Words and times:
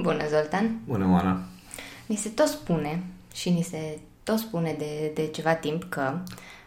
Bună, 0.00 0.24
Zoltan! 0.28 0.80
Bună, 0.86 1.08
Oana! 1.10 1.42
Ni 2.06 2.16
se 2.16 2.28
tot 2.28 2.46
spune 2.46 3.02
și 3.34 3.50
ni 3.50 3.62
se 3.62 3.98
tot 4.22 4.38
spune 4.38 4.74
de, 4.78 5.10
de 5.14 5.26
ceva 5.26 5.54
timp 5.54 5.84
că 5.84 6.18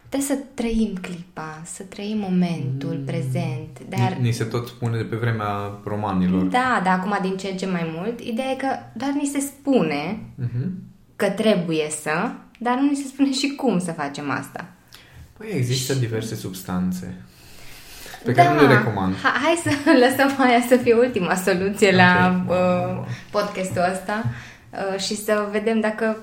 trebuie 0.10 0.38
să 0.38 0.44
trăim 0.54 0.98
clipa, 1.02 1.62
să 1.66 1.84
trăim 1.84 2.18
momentul 2.18 2.96
mm. 2.98 3.06
prezent. 3.06 3.80
Dar... 3.90 4.14
Ni, 4.14 4.22
ni 4.22 4.32
se 4.32 4.44
tot 4.44 4.68
spune 4.68 4.98
de 4.98 5.04
pe 5.04 5.16
vremea 5.16 5.80
romanilor. 5.84 6.44
Da, 6.44 6.82
dar 6.84 7.00
acum 7.00 7.18
din 7.22 7.38
ce 7.38 7.48
în 7.48 7.58
ce 7.58 7.66
mai 7.66 7.92
mult. 7.96 8.20
Ideea 8.20 8.52
e 8.52 8.56
că 8.56 8.68
doar 8.94 9.12
ni 9.12 9.26
se 9.26 9.40
spune 9.40 10.20
mm-hmm. 10.42 10.70
că 11.16 11.30
trebuie 11.30 11.88
să, 12.02 12.32
dar 12.60 12.78
nu 12.80 12.90
ni 12.90 12.96
se 12.96 13.08
spune 13.08 13.32
și 13.32 13.56
cum 13.56 13.80
să 13.80 13.92
facem 13.92 14.30
asta. 14.30 14.70
Păi 15.38 15.50
există 15.54 15.94
și... 15.94 16.00
diverse 16.00 16.36
substanțe 16.36 17.22
pe 18.24 18.32
da, 18.32 18.44
care 18.44 18.56
nu 18.56 18.68
le 18.68 18.74
recomand. 18.74 19.16
Hai 19.22 19.62
să 19.64 19.70
lăsăm 20.04 20.46
aia 20.46 20.62
să 20.68 20.76
fie 20.76 20.94
ultima 20.94 21.36
soluție 21.36 21.94
okay. 21.94 22.06
la 22.06 22.44
uh, 22.48 23.06
podcastul 23.32 23.84
ăsta 23.92 24.24
uh, 24.70 25.00
și 25.00 25.16
să 25.16 25.48
vedem 25.52 25.80
dacă 25.80 26.18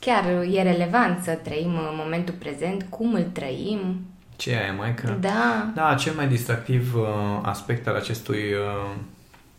chiar 0.00 0.24
e 0.50 0.62
relevant 0.62 1.22
să 1.22 1.38
trăim 1.42 1.74
uh, 1.74 1.92
momentul 1.92 2.34
prezent, 2.38 2.86
cum 2.88 3.14
îl 3.14 3.26
trăim. 3.32 4.00
Ce 4.36 4.50
e 4.50 4.62
aia, 4.62 4.72
Maică? 4.72 5.16
Da. 5.20 5.70
Da, 5.74 5.94
cel 5.94 6.12
mai 6.14 6.28
distractiv 6.28 6.94
uh, 6.94 7.02
aspect 7.42 7.86
al 7.86 7.94
acestui 7.94 8.42
uh, 8.52 8.96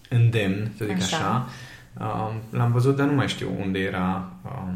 îndemn, 0.09 0.71
să 0.77 0.85
zic 0.85 0.95
așa, 0.95 1.17
așa 1.17 1.47
uh, 1.99 2.33
l-am 2.49 2.71
văzut, 2.71 2.95
dar 2.95 3.08
nu 3.08 3.16
mai 3.16 3.27
știu 3.27 3.49
unde 3.59 3.80
era... 3.80 4.30
Uh, 4.45 4.73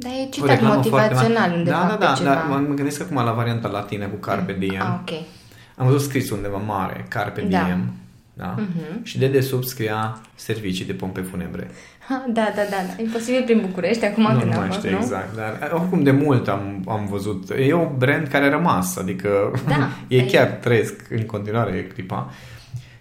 da, 0.00 0.08
e 0.08 0.28
citat 0.30 0.62
motivațional 0.62 1.52
undeva 1.52 1.76
Da, 1.76 1.96
da, 1.98 2.14
da, 2.14 2.24
dar 2.24 2.44
mă 2.48 2.74
gândesc 2.74 3.00
acum 3.00 3.24
la 3.24 3.32
varianta 3.32 3.68
latină 3.68 4.06
cu 4.06 4.16
Carpe 4.16 4.52
mm. 4.52 4.58
Diem. 4.58 4.80
Ah, 4.80 4.98
ok. 5.00 5.37
Am 5.78 5.86
văzut 5.86 6.00
scris 6.00 6.30
undeva 6.30 6.56
mare, 6.56 7.06
Carpe 7.08 7.40
da. 7.40 7.64
Diem. 7.64 7.92
Da? 8.38 8.54
Uh-huh. 8.54 9.02
Și 9.02 9.18
de 9.18 9.28
desubt 9.28 9.66
scria 9.66 10.20
servicii 10.34 10.84
de 10.84 10.92
pompe 10.92 11.20
funebre. 11.20 11.70
Ha, 12.08 12.24
da, 12.28 12.52
da, 12.54 12.62
da, 12.70 12.76
da. 12.86 13.02
E 13.02 13.08
posibil 13.12 13.42
prin 13.44 13.60
București, 13.60 14.04
acum 14.04 14.22
nu, 14.22 14.38
când 14.38 14.52
nu 14.52 14.58
am 14.58 14.66
fost, 14.66 14.78
știu 14.78 14.90
nu? 14.90 14.96
exact, 14.96 15.36
dar 15.36 15.70
oricum 15.72 16.02
de 16.02 16.10
mult 16.10 16.48
am, 16.48 16.84
am 16.88 17.06
văzut. 17.10 17.50
E 17.50 17.72
un 17.72 17.94
brand 17.98 18.28
care 18.28 18.44
a 18.44 18.48
rămas, 18.48 18.96
adică 18.96 19.60
da, 19.68 19.88
ei 20.16 20.24
chiar 20.26 20.46
trăiesc 20.46 20.94
în 21.10 21.26
continuare 21.26 21.84
clipa. 21.84 22.30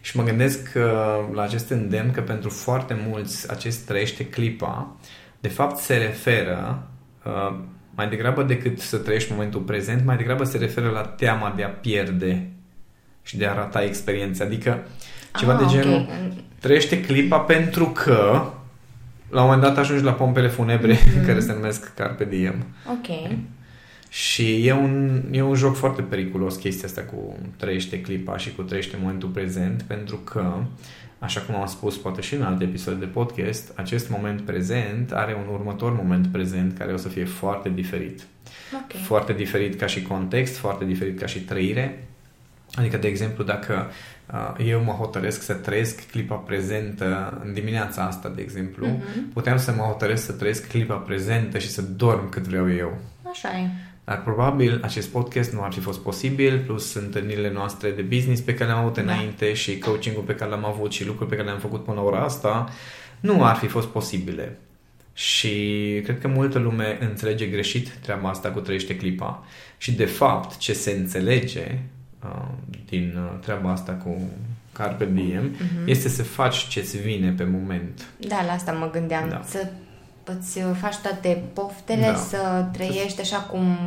Și 0.01 0.17
mă 0.17 0.23
gândesc 0.23 0.71
că, 0.71 1.15
la 1.33 1.41
acest 1.41 1.69
îndemn 1.69 2.11
că 2.11 2.21
pentru 2.21 2.49
foarte 2.49 2.97
mulți 3.07 3.51
acest 3.51 3.85
trăiește 3.85 4.25
clipa, 4.25 4.95
de 5.39 5.47
fapt 5.47 5.77
se 5.77 5.95
referă 5.95 6.87
uh, 7.25 7.57
mai 7.95 8.09
degrabă 8.09 8.43
decât 8.43 8.79
să 8.79 8.97
trăiești 8.97 9.31
momentul 9.31 9.61
prezent, 9.61 10.05
mai 10.05 10.17
degrabă 10.17 10.43
se 10.43 10.57
referă 10.57 10.89
la 10.89 11.01
teama 11.01 11.53
de 11.55 11.63
a 11.63 11.69
pierde 11.69 12.51
și 13.27 13.37
de 13.37 13.45
a 13.45 13.53
rata 13.53 13.83
experiența. 13.83 14.45
Adică 14.45 14.87
ceva 15.37 15.53
ah, 15.53 15.59
de 15.59 15.65
genul 15.69 15.99
okay. 15.99 16.43
trăiește 16.59 17.01
clipa 17.01 17.39
pentru 17.39 17.85
că 17.85 18.43
la 19.29 19.41
un 19.41 19.45
moment 19.45 19.61
dat 19.61 19.77
ajungi 19.77 20.03
la 20.03 20.11
pompele 20.11 20.47
funebre 20.47 20.95
mm-hmm. 20.95 21.25
care 21.25 21.39
se 21.39 21.53
numesc 21.53 21.93
Carpe 21.93 22.25
Diem. 22.25 22.65
Ok. 22.91 23.37
Și 24.09 24.67
e 24.67 24.73
un, 24.73 25.23
e 25.31 25.41
un 25.41 25.55
joc 25.55 25.75
foarte 25.75 26.01
periculos 26.01 26.55
chestia 26.55 26.87
asta 26.87 27.01
cu 27.01 27.37
trăiește 27.57 28.01
clipa 28.01 28.37
și 28.37 28.55
cu 28.55 28.61
trăiește 28.61 28.97
momentul 29.01 29.29
prezent 29.29 29.81
pentru 29.81 30.15
că 30.15 30.53
așa 31.19 31.41
cum 31.41 31.55
am 31.55 31.65
spus 31.65 31.97
poate 31.97 32.21
și 32.21 32.35
în 32.35 32.41
alte 32.41 32.63
episoade 32.63 32.99
de 32.99 33.05
podcast, 33.05 33.71
acest 33.75 34.09
moment 34.09 34.41
prezent 34.41 35.11
are 35.11 35.37
un 35.47 35.53
următor 35.53 35.95
moment 35.95 36.27
prezent 36.27 36.77
care 36.77 36.93
o 36.93 36.97
să 36.97 37.07
fie 37.07 37.25
foarte 37.25 37.69
diferit. 37.69 38.21
Okay. 38.83 39.01
Foarte 39.01 39.33
diferit 39.33 39.79
ca 39.79 39.85
și 39.85 40.01
context, 40.01 40.57
foarte 40.57 40.85
diferit 40.85 41.19
ca 41.19 41.25
și 41.25 41.39
trăire 41.39 42.06
Adică, 42.75 42.97
de 42.97 43.07
exemplu, 43.07 43.43
dacă 43.43 43.91
uh, 44.33 44.65
eu 44.65 44.83
mă 44.83 44.91
hotăresc 44.91 45.41
să 45.41 45.53
trăiesc 45.53 46.09
clipa 46.09 46.35
prezentă 46.35 47.41
în 47.45 47.53
dimineața 47.53 48.03
asta, 48.03 48.29
de 48.35 48.41
exemplu, 48.41 48.87
uh-huh. 48.87 49.33
puteam 49.33 49.57
să 49.57 49.71
mă 49.71 49.81
hotăresc 49.81 50.25
să 50.25 50.31
trăiesc 50.31 50.67
clipa 50.67 50.95
prezentă 50.95 51.57
și 51.57 51.69
să 51.69 51.81
dorm 51.81 52.29
cât 52.29 52.47
vreau 52.47 52.73
eu. 52.73 52.97
Așa 53.29 53.49
e. 53.57 53.67
Dar 54.03 54.21
probabil 54.23 54.79
acest 54.83 55.09
podcast 55.09 55.53
nu 55.53 55.63
ar 55.63 55.73
fi 55.73 55.79
fost 55.79 55.99
posibil, 55.99 56.63
plus 56.65 56.93
întâlnirile 56.93 57.51
noastre 57.51 57.91
de 57.91 58.01
business 58.01 58.41
pe 58.41 58.53
care 58.53 58.69
le-am 58.69 58.79
avut 58.79 58.93
da. 58.93 59.01
înainte 59.01 59.53
și 59.53 59.77
coaching-ul 59.77 60.23
pe 60.23 60.35
care 60.35 60.51
l-am 60.51 60.65
avut 60.65 60.91
și 60.91 61.05
lucruri 61.05 61.29
pe 61.29 61.35
care 61.35 61.47
le-am 61.47 61.59
făcut 61.59 61.83
până 61.83 61.97
la 61.97 62.03
ora 62.03 62.23
asta, 62.23 62.69
nu 63.19 63.43
ar 63.43 63.55
fi 63.55 63.67
fost 63.67 63.87
posibile. 63.87 64.57
Și 65.13 65.51
cred 66.03 66.19
că 66.19 66.27
multă 66.27 66.59
lume 66.59 66.97
înțelege 67.01 67.45
greșit 67.45 67.89
treaba 67.89 68.29
asta 68.29 68.51
cu 68.51 68.59
trăiește 68.59 68.95
clipa. 68.95 69.45
Și 69.77 69.91
de 69.91 70.05
fapt, 70.05 70.57
ce 70.57 70.73
se 70.73 70.91
înțelege 70.91 71.63
Uh, 71.71 71.96
din 72.85 73.13
uh, 73.17 73.39
treaba 73.39 73.71
asta 73.71 73.91
cu 73.91 74.21
Carpe 74.71 75.09
Diem 75.13 75.55
uh-huh. 75.55 75.85
este 75.85 76.09
să 76.09 76.23
faci 76.23 76.67
ce-ți 76.67 76.97
vine 76.97 77.31
pe 77.31 77.43
moment. 77.43 78.05
Da, 78.17 78.43
la 78.45 78.51
asta 78.51 78.71
mă 78.71 78.89
gândeam. 78.89 79.29
Da. 79.29 79.41
Să 79.45 79.67
îți 80.23 80.59
faci 80.79 80.95
toate 80.95 81.43
poftele, 81.53 82.05
da. 82.05 82.15
să 82.15 82.65
trăiești 82.71 83.21
așa 83.21 83.37
cum 83.37 83.77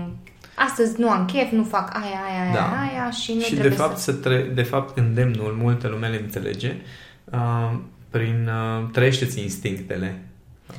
astăzi 0.55 1.01
nu 1.01 1.11
am 1.11 1.25
chef, 1.25 1.51
nu 1.51 1.65
fac 1.65 1.95
aia, 1.95 2.43
aia, 2.43 2.53
da. 2.55 2.61
aia, 2.61 2.91
aia 2.91 3.11
și 3.11 3.33
nu 3.33 3.41
și 3.41 3.51
trebuie 3.51 3.69
de 3.69 3.77
fapt, 3.77 3.97
să... 3.97 4.13
Tre- 4.13 4.51
de 4.55 4.63
fapt 4.63 4.99
îndemnul, 4.99 5.57
multă 5.61 5.89
lume 5.89 6.09
le 6.09 6.21
înțelege 6.23 6.77
uh, 7.25 7.79
prin 8.11 8.49
uh, 8.49 8.89
trăiește-ți 8.93 9.41
instinctele 9.41 10.19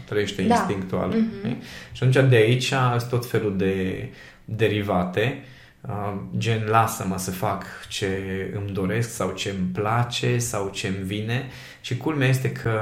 trăiește 0.05 0.41
da. 0.41 0.55
instinctual. 0.55 1.13
Uh-huh. 1.13 1.55
Și 1.91 2.03
atunci 2.03 2.29
de 2.29 2.35
aici 2.35 2.73
sunt 2.97 3.09
tot 3.09 3.25
felul 3.25 3.57
de 3.57 4.09
derivate 4.45 5.37
Uh, 5.37 5.59
gen 6.37 6.65
lasă-mă 6.67 7.17
să 7.17 7.31
fac 7.31 7.65
ce 7.87 8.07
îmi 8.55 8.71
doresc 8.71 9.09
sau 9.09 9.31
ce 9.31 9.49
îmi 9.49 9.67
place 9.73 10.37
sau 10.37 10.69
ce 10.69 10.87
îmi 10.87 11.05
vine 11.05 11.45
și 11.81 11.97
culmea 11.97 12.27
este 12.27 12.51
că 12.51 12.79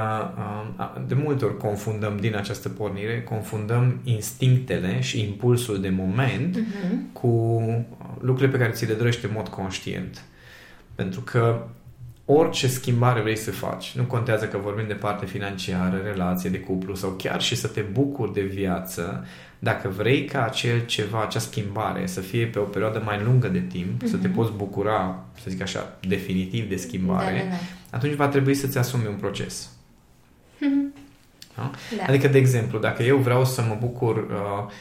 uh, 0.78 1.02
de 1.06 1.14
multe 1.14 1.44
ori 1.44 1.56
confundăm 1.56 2.16
din 2.16 2.36
această 2.36 2.68
pornire, 2.68 3.22
confundăm 3.22 4.00
instinctele 4.04 5.00
și 5.00 5.20
impulsul 5.20 5.80
de 5.80 5.88
moment 5.88 6.56
uh-huh. 6.56 7.12
cu 7.12 7.62
lucrurile 8.20 8.56
pe 8.56 8.62
care 8.62 8.72
ți 8.72 8.86
le 8.86 8.94
dorești 8.94 9.24
în 9.24 9.30
mod 9.34 9.48
conștient. 9.48 10.22
Pentru 10.94 11.20
că 11.20 11.66
orice 12.32 12.66
schimbare 12.66 13.20
vrei 13.20 13.36
să 13.36 13.50
faci, 13.50 13.92
nu 13.96 14.04
contează 14.04 14.44
că 14.44 14.58
vorbim 14.58 14.86
de 14.86 14.94
parte 14.94 15.26
financiară, 15.26 16.00
relație 16.04 16.50
de 16.50 16.60
cuplu 16.60 16.94
sau 16.94 17.10
chiar 17.10 17.40
și 17.40 17.56
să 17.56 17.66
te 17.66 17.80
bucuri 17.80 18.32
de 18.32 18.40
viață, 18.40 19.26
dacă 19.58 19.88
vrei 19.88 20.24
ca 20.24 20.44
acel 20.44 20.84
ceva, 20.86 21.22
acea 21.22 21.38
schimbare 21.38 22.06
să 22.06 22.20
fie 22.20 22.46
pe 22.46 22.58
o 22.58 22.62
perioadă 22.62 23.02
mai 23.04 23.22
lungă 23.24 23.48
de 23.48 23.60
timp, 23.60 24.02
mm-hmm. 24.02 24.06
să 24.10 24.16
te 24.16 24.26
mhm. 24.26 24.36
poți 24.36 24.52
bucura, 24.52 25.24
să 25.42 25.50
zic 25.50 25.62
așa, 25.62 25.98
definitiv 26.08 26.68
de 26.68 26.76
schimbare, 26.76 27.38
da, 27.38 27.42
da, 27.42 27.56
da. 27.90 27.96
atunci 27.96 28.14
va 28.14 28.28
trebui 28.28 28.54
să-ți 28.54 28.78
asumi 28.78 29.06
un 29.06 29.14
proces. 29.14 29.70
Mm-hmm. 30.56 30.98
Da? 31.56 31.70
Da. 31.96 32.04
Adică, 32.06 32.28
de 32.28 32.38
exemplu, 32.38 32.78
dacă 32.78 33.02
eu 33.02 33.16
vreau 33.16 33.44
să 33.44 33.62
mă 33.62 33.76
bucur 33.80 34.16
uh, 34.16 34.72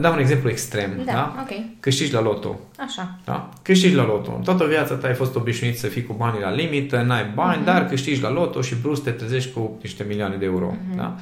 Dau 0.00 0.12
un 0.12 0.18
exemplu 0.18 0.48
extrem, 0.48 1.02
da? 1.04 1.12
da? 1.12 1.36
Okay. 1.42 1.76
Câștigi 1.80 2.12
la 2.12 2.20
loto. 2.20 2.60
Așa. 2.78 3.18
Da? 3.24 3.48
Câștigi 3.62 3.94
la 3.94 4.04
loto. 4.04 4.40
Toată 4.44 4.64
viața 4.66 4.94
ta 4.94 5.06
ai 5.06 5.14
fost 5.14 5.36
obișnuit 5.36 5.78
să 5.78 5.86
fii 5.86 6.04
cu 6.04 6.12
banii 6.12 6.40
la 6.40 6.50
limită, 6.50 7.02
n-ai 7.02 7.30
bani, 7.34 7.62
mm-hmm. 7.62 7.64
dar 7.64 7.86
câștigi 7.86 8.22
la 8.22 8.30
loto 8.30 8.60
și 8.60 8.74
brusc 8.74 9.02
te 9.02 9.10
trezești 9.10 9.52
cu 9.52 9.78
niște 9.82 10.04
milioane 10.08 10.36
de 10.36 10.44
euro. 10.44 10.74
Mm-hmm. 10.74 10.96
Da? 10.96 11.16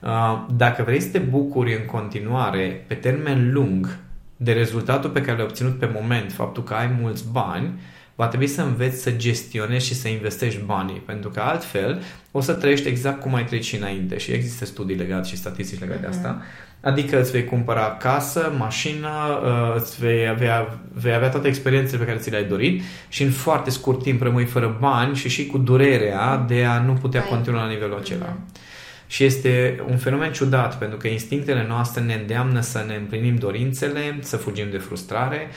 Uh, 0.00 0.46
dacă 0.56 0.82
vrei 0.82 1.00
să 1.00 1.08
te 1.08 1.18
bucuri 1.18 1.76
în 1.76 1.84
continuare, 1.84 2.84
pe 2.86 2.94
termen 2.94 3.52
lung, 3.52 3.98
de 4.36 4.52
rezultatul 4.52 5.10
pe 5.10 5.20
care 5.20 5.36
l-ai 5.36 5.46
obținut 5.46 5.78
pe 5.78 5.90
moment, 6.00 6.32
faptul 6.32 6.62
că 6.62 6.74
ai 6.74 6.96
mulți 7.00 7.24
bani, 7.32 7.80
va 8.14 8.26
trebui 8.26 8.46
să 8.46 8.62
înveți 8.62 9.02
să 9.02 9.10
gestionezi 9.10 9.86
și 9.86 9.94
să 9.94 10.08
investești 10.08 10.60
banii, 10.64 11.02
pentru 11.06 11.30
că 11.30 11.40
altfel 11.40 12.02
o 12.30 12.40
să 12.40 12.52
trăiești 12.52 12.88
exact 12.88 13.20
cum 13.20 13.34
ai 13.34 13.44
trăit 13.44 13.62
și 13.62 13.76
înainte 13.76 14.18
și 14.18 14.30
există 14.32 14.64
studii 14.64 14.96
legate 14.96 15.28
și 15.28 15.36
statistici 15.36 15.80
legate 15.80 15.98
mm-hmm. 15.98 16.02
de 16.02 16.06
asta. 16.06 16.42
Mhm. 16.82 16.90
Adică 16.90 17.20
îți 17.20 17.30
vei 17.30 17.44
cumpăra 17.44 17.96
casă, 17.96 18.52
mașină, 18.58 19.08
uh, 19.44 19.80
îți 19.80 20.00
vei 20.00 20.28
avea, 20.28 20.78
vei 20.92 21.14
avea 21.14 21.28
toate 21.28 21.48
experiențele 21.48 21.98
pe 21.98 22.06
care 22.06 22.18
ți 22.18 22.30
le-ai 22.30 22.44
dorit 22.44 22.82
și 23.08 23.22
în 23.22 23.30
foarte 23.30 23.70
scurt 23.70 24.02
timp 24.02 24.22
rămâi 24.22 24.44
fără 24.44 24.76
bani 24.80 25.16
și 25.16 25.28
și 25.28 25.46
cu 25.46 25.58
durerea 25.58 26.36
de 26.36 26.64
a 26.64 26.80
nu 26.80 26.92
putea 26.92 27.22
continua 27.22 27.62
la 27.62 27.68
nivelul 27.68 27.98
acela. 27.98 28.36
Mm-hmm. 28.36 28.70
Și 29.06 29.24
este 29.24 29.82
un 29.88 29.96
fenomen 29.96 30.32
ciudat, 30.32 30.78
pentru 30.78 30.98
că 30.98 31.08
instinctele 31.08 31.64
noastre 31.68 32.02
ne 32.02 32.14
îndeamnă 32.14 32.60
să 32.60 32.84
ne 32.86 32.94
împlinim 32.94 33.36
dorințele, 33.36 34.18
să 34.20 34.36
fugim 34.36 34.70
de 34.70 34.78
frustrare, 34.78 35.48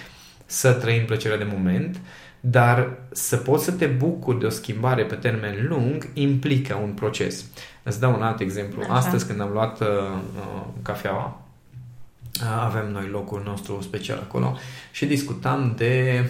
să 0.46 0.72
trăim 0.72 1.06
plăcerea 1.06 1.38
de 1.38 1.48
moment, 1.56 2.02
dar 2.48 2.98
să 3.12 3.38
poți 3.38 3.64
să 3.64 3.72
te 3.72 3.86
bucuri 3.86 4.40
de 4.40 4.46
o 4.46 4.50
schimbare 4.50 5.04
pe 5.04 5.16
termen 5.16 5.66
lung 5.68 6.10
implică 6.14 6.80
un 6.84 6.90
proces. 6.90 7.46
Îți 7.84 8.00
dau 8.00 8.14
un 8.14 8.22
alt 8.22 8.40
exemplu. 8.40 8.82
Așa. 8.82 8.94
Astăzi 8.94 9.28
când 9.28 9.42
am 9.42 9.52
luat 9.52 9.82
uh, 9.82 9.88
uh 9.88 10.64
cafeaua, 10.82 11.42
uh, 12.42 12.64
avem 12.64 12.92
noi 12.92 13.08
locul 13.12 13.42
nostru 13.46 13.82
special 13.82 14.18
acolo 14.18 14.58
și 14.92 15.06
discutam 15.06 15.74
de, 15.78 16.24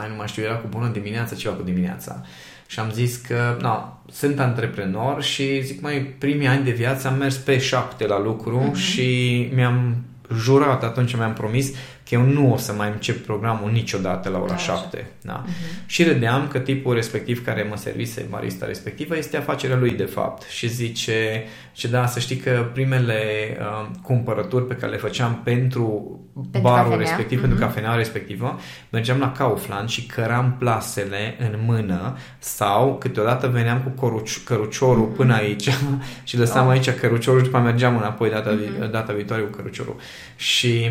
ai, 0.00 0.08
nu 0.08 0.14
mai 0.16 0.26
știu, 0.26 0.42
era 0.42 0.56
cu 0.56 0.66
bună 0.70 0.88
dimineața, 0.88 1.34
ceva 1.34 1.54
cu 1.54 1.62
dimineața. 1.62 2.22
Și 2.66 2.80
am 2.80 2.90
zis 2.90 3.16
că, 3.16 3.56
na, 3.60 4.02
sunt 4.12 4.38
antreprenor 4.38 5.22
și 5.22 5.62
zic, 5.62 5.80
mai 5.80 6.14
primii 6.18 6.46
ani 6.46 6.64
de 6.64 6.70
viață 6.70 7.08
am 7.08 7.16
mers 7.16 7.36
pe 7.36 7.58
șapte 7.58 8.06
la 8.06 8.20
lucru 8.20 8.70
uh-huh. 8.70 8.78
și 8.78 9.50
mi-am 9.54 9.96
jurat 10.34 10.84
atunci, 10.84 11.16
mi-am 11.16 11.32
promis 11.32 11.74
că 12.08 12.14
eu 12.14 12.22
nu 12.22 12.52
o 12.52 12.56
să 12.56 12.72
mai 12.72 12.90
încep 12.92 13.24
programul 13.24 13.70
niciodată 13.70 14.28
la 14.28 14.38
ora 14.38 14.50
da, 14.50 14.56
7. 14.56 15.10
Da? 15.22 15.44
Uh-huh. 15.44 15.86
Și 15.86 16.04
râdeam 16.04 16.48
că 16.48 16.58
tipul 16.58 16.94
respectiv 16.94 17.44
care 17.44 17.66
mă 17.70 17.76
servise, 17.76 18.26
barista 18.30 18.66
respectivă, 18.66 19.16
este 19.16 19.36
afacerea 19.36 19.76
lui 19.76 19.90
de 19.90 20.04
fapt. 20.04 20.42
Și 20.42 20.68
zice, 20.68 21.44
și 21.72 21.88
da, 21.88 22.06
să 22.06 22.20
știi 22.20 22.36
că 22.36 22.70
primele 22.72 23.22
uh, 23.60 23.88
cumpărături 24.02 24.66
pe 24.66 24.74
care 24.74 24.92
le 24.92 24.98
făceam 24.98 25.40
pentru, 25.44 26.20
pentru 26.50 26.60
barul 26.60 26.90
cafenea. 26.90 27.06
respectiv, 27.06 27.38
uh-huh. 27.38 27.40
pentru 27.40 27.58
mhm. 27.58 27.66
cafeneaua 27.66 27.96
respectivă, 27.96 28.58
mergeam 28.90 29.18
la 29.18 29.32
Kaufland 29.32 29.88
și 29.88 30.06
căram 30.06 30.54
plasele 30.58 31.36
în 31.38 31.58
mână 31.66 32.16
sau 32.38 32.96
câteodată 32.98 33.48
veneam 33.48 33.80
cu 33.80 33.88
coruci, 33.88 34.42
căruciorul 34.44 35.12
uh-huh. 35.12 35.16
până 35.16 35.34
aici 35.34 35.68
și 36.28 36.38
lăsam 36.38 36.66
oh. 36.66 36.72
aici 36.72 36.90
căruciorul 36.90 37.40
și 37.40 37.46
după 37.46 37.58
mergeam 37.58 37.96
înapoi 37.96 38.30
data, 38.30 38.58
uh-huh. 38.58 38.90
data 38.90 39.12
viitoare 39.12 39.42
cu 39.42 39.56
căruciorul. 39.56 39.96
Și 40.36 40.90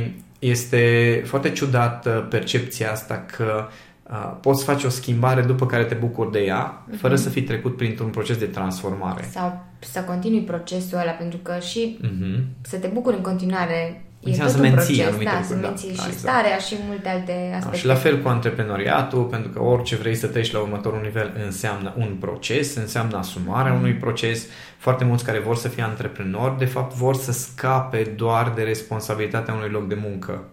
este 0.50 1.21
foarte 1.25 1.51
ciudat 1.51 2.27
percepția 2.30 2.92
asta 2.92 3.25
că 3.38 3.68
uh, 4.09 4.38
poți 4.42 4.63
face 4.63 4.88
o 4.88 4.89
schimbare 4.89 5.42
după 5.42 5.65
care 5.65 5.83
te 5.83 5.94
bucuri 5.94 6.31
de 6.31 6.39
ea, 6.39 6.83
uh-huh. 6.83 7.00
fără 7.00 7.15
să 7.15 7.30
fi 7.30 7.42
trecut 7.42 7.77
printr-un 7.77 8.09
proces 8.09 8.38
de 8.38 8.45
transformare. 8.45 9.27
Sau 9.31 9.65
să 9.80 10.00
continui 10.00 10.42
procesul 10.42 10.97
ăla, 10.97 11.12
pentru 11.12 11.38
că 11.38 11.59
și 11.59 12.00
uh-huh. 12.01 12.44
să 12.62 12.77
te 12.77 12.88
bucuri 12.88 13.15
în 13.15 13.21
continuare 13.21 14.06
Înseamnă 14.30 14.54
să 14.54 14.60
menții 14.60 14.95
proces, 14.95 15.07
anumite 15.07 15.30
da, 15.30 15.38
lucruri. 15.38 15.62
Să 15.62 15.68
menții 15.68 15.95
da, 15.95 16.04
și 16.04 16.10
exact. 16.10 16.18
starea 16.18 16.57
și 16.57 16.75
multe 16.88 17.10
alte 17.10 17.31
aspecte. 17.31 17.69
Da, 17.69 17.77
și 17.77 17.86
la 17.86 17.95
fel 17.95 18.22
cu 18.22 18.27
antreprenoriatul, 18.27 19.24
pentru 19.24 19.50
că 19.51 19.62
orice 19.62 19.95
vrei 19.95 20.16
să 20.16 20.27
treci 20.27 20.51
la 20.51 20.60
următorul 20.60 21.01
nivel 21.01 21.33
înseamnă 21.45 21.94
un 21.98 22.16
proces, 22.19 22.75
înseamnă 22.75 23.18
asumarea 23.18 23.72
mm. 23.72 23.80
unui 23.80 23.94
proces. 23.94 24.48
Foarte 24.77 25.04
mulți 25.04 25.25
care 25.25 25.39
vor 25.39 25.56
să 25.56 25.68
fie 25.68 25.83
antreprenori, 25.83 26.57
de 26.57 26.66
fapt 26.66 26.94
vor 26.94 27.16
să 27.16 27.31
scape 27.31 28.13
doar 28.16 28.51
de 28.56 28.63
responsabilitatea 28.63 29.54
unui 29.54 29.69
loc 29.69 29.88
de 29.88 29.98
muncă. 30.01 30.44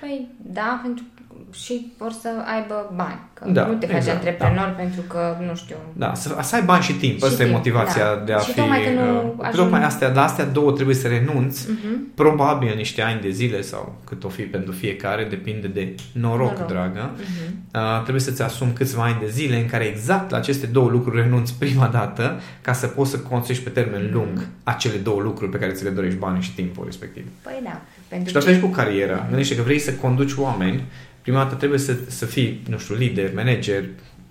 Păi, 0.00 0.28
da, 0.42 0.80
pentru 0.82 1.04
și 1.52 1.92
vor 1.98 2.12
să 2.12 2.28
aibă 2.54 2.92
bani. 2.96 3.20
Că 3.32 3.48
da, 3.48 3.66
nu 3.66 3.74
te 3.74 3.86
faci 3.86 3.96
exact, 3.96 4.16
antreprenor 4.16 4.66
da. 4.66 4.82
pentru 4.82 5.00
că, 5.00 5.36
nu 5.46 5.54
știu... 5.54 5.76
Da, 5.92 6.14
să, 6.14 6.36
să 6.42 6.54
ai 6.54 6.62
bani 6.62 6.82
și 6.82 6.92
timp. 6.92 7.18
Și 7.18 7.24
Asta 7.24 7.36
timp, 7.36 7.48
e 7.48 7.52
motivația 7.52 8.04
da. 8.04 8.22
de 8.24 8.32
a 8.32 8.38
și 8.38 8.50
fi... 8.52 8.58
Tocmai 8.58 8.84
că 8.84 8.90
nu 8.90 9.16
uh, 9.16 9.32
ajung... 9.38 9.56
Tocmai 9.56 9.84
astea, 9.84 10.08
la 10.08 10.22
astea 10.22 10.44
două 10.44 10.72
trebuie 10.72 10.94
să 10.94 11.08
renunți, 11.08 11.66
uh-huh. 11.66 12.14
probabil 12.14 12.74
niște 12.76 13.02
ani 13.02 13.20
de 13.20 13.30
zile 13.30 13.60
sau 13.60 13.94
cât 14.04 14.24
o 14.24 14.28
fi 14.28 14.42
pentru 14.42 14.72
fiecare, 14.72 15.24
depinde 15.24 15.66
de 15.66 15.94
noroc, 16.12 16.50
noroc. 16.50 16.68
dragă. 16.68 17.10
Uh-huh. 17.10 17.50
Uh, 17.74 18.00
trebuie 18.02 18.22
să-ți 18.22 18.42
asumi 18.42 18.72
câțiva 18.72 19.02
ani 19.02 19.16
de 19.20 19.28
zile 19.28 19.56
în 19.56 19.66
care 19.66 19.84
exact 19.84 20.30
la 20.30 20.36
aceste 20.36 20.66
două 20.66 20.88
lucruri 20.88 21.20
renunți 21.22 21.54
prima 21.58 21.86
dată 21.86 22.40
ca 22.60 22.72
să 22.72 22.86
poți 22.86 23.10
să 23.10 23.18
construiești 23.18 23.64
pe 23.64 23.80
termen 23.80 24.08
uh-huh. 24.08 24.12
lung 24.12 24.46
acele 24.62 24.96
două 24.96 25.20
lucruri 25.20 25.50
pe 25.50 25.58
care 25.58 25.72
ți 25.72 25.84
le 25.84 25.90
dorești, 25.90 26.18
bani 26.18 26.42
și 26.42 26.54
timpul 26.54 26.84
respectiv. 26.84 27.24
Păi 27.42 27.60
da. 27.64 27.80
Pentru 28.08 28.40
și 28.40 28.46
tot 28.46 28.60
cu 28.60 28.66
cariera. 28.66 29.26
Gândește 29.28 29.56
că 29.56 29.62
vrei 29.62 29.78
să 29.78 29.92
conduci 29.92 30.34
oameni 30.36 30.82
prima 31.30 31.44
dată 31.44 31.56
trebuie 31.56 31.78
să, 31.78 31.96
să 32.06 32.26
fii, 32.26 32.62
nu 32.68 32.78
știu, 32.78 32.94
lider, 32.94 33.30
manager, 33.34 33.84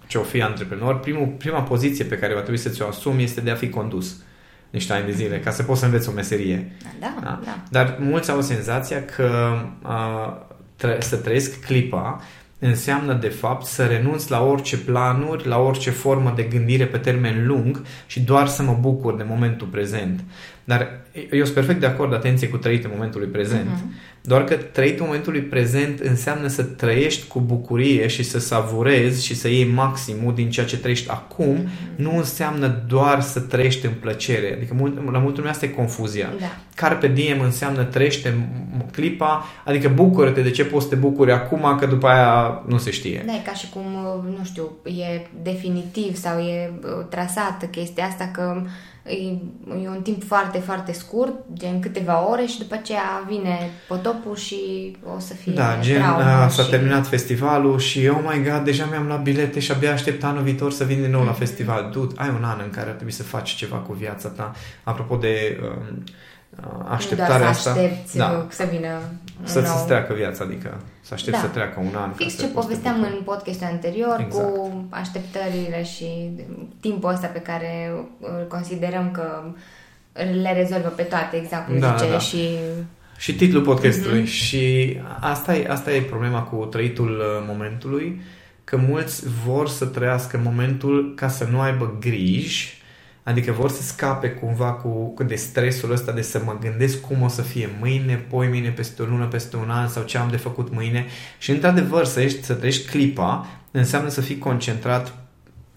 ce 0.08 0.18
o 0.18 0.22
fi 0.22 0.42
antreprenor, 0.42 1.00
primul, 1.00 1.28
prima 1.38 1.62
poziție 1.62 2.06
pe 2.06 2.18
care 2.18 2.34
va 2.34 2.40
trebui 2.40 2.60
să 2.60 2.70
ți-o 2.70 2.88
asumi 2.88 3.24
este 3.24 3.42
de 3.42 3.52
a 3.52 3.56
fi 3.56 3.70
condus 3.70 4.16
niște 4.70 4.94
ani 4.94 5.06
de 5.06 5.12
zile, 5.12 5.40
ca 5.40 5.52
să 5.52 5.64
poți 5.64 5.80
să 5.80 5.86
înveți 5.86 6.10
o 6.10 6.12
meserie. 6.12 6.72
Da, 7.00 7.16
da? 7.24 7.40
da. 7.46 7.64
Dar 7.70 7.98
mulți 8.00 8.32
au 8.32 8.42
senzația 8.42 9.06
că 9.06 9.58
uh, 9.84 10.34
tre- 10.76 10.98
să 11.02 11.16
trăiesc 11.16 11.66
clipa 11.66 12.22
înseamnă 12.60 13.14
de 13.14 13.28
fapt 13.30 13.66
să 13.66 13.86
renunț 13.86 14.28
la 14.28 14.44
orice 14.44 14.78
planuri, 14.78 15.48
la 15.48 15.58
orice 15.58 15.90
formă 15.90 16.34
de 16.36 16.44
gândire 16.44 16.86
pe 16.86 16.98
termen 16.98 17.48
lung 17.48 17.82
și 18.06 18.20
doar 18.20 18.48
să 18.48 18.64
mă 18.64 18.78
bucur 18.80 19.16
de 19.16 19.24
momentul 19.24 19.68
prezent. 19.68 20.24
Dar 20.64 21.00
eu 21.32 21.44
sunt 21.44 21.54
perfect 21.54 21.80
de 21.80 21.86
acord, 21.86 22.14
atenție, 22.14 22.50
cu 22.50 22.58
trăit 22.58 22.84
în 22.84 22.92
momentului 22.94 23.28
prezent. 23.28 23.70
Uh-huh. 23.70 24.19
Doar 24.30 24.44
că 24.44 24.56
trăit 24.56 25.00
momentului 25.00 25.42
prezent 25.42 26.00
înseamnă 26.00 26.48
să 26.48 26.64
trăiești 26.64 27.28
cu 27.28 27.40
bucurie 27.40 28.08
și 28.08 28.24
să 28.24 28.40
savurezi 28.40 29.26
și 29.26 29.36
să 29.36 29.48
iei 29.48 29.66
maximul 29.66 30.34
din 30.34 30.50
ceea 30.50 30.66
ce 30.66 30.78
trăiești 30.78 31.10
acum, 31.10 31.58
mm-hmm. 31.58 31.96
nu 31.96 32.18
înseamnă 32.18 32.84
doar 32.88 33.22
să 33.22 33.40
trăiești 33.40 33.86
în 33.86 33.92
plăcere. 34.00 34.54
Adică 34.54 34.74
mult, 34.74 35.12
la 35.12 35.20
multă 35.20 35.38
lume 35.38 35.50
asta 35.50 35.66
e 35.66 35.70
confuzia. 35.70 36.34
Da. 36.40 36.46
Carpe 36.76 37.08
diem 37.08 37.42
înseamnă 37.42 37.84
trăiește 37.84 38.50
clipa, 38.92 39.46
adică 39.66 39.90
bucură-te 39.90 40.42
de 40.42 40.52
ce 40.52 40.66
poți 40.66 40.84
să 40.84 40.90
te 40.90 40.96
bucuri 40.96 41.32
acum, 41.32 41.76
că 41.80 41.86
după 41.86 42.08
aia 42.08 42.64
nu 42.68 42.78
se 42.78 42.92
știe. 42.92 43.24
Da, 43.26 43.34
e 43.34 43.42
ca 43.46 43.54
și 43.54 43.70
cum, 43.70 43.84
nu 44.38 44.44
știu, 44.44 44.72
e 44.84 45.28
definitiv 45.42 46.16
sau 46.16 46.40
e 46.40 46.72
uh, 46.84 47.06
trasată 47.10 47.66
chestia 47.66 48.06
asta 48.06 48.30
că 48.34 48.62
E, 49.10 49.16
e 49.84 49.90
un 49.90 50.02
timp 50.02 50.24
foarte, 50.24 50.60
foarte 50.60 50.92
scurt, 50.92 51.34
gen 51.54 51.80
câteva 51.80 52.30
ore 52.30 52.46
și 52.46 52.58
după 52.58 52.74
aceea 52.74 53.26
vine 53.28 53.70
potopul 53.88 54.36
și 54.36 54.58
o 55.16 55.20
să 55.20 55.34
fie 55.34 55.54
Da, 55.54 55.78
gen 55.82 56.02
a, 56.02 56.48
s-a 56.48 56.64
și... 56.64 56.70
terminat 56.70 57.08
festivalul 57.08 57.80
și 57.80 58.08
oh 58.08 58.20
my 58.32 58.50
god, 58.50 58.64
deja 58.64 58.88
mi-am 58.90 59.08
luat 59.08 59.22
bilete 59.22 59.60
și 59.60 59.72
abia 59.72 59.92
aștept 59.92 60.24
anul 60.24 60.44
viitor 60.44 60.72
să 60.72 60.84
vin 60.84 61.02
din 61.02 61.12
nou 61.12 61.22
mm-hmm. 61.22 61.26
la 61.26 61.32
festival. 61.32 61.90
Dude, 61.92 62.14
ai 62.18 62.30
un 62.30 62.44
an 62.44 62.60
în 62.64 62.70
care 62.70 62.90
ar 62.90 62.96
trebui 62.96 63.14
să 63.14 63.24
faci 63.24 63.50
ceva 63.50 63.78
cu 63.78 63.94
viața 63.94 64.30
ta. 64.30 64.52
Apropo 64.84 65.16
de 65.16 65.60
um, 65.64 66.04
așteptarea 66.88 67.48
asta. 67.48 67.74
să 67.74 67.80
aștepți 67.80 68.18
da. 68.18 68.46
să 68.50 68.68
vină 68.72 69.00
Să-ți 69.44 69.68
nou... 69.68 69.86
treacă 69.86 70.14
viața, 70.14 70.44
adică 70.44 70.78
să 71.02 71.14
aștepți 71.14 71.40
da. 71.40 71.46
să 71.46 71.54
treacă 71.54 71.80
un 71.80 71.96
an. 71.96 72.12
Fix 72.12 72.38
ce 72.38 72.48
povesteam 72.48 73.02
în 73.02 73.22
podcastul 73.24 73.68
anterior 73.68 74.18
exact. 74.20 74.46
cu 74.46 74.88
așteptările 74.90 75.84
și 75.84 76.30
timpul 76.80 77.12
ăsta 77.12 77.28
pe 77.28 77.40
care 77.40 77.92
îl 78.20 78.46
considerăm 78.48 79.12
că 79.12 79.44
le 80.14 80.54
rezolvă 80.54 80.88
pe 80.88 81.04
toate, 81.04 81.38
exact 81.38 81.68
cum 81.68 81.80
da, 81.80 81.96
zice 81.96 82.06
da, 82.06 82.12
da. 82.12 82.20
și... 82.20 82.48
Și 83.18 83.36
titlul 83.36 83.64
podcastului. 83.64 84.22
Mm-hmm. 84.22 84.32
Și 84.32 84.98
asta 85.20 85.56
e, 85.56 85.68
asta 85.70 85.94
e 85.94 86.02
problema 86.02 86.42
cu 86.42 86.66
trăitul 86.66 87.10
uh, 87.10 87.46
momentului, 87.48 88.22
că 88.64 88.78
mulți 88.78 89.24
vor 89.46 89.68
să 89.68 89.86
trăiască 89.86 90.40
momentul 90.44 91.14
ca 91.16 91.28
să 91.28 91.48
nu 91.52 91.60
aibă 91.60 91.98
griji 92.00 92.79
Adică 93.24 93.52
vor 93.52 93.70
să 93.70 93.82
scape 93.82 94.30
cumva 94.30 94.72
cu, 94.72 94.90
cu 94.90 95.24
de 95.24 95.36
stresul 95.36 95.92
ăsta 95.92 96.12
de 96.12 96.22
să 96.22 96.42
mă 96.46 96.58
gândesc 96.62 97.02
cum 97.02 97.22
o 97.22 97.28
să 97.28 97.42
fie 97.42 97.70
mâine, 97.80 98.16
poi 98.16 98.48
mâine, 98.48 98.70
peste 98.70 99.02
o 99.02 99.06
lună, 99.06 99.26
peste 99.26 99.56
un 99.56 99.70
an 99.70 99.88
sau 99.88 100.04
ce 100.04 100.18
am 100.18 100.30
de 100.30 100.38
făcut 100.38 100.74
mâine. 100.74 101.06
Și 101.38 101.52
într-adevăr 101.52 102.06
să, 102.06 102.22
ești, 102.22 102.44
să 102.44 102.54
trăiești 102.54 102.90
clipa 102.90 103.48
înseamnă 103.72 104.10
să 104.10 104.22
fii 104.22 104.38
concentrat 104.38 105.14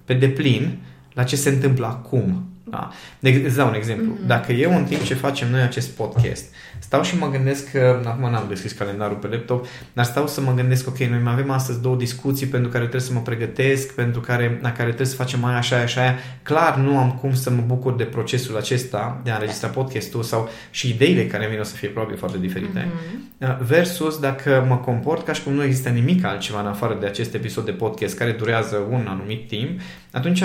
pe 0.04 0.14
deplin 0.14 0.78
la 1.12 1.22
ce 1.22 1.36
se 1.36 1.48
întâmplă 1.48 1.86
acum. 1.86 2.51
Da. 2.64 2.91
De, 3.19 3.43
îți 3.47 3.56
dau 3.56 3.69
un 3.69 3.75
exemplu. 3.75 4.12
Mm-hmm. 4.12 4.26
Dacă 4.26 4.53
eu 4.53 4.76
în 4.76 4.85
timp 4.85 5.03
ce 5.03 5.14
facem 5.14 5.50
noi 5.50 5.61
acest 5.61 5.91
podcast 5.91 6.44
stau 6.79 7.03
și 7.03 7.19
mă 7.19 7.31
gândesc 7.31 7.70
că, 7.70 8.03
acum 8.05 8.31
n-am 8.31 8.44
deschis 8.49 8.73
calendarul 8.73 9.17
pe 9.17 9.26
laptop, 9.26 9.67
dar 9.93 10.05
stau 10.05 10.26
să 10.26 10.41
mă 10.41 10.55
gândesc, 10.55 10.88
ok, 10.88 10.99
noi 10.99 11.20
mai 11.23 11.32
avem 11.32 11.50
astăzi 11.50 11.81
două 11.81 11.97
discuții 11.97 12.47
pentru 12.47 12.71
care 12.71 12.83
trebuie 12.83 13.09
să 13.09 13.12
mă 13.12 13.21
pregătesc, 13.21 13.95
pentru 13.95 14.21
care, 14.21 14.59
la 14.62 14.73
care 14.73 14.87
trebuie 14.87 15.07
să 15.07 15.14
facem 15.14 15.40
mai 15.40 15.54
așa, 15.54 15.76
așa, 15.76 16.00
aia. 16.00 16.14
Clar 16.42 16.76
nu 16.76 16.99
am 16.99 17.12
cum 17.12 17.35
să 17.35 17.50
mă 17.50 17.62
bucur 17.66 17.95
de 17.95 18.04
procesul 18.04 18.57
acesta 18.57 19.21
de 19.25 19.31
a 19.31 19.35
înregistra 19.35 19.69
podcastul 19.69 20.23
sau 20.23 20.49
și 20.71 20.88
ideile 20.88 21.26
care 21.26 21.49
vin 21.49 21.61
o 21.61 21.62
să 21.62 21.75
fie 21.75 21.88
probabil 21.88 22.16
foarte 22.16 22.38
diferite. 22.38 22.88
Mm-hmm. 22.88 23.59
Versus 23.59 24.19
dacă 24.19 24.64
mă 24.69 24.76
comport 24.76 25.25
ca 25.25 25.33
și 25.33 25.42
cum 25.42 25.52
nu 25.52 25.64
există 25.64 25.88
nimic 25.88 26.25
altceva 26.25 26.61
în 26.61 26.66
afară 26.66 26.97
de 27.00 27.07
acest 27.07 27.35
episod 27.35 27.64
de 27.64 27.73
podcast 27.73 28.16
care 28.16 28.31
durează 28.31 28.76
un 28.90 29.07
anumit 29.09 29.49
timp, 29.49 29.81
atunci 30.11 30.42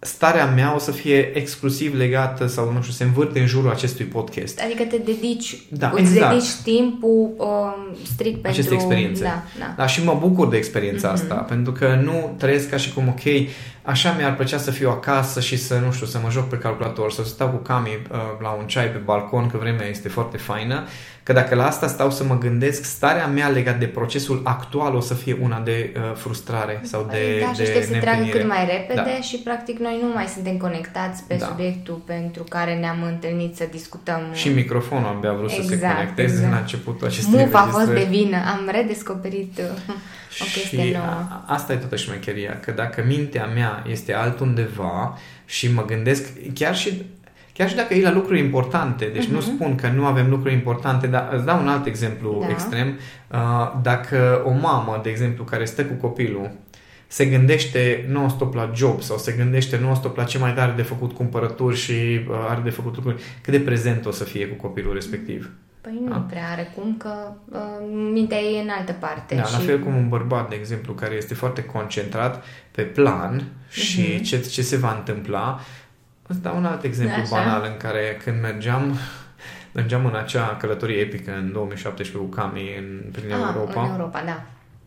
starea 0.00 0.46
mea 0.46 0.74
o 0.74 0.78
să 0.78 0.90
fie 0.90 1.36
exclusiv 1.36 1.94
legată 1.94 2.46
sau, 2.46 2.72
nu 2.72 2.80
știu, 2.80 2.92
se 2.92 3.04
învârte 3.04 3.40
în 3.40 3.46
jurul 3.46 3.70
acestui 3.70 4.04
podcast. 4.04 4.60
Adică 4.64 4.82
te 4.82 4.96
dedici, 4.96 5.62
da, 5.68 5.90
îți 5.94 6.00
exact. 6.00 6.32
dedici 6.32 6.52
timpul 6.62 7.34
um, 7.36 7.96
strict 8.02 8.42
pentru... 8.42 8.50
Aceste 8.50 8.74
experiențe. 8.74 9.22
Da, 9.22 9.42
da. 9.58 9.74
da, 9.76 9.86
și 9.86 10.04
mă 10.04 10.16
bucur 10.20 10.48
de 10.48 10.56
experiența 10.56 11.08
mm-hmm. 11.08 11.12
asta, 11.12 11.34
pentru 11.34 11.72
că 11.72 12.00
nu 12.02 12.34
trăiesc 12.38 12.68
ca 12.68 12.76
și 12.76 12.92
cum, 12.92 13.08
ok, 13.08 13.48
așa 13.82 14.14
mi-ar 14.18 14.34
plăcea 14.34 14.58
să 14.58 14.70
fiu 14.70 14.90
acasă 14.90 15.40
și 15.40 15.56
să, 15.56 15.78
nu 15.84 15.92
știu, 15.92 16.06
să 16.06 16.18
mă 16.22 16.30
joc 16.30 16.48
pe 16.48 16.56
calculator, 16.56 17.12
să 17.12 17.24
stau 17.24 17.48
cu 17.48 17.56
Cami 17.56 17.90
uh, 18.10 18.18
la 18.40 18.50
un 18.50 18.66
ceai 18.66 18.86
pe 18.86 18.98
balcon, 18.98 19.46
că 19.46 19.56
vremea 19.56 19.86
este 19.86 20.08
foarte 20.08 20.36
faină, 20.36 20.86
că 21.22 21.32
dacă 21.32 21.54
la 21.54 21.66
asta 21.66 21.86
stau 21.86 22.10
să 22.10 22.24
mă 22.24 22.38
gândesc, 22.38 22.84
starea 22.84 23.26
mea 23.26 23.48
legat 23.48 23.78
de 23.78 23.86
procesul 23.86 24.40
actual 24.44 24.94
o 24.94 25.00
să 25.00 25.14
fie 25.14 25.36
una 25.40 25.60
de 25.60 25.92
uh, 25.96 26.16
frustrare 26.16 26.80
sau 26.82 27.06
de 27.10 27.40
Da, 27.40 27.52
și 27.52 27.58
de 27.58 27.86
să 27.90 27.98
treacă 28.00 28.24
cât 28.30 28.46
mai 28.48 28.66
repede 28.66 29.10
da. 29.16 29.20
și 29.20 29.36
practic 29.36 29.78
noi 29.78 29.98
nu 30.02 30.08
mai 30.14 30.26
suntem 30.26 30.56
conectați 30.56 31.24
pe 31.26 31.34
da. 31.34 31.46
subiectul 31.46 31.94
pentru 31.94 32.42
care 32.48 32.74
ne-am 32.74 33.02
întâlnit 33.02 33.56
să 33.56 33.68
discutăm. 33.70 34.20
Și 34.32 34.48
microfonul 34.48 35.14
abia 35.16 35.32
vrut 35.32 35.50
exact, 35.50 35.62
să 35.62 35.68
se 35.68 35.74
exact, 35.74 35.94
conecteze 35.94 36.34
exact. 36.34 36.52
în 36.52 36.58
începutul 36.60 37.06
acestei 37.06 37.40
Muf 37.40 37.54
a 37.54 37.62
fost 37.62 37.90
de 37.90 38.06
vină, 38.08 38.36
am 38.36 38.68
redescoperit 38.70 39.58
uh, 39.58 39.94
o 40.42 40.44
chestie 40.44 40.84
și 40.84 40.92
nouă. 40.92 41.42
asta 41.46 41.72
e 41.72 41.76
totuși 41.76 42.04
șmecheria, 42.04 42.60
că 42.60 42.70
dacă 42.70 43.04
mintea 43.06 43.46
mea 43.46 43.84
este 43.88 44.14
altundeva 44.14 45.18
și 45.44 45.72
mă 45.72 45.84
gândesc, 45.84 46.28
chiar 46.54 46.76
și 46.76 47.02
Chiar 47.52 47.68
și 47.68 47.74
dacă 47.74 47.94
e 47.94 48.02
la 48.02 48.12
lucruri 48.12 48.38
importante, 48.38 49.04
deci 49.04 49.26
uh-huh. 49.26 49.30
nu 49.30 49.36
mhm. 49.36 49.54
spun 49.54 49.74
că 49.74 49.88
nu 49.88 50.04
avem 50.04 50.30
lucruri 50.30 50.54
importante, 50.54 51.06
dar 51.06 51.28
îți 51.32 51.44
dau 51.44 51.60
un 51.60 51.68
alt 51.68 51.86
exemplu 51.86 52.38
da. 52.40 52.48
extrem. 52.48 52.98
Uh, 53.32 53.72
dacă 53.82 54.42
o 54.44 54.50
mamă, 54.50 55.00
de 55.02 55.10
exemplu, 55.10 55.44
care 55.44 55.64
stă 55.64 55.84
cu 55.84 55.94
copilul, 55.94 56.50
se 57.06 57.24
gândește 57.24 58.04
non-stop 58.08 58.54
la 58.54 58.70
job 58.74 59.02
sau 59.02 59.16
se 59.16 59.32
gândește 59.32 59.78
non-stop 59.78 60.16
la 60.16 60.24
ce 60.24 60.38
mai 60.38 60.54
are 60.56 60.72
de 60.76 60.82
făcut 60.82 61.12
cumpărături 61.12 61.76
și 61.76 61.92
uh, 61.92 62.46
are 62.48 62.60
de 62.64 62.70
făcut 62.70 62.94
lucruri, 62.94 63.22
cât 63.42 63.52
de 63.52 63.60
prezent 63.60 64.06
o 64.06 64.10
să 64.10 64.24
fie 64.24 64.46
cu 64.46 64.54
copilul 64.66 64.94
respectiv. 64.94 65.50
Păi 65.80 66.00
nu 66.04 66.10
da. 66.10 66.16
prea 66.16 66.48
are 66.50 66.72
cum, 66.74 66.96
că 66.98 67.32
uh, 67.52 67.60
mintea 68.12 68.38
e 68.38 68.62
în 68.62 68.68
altă 68.78 68.92
parte. 68.92 69.34
Da, 69.34 69.42
și... 69.42 69.52
la 69.52 69.58
fel 69.58 69.78
cum 69.78 69.96
un 69.96 70.08
bărbat, 70.08 70.48
de 70.48 70.54
exemplu, 70.54 70.92
care 70.92 71.14
este 71.14 71.34
foarte 71.34 71.64
concentrat 71.64 72.44
pe 72.70 72.82
plan 72.82 73.42
și 73.68 74.02
uh-huh. 74.02 74.22
ce, 74.22 74.40
ce 74.40 74.62
se 74.62 74.76
va 74.76 74.94
întâmpla. 74.96 75.60
Îți 76.30 76.42
dau 76.42 76.56
un 76.56 76.64
alt 76.64 76.84
exemplu 76.84 77.22
Așa. 77.22 77.36
banal 77.36 77.62
în 77.66 77.76
care 77.76 78.20
când 78.24 78.40
mergeam 78.40 78.98
mergeam 79.72 80.06
în 80.06 80.14
acea 80.14 80.56
călătorie 80.60 80.96
epică 80.96 81.32
în 81.36 81.52
2017 81.52 82.16
cu 82.16 82.24
Cami 82.24 82.74
în, 82.78 83.10
prin 83.12 83.32
ah, 83.32 83.38
Europa. 83.54 83.82
În 83.82 83.90
Europa, 83.90 84.22
da. 84.26 84.42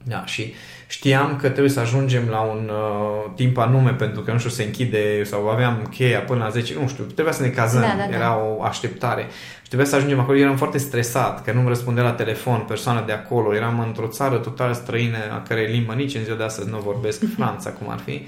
Da, 0.06 0.26
și 0.26 0.54
știam 0.88 1.36
că 1.36 1.50
trebuie 1.50 1.70
să 1.70 1.80
ajungem 1.80 2.28
la 2.30 2.40
un 2.40 2.72
uh, 2.74 3.32
timp 3.36 3.58
anume 3.58 3.92
pentru 3.92 4.22
că, 4.22 4.32
nu 4.32 4.38
știu, 4.38 4.50
se 4.50 4.64
închide 4.64 5.24
sau 5.24 5.50
aveam 5.50 5.88
cheia 5.92 6.20
până 6.20 6.44
la 6.44 6.50
10, 6.50 6.74
nu 6.80 6.88
știu, 6.88 7.04
trebuia 7.04 7.34
să 7.34 7.42
ne 7.42 7.48
cazăm, 7.48 7.82
da, 7.82 7.96
da, 7.98 8.06
da. 8.10 8.16
era 8.16 8.38
o 8.38 8.64
așteptare. 8.64 9.28
Și 9.62 9.68
trebuia 9.68 9.88
să 9.88 9.96
ajungem 9.96 10.20
acolo, 10.20 10.38
eram 10.38 10.58
foarte 10.58 10.78
stresat, 10.78 11.44
că 11.44 11.52
nu-mi 11.52 11.68
răspundea 11.68 12.04
la 12.04 12.12
telefon 12.12 12.60
persoana 12.60 13.02
de 13.02 13.12
acolo, 13.12 13.56
eram 13.56 13.80
într-o 13.80 14.08
țară 14.08 14.38
total 14.38 14.74
străină, 14.74 15.18
a 15.32 15.42
cărei 15.48 15.72
limbă 15.72 15.94
nici 15.94 16.16
în 16.16 16.24
ziua 16.24 16.38
de 16.38 16.44
astăzi 16.44 16.70
nu 16.70 16.78
vorbesc, 16.78 17.24
Franța, 17.38 17.70
cum 17.70 17.90
ar 17.90 18.00
fi. 18.00 18.28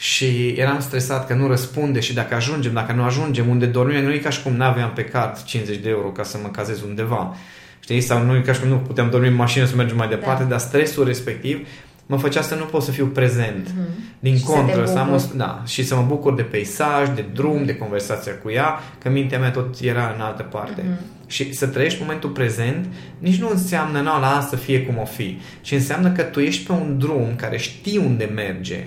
Și 0.00 0.48
eram 0.56 0.80
stresat 0.80 1.26
că 1.26 1.34
nu 1.34 1.46
răspunde 1.46 2.00
și 2.00 2.14
dacă 2.14 2.34
ajungem, 2.34 2.72
dacă 2.72 2.92
nu 2.92 3.02
ajungem, 3.02 3.48
unde 3.48 3.66
dormim, 3.66 4.02
nu 4.02 4.12
e 4.12 4.18
ca 4.18 4.30
și 4.30 4.42
cum 4.42 4.52
n-aveam 4.52 4.92
pe 4.92 5.04
card 5.04 5.42
50 5.42 5.76
de 5.76 5.88
euro 5.88 6.08
ca 6.08 6.22
să 6.22 6.38
mă 6.42 6.48
cazez 6.48 6.82
undeva. 6.82 7.36
Știi? 7.80 8.00
Sau 8.00 8.22
nu 8.22 8.36
e 8.36 8.40
ca 8.40 8.52
și 8.52 8.60
cum 8.60 8.68
nu 8.68 8.76
puteam 8.76 9.10
dormi 9.10 9.28
în 9.28 9.34
mașină 9.34 9.64
să 9.64 9.76
mergem 9.76 9.96
mai 9.96 10.08
da. 10.08 10.14
departe, 10.14 10.42
da. 10.42 10.48
dar 10.48 10.58
stresul 10.58 11.04
respectiv 11.04 11.66
mă 12.10 12.16
făcea 12.16 12.42
să 12.42 12.54
nu 12.54 12.64
pot 12.64 12.82
să 12.82 12.90
fiu 12.90 13.06
prezent. 13.06 13.68
Mm-hmm. 13.68 14.18
Din 14.18 14.36
și 14.36 14.42
contră, 14.42 14.86
să, 14.86 14.92
să 14.92 14.98
am, 14.98 15.30
da, 15.36 15.62
și 15.66 15.84
să 15.84 15.94
mă 15.94 16.04
bucur 16.08 16.34
de 16.34 16.42
peisaj, 16.42 17.08
de 17.14 17.24
drum, 17.34 17.64
de 17.64 17.76
conversația 17.76 18.32
cu 18.42 18.50
ea, 18.50 18.78
că 18.98 19.10
mintea 19.10 19.38
mea 19.38 19.50
tot 19.50 19.80
era 19.80 20.12
în 20.14 20.20
altă 20.20 20.42
parte. 20.42 20.82
Mm-hmm. 20.82 21.26
Și 21.26 21.54
să 21.54 21.66
trăiești 21.66 22.00
momentul 22.00 22.30
prezent 22.30 22.86
nici 23.18 23.40
nu 23.40 23.48
înseamnă, 23.50 23.98
nu, 23.98 24.04
la 24.04 24.36
asta 24.36 24.48
să 24.48 24.56
fie 24.56 24.82
cum 24.82 24.98
o 24.98 25.04
fi, 25.04 25.38
ci 25.60 25.72
înseamnă 25.72 26.10
că 26.10 26.22
tu 26.22 26.40
ești 26.40 26.66
pe 26.66 26.72
un 26.72 26.98
drum 26.98 27.28
care 27.36 27.56
știi 27.58 27.98
unde 27.98 28.30
merge. 28.34 28.86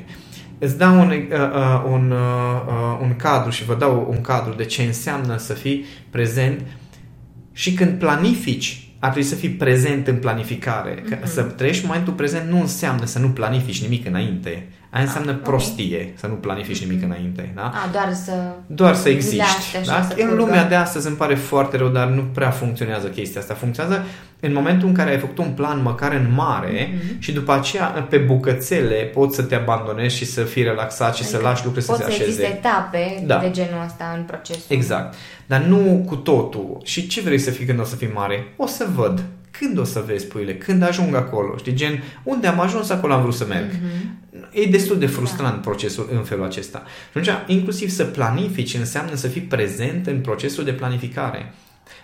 Îți 0.60 0.78
dau 0.78 1.00
un, 1.00 1.10
uh, 1.10 1.40
uh, 1.40 1.84
un, 1.92 2.12
uh, 2.12 2.62
uh, 2.68 3.00
un 3.02 3.16
cadru 3.16 3.50
și 3.50 3.64
vă 3.64 3.76
dau 3.76 4.08
un 4.10 4.22
cadru 4.22 4.54
de 4.54 4.66
ce 4.66 4.84
înseamnă 4.84 5.38
să 5.38 5.54
fii 5.54 5.86
prezent 6.10 6.62
și 7.52 7.74
când 7.74 8.00
planifici 8.00 8.88
ar 9.00 9.10
trebui 9.12 9.30
să 9.30 9.36
fii 9.36 9.50
prezent 9.50 10.08
în 10.08 10.16
planificare. 10.16 11.04
Că 11.10 11.18
mm-hmm. 11.18 11.24
Să 11.24 11.42
trăiești 11.42 11.86
momentul 11.86 12.14
prezent 12.14 12.50
nu 12.50 12.60
înseamnă 12.60 13.06
să 13.06 13.20
nu 13.20 13.30
planifici 13.30 13.82
nimic 13.82 14.06
înainte. 14.06 14.68
Aia 14.94 15.04
înseamnă 15.04 15.32
ah, 15.32 15.38
prostie 15.44 15.96
okay. 15.96 16.14
să 16.16 16.28
nu 16.28 16.34
planifici 16.34 16.86
nimic 16.86 17.02
mm-hmm. 17.02 17.06
înainte. 17.06 17.52
Da? 17.56 17.62
A, 17.62 17.90
doar 17.92 18.14
să... 18.14 18.32
Doar 18.66 18.96
să 18.96 19.10
existi. 19.10 19.38
Da? 19.86 20.08
Să 20.10 20.16
în 20.18 20.36
lumea 20.36 20.68
de 20.68 20.76
astăzi 20.76 21.08
îmi 21.08 21.16
pare 21.16 21.36
foarte 21.36 21.78
rău, 21.78 21.88
dar 21.88 22.08
nu 22.08 22.22
prea 22.22 22.50
funcționează 22.50 23.08
chestia 23.08 23.42
asta. 23.42 23.54
Funcționează 23.54 24.06
în 24.40 24.54
momentul 24.54 24.88
în 24.88 24.94
care 24.94 25.10
ai 25.10 25.20
făcut 25.20 25.38
un 25.38 25.52
plan 25.52 25.82
măcar 25.82 26.12
în 26.12 26.34
mare 26.36 26.88
mm-hmm. 26.88 27.20
și 27.20 27.32
după 27.32 27.54
aceea 27.54 27.86
pe 27.86 28.18
bucățele 28.18 28.96
poți 28.96 29.36
să 29.36 29.44
te 29.44 29.56
abandonezi 29.56 30.16
și 30.16 30.26
să 30.26 30.42
fii 30.42 30.64
relaxat 30.64 31.16
și 31.16 31.22
adică 31.22 31.38
să 31.38 31.44
lași 31.44 31.66
lucrurile 31.66 31.94
să 31.94 32.02
se 32.02 32.08
așeze. 32.08 32.24
Poți 32.26 32.36
să 32.36 32.46
etape 32.46 33.24
da. 33.26 33.38
de 33.38 33.52
genul 33.52 33.84
ăsta 33.86 34.14
în 34.18 34.24
proces. 34.24 34.58
Exact. 34.68 35.16
Dar 35.46 35.62
nu 35.62 36.04
cu 36.08 36.16
totul. 36.16 36.82
Și 36.84 37.08
ce 37.08 37.22
vrei 37.22 37.40
să 37.40 37.52
fii 37.52 37.66
când 37.66 37.80
o 37.80 37.84
să 37.84 37.96
fii 37.96 38.12
mare? 38.14 38.54
O 38.56 38.66
să 38.66 38.88
văd. 38.96 39.24
Când 39.60 39.78
o 39.78 39.84
să 39.84 40.04
vezi 40.06 40.26
puile? 40.26 40.56
Când 40.56 40.84
ajung 40.84 41.16
acolo? 41.16 41.58
Știi, 41.58 41.74
gen, 41.74 42.04
unde 42.24 42.48
am 42.48 42.60
ajuns, 42.60 42.90
acolo 42.90 43.14
am 43.14 43.22
vrut 43.22 43.34
să 43.34 43.46
merg. 43.46 43.70
Mm-hmm. 43.70 44.52
E 44.52 44.66
destul 44.66 45.00
de 45.00 45.06
frustrant 45.06 45.54
da. 45.54 45.60
procesul 45.60 46.10
în 46.12 46.24
felul 46.24 46.46
acesta. 46.46 46.84
Și 47.12 47.18
atunci, 47.18 47.56
inclusiv 47.56 47.90
să 47.90 48.04
planifici 48.04 48.74
înseamnă 48.74 49.16
să 49.16 49.28
fii 49.28 49.42
prezent 49.42 50.08
în 50.08 50.20
procesul 50.20 50.64
de 50.64 50.72
planificare. 50.74 51.54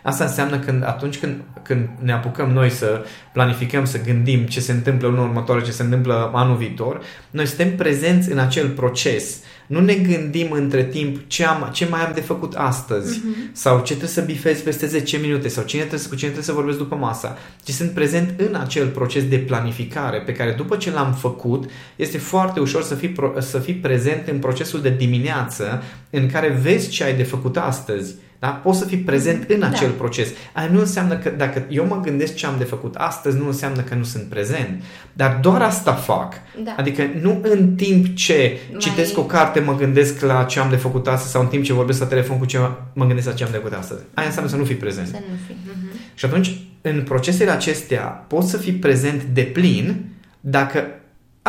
Asta 0.01 0.23
înseamnă 0.23 0.59
când 0.59 0.83
atunci 0.83 1.17
când, 1.17 1.41
când 1.63 1.89
ne 2.01 2.11
apucăm 2.11 2.49
noi 2.49 2.69
să 2.69 3.05
planificăm, 3.33 3.85
să 3.85 4.01
gândim 4.01 4.45
ce 4.45 4.59
se 4.59 4.71
întâmplă 4.71 5.07
în 5.07 5.17
următoare, 5.17 5.63
ce 5.63 5.71
se 5.71 5.83
întâmplă 5.83 6.31
anul 6.33 6.55
viitor, 6.55 7.01
noi 7.29 7.45
suntem 7.45 7.75
prezenți 7.75 8.31
în 8.31 8.37
acel 8.37 8.69
proces. 8.69 9.37
Nu 9.69 9.79
ne 9.79 9.93
gândim 9.93 10.51
între 10.51 10.83
timp 10.83 11.27
ce, 11.27 11.45
am, 11.45 11.69
ce 11.73 11.85
mai 11.85 12.05
am 12.05 12.11
de 12.13 12.21
făcut 12.21 12.53
astăzi 12.55 13.19
uh-huh. 13.19 13.51
sau 13.51 13.77
ce 13.77 13.83
trebuie 13.83 14.09
să 14.09 14.21
bifez 14.21 14.61
peste 14.61 14.85
10 14.85 15.17
minute 15.17 15.47
sau 15.47 15.63
cine 15.63 15.81
trebuie, 15.81 16.07
cu 16.07 16.15
cine 16.15 16.29
trebuie 16.29 16.43
să 16.43 16.53
vorbesc 16.53 16.77
după 16.77 16.95
masa. 16.95 17.37
Ci 17.63 17.69
sunt 17.69 17.91
prezent 17.91 18.39
în 18.39 18.55
acel 18.55 18.87
proces 18.87 19.27
de 19.27 19.37
planificare 19.37 20.21
pe 20.21 20.31
care 20.31 20.51
după 20.51 20.75
ce 20.75 20.91
l-am 20.91 21.13
făcut 21.13 21.69
este 21.95 22.17
foarte 22.17 22.59
ușor 22.59 22.83
să 22.83 22.95
fii, 22.95 23.15
să 23.39 23.59
fii 23.59 23.73
prezent 23.73 24.27
în 24.27 24.39
procesul 24.39 24.81
de 24.81 24.89
dimineață 24.89 25.83
în 26.09 26.29
care 26.29 26.59
vezi 26.61 26.89
ce 26.89 27.03
ai 27.03 27.15
de 27.15 27.23
făcut 27.23 27.57
astăzi 27.57 28.15
da? 28.39 28.47
Poți 28.47 28.77
să 28.77 28.85
fii 28.85 28.97
prezent 28.97 29.49
în 29.49 29.63
acel 29.63 29.87
da. 29.87 29.93
proces. 29.97 30.29
Aia 30.53 30.69
nu 30.71 30.79
înseamnă 30.79 31.17
că 31.17 31.29
dacă 31.29 31.65
eu 31.69 31.85
mă 31.85 31.99
gândesc 32.01 32.35
ce 32.35 32.45
am 32.45 32.55
de 32.57 32.63
făcut 32.63 32.95
astăzi, 32.95 33.37
nu 33.37 33.47
înseamnă 33.47 33.81
că 33.81 33.95
nu 33.95 34.03
sunt 34.03 34.23
prezent. 34.23 34.83
Dar 35.13 35.39
doar 35.41 35.61
asta 35.61 35.93
fac. 35.93 36.33
Da. 36.63 36.75
Adică 36.77 37.03
nu 37.21 37.39
în 37.41 37.75
timp 37.75 38.15
ce 38.15 38.57
Mai... 38.71 38.79
citesc 38.79 39.17
o 39.17 39.23
carte 39.23 39.59
mă 39.59 39.75
gândesc 39.75 40.21
la 40.21 40.43
ce 40.43 40.59
am 40.59 40.69
de 40.69 40.75
făcut 40.75 41.07
astăzi 41.07 41.31
sau 41.31 41.41
în 41.41 41.47
timp 41.47 41.63
ce 41.63 41.73
vorbesc 41.73 41.99
la 41.99 42.05
telefon 42.05 42.37
cu 42.37 42.45
ceva 42.45 42.81
mă 42.93 43.05
gândesc 43.05 43.27
la 43.27 43.33
ce 43.33 43.43
am 43.43 43.51
de 43.51 43.57
făcut 43.57 43.73
astăzi. 43.73 44.01
Aia 44.13 44.27
înseamnă 44.27 44.51
să 44.51 44.57
nu 44.57 44.63
fii 44.63 44.75
prezent. 44.75 45.07
Să 45.07 45.13
nu 45.29 45.35
fii. 45.45 45.55
Uh-huh. 45.55 46.13
Și 46.13 46.25
atunci, 46.25 46.59
în 46.81 47.01
procesele 47.03 47.51
acestea, 47.51 48.03
poți 48.03 48.49
să 48.49 48.57
fii 48.57 48.73
prezent 48.73 49.23
de 49.23 49.41
plin 49.41 50.05
dacă 50.39 50.87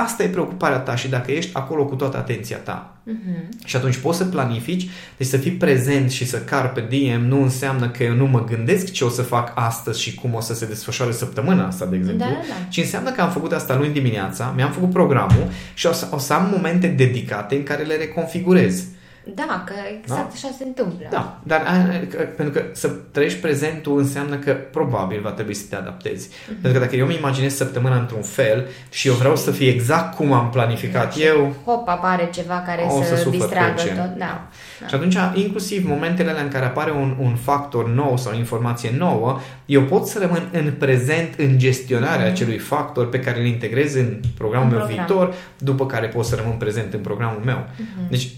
Asta 0.02 0.22
e 0.22 0.28
preocuparea 0.28 0.78
ta 0.78 0.96
și 0.96 1.08
dacă 1.08 1.30
ești 1.30 1.50
acolo 1.54 1.84
cu 1.84 1.94
toată 1.94 2.16
atenția 2.16 2.56
ta. 2.56 2.96
Uh-huh. 3.06 3.64
Și 3.64 3.76
atunci 3.76 3.96
poți 3.96 4.18
să 4.18 4.24
planifici, 4.24 4.88
deci 5.16 5.26
să 5.26 5.36
fii 5.36 5.50
prezent 5.50 6.10
și 6.10 6.26
să 6.26 6.38
carpe 6.38 6.86
diem 6.88 7.24
nu 7.24 7.42
înseamnă 7.42 7.88
că 7.88 8.02
eu 8.02 8.14
nu 8.14 8.26
mă 8.26 8.44
gândesc 8.44 8.92
ce 8.92 9.04
o 9.04 9.08
să 9.08 9.22
fac 9.22 9.52
astăzi 9.54 10.00
și 10.00 10.14
cum 10.14 10.34
o 10.34 10.40
să 10.40 10.54
se 10.54 10.66
desfășoare 10.66 11.12
săptămâna 11.12 11.66
asta, 11.66 11.84
de 11.84 11.96
exemplu, 11.96 12.26
da, 12.26 12.32
da. 12.48 12.68
ci 12.68 12.76
înseamnă 12.76 13.10
că 13.10 13.20
am 13.20 13.30
făcut 13.30 13.52
asta 13.52 13.76
luni 13.76 13.92
dimineața, 13.92 14.52
mi-am 14.56 14.70
făcut 14.70 14.90
programul 14.90 15.48
și 15.74 15.86
o 15.86 15.92
să, 15.92 16.08
o 16.10 16.18
să 16.18 16.32
am 16.32 16.48
momente 16.52 16.86
dedicate 16.86 17.54
în 17.54 17.62
care 17.62 17.82
le 17.82 17.96
reconfigurez. 17.96 18.82
Uh-huh. 18.82 18.98
Da, 19.34 19.64
că 19.66 19.74
exact 19.98 20.28
da? 20.28 20.32
așa 20.32 20.48
se 20.58 20.64
întâmplă. 20.64 21.06
Da, 21.10 21.40
dar 21.42 21.62
că, 22.08 22.16
pentru 22.36 22.60
că 22.60 22.66
să 22.72 22.88
trăiești 22.88 23.38
prezentul 23.38 23.98
înseamnă 23.98 24.36
că 24.36 24.52
probabil 24.52 25.20
va 25.20 25.30
trebui 25.30 25.54
să 25.54 25.64
te 25.68 25.76
adaptezi. 25.76 26.28
Mm-hmm. 26.28 26.60
Pentru 26.62 26.72
că 26.72 26.78
dacă 26.78 26.96
eu 26.96 27.06
îmi 27.06 27.16
imaginez 27.16 27.54
săptămâna 27.54 27.98
într-un 27.98 28.22
fel 28.22 28.66
și 28.90 29.08
eu 29.08 29.14
vreau 29.14 29.36
să 29.36 29.50
fie 29.50 29.68
exact 29.68 30.14
cum 30.16 30.32
am 30.32 30.50
planificat 30.50 31.16
da, 31.16 31.24
eu... 31.24 31.54
Hop, 31.64 31.88
apare 31.88 32.28
ceva 32.32 32.62
care 32.66 32.86
o 32.88 33.02
să, 33.02 33.16
să 33.16 33.28
distragă 33.28 33.82
tot. 33.82 33.94
Da. 33.96 34.48
da. 34.80 34.86
Și 34.88 34.94
atunci, 34.94 35.16
inclusiv 35.34 35.88
momentele 35.88 36.40
în 36.40 36.48
care 36.48 36.64
apare 36.64 36.90
un, 36.90 37.16
un 37.18 37.34
factor 37.34 37.88
nou 37.88 38.16
sau 38.16 38.32
o 38.32 38.36
informație 38.36 38.94
nouă, 38.98 39.40
eu 39.66 39.82
pot 39.82 40.06
să 40.06 40.18
rămân 40.18 40.48
în 40.52 40.72
prezent 40.78 41.34
în 41.38 41.58
gestionarea 41.58 42.26
mm-hmm. 42.26 42.32
acelui 42.32 42.58
factor 42.58 43.08
pe 43.08 43.20
care 43.20 43.40
îl 43.40 43.46
integrez 43.46 43.94
în 43.94 44.20
programul 44.38 44.70
în 44.70 44.76
meu 44.76 44.86
program. 44.86 45.06
viitor, 45.06 45.34
după 45.58 45.86
care 45.86 46.06
pot 46.06 46.24
să 46.24 46.34
rămân 46.34 46.56
prezent 46.56 46.94
în 46.94 47.00
programul 47.00 47.40
meu. 47.44 47.66
Mm-hmm. 47.66 48.08
Deci, 48.10 48.30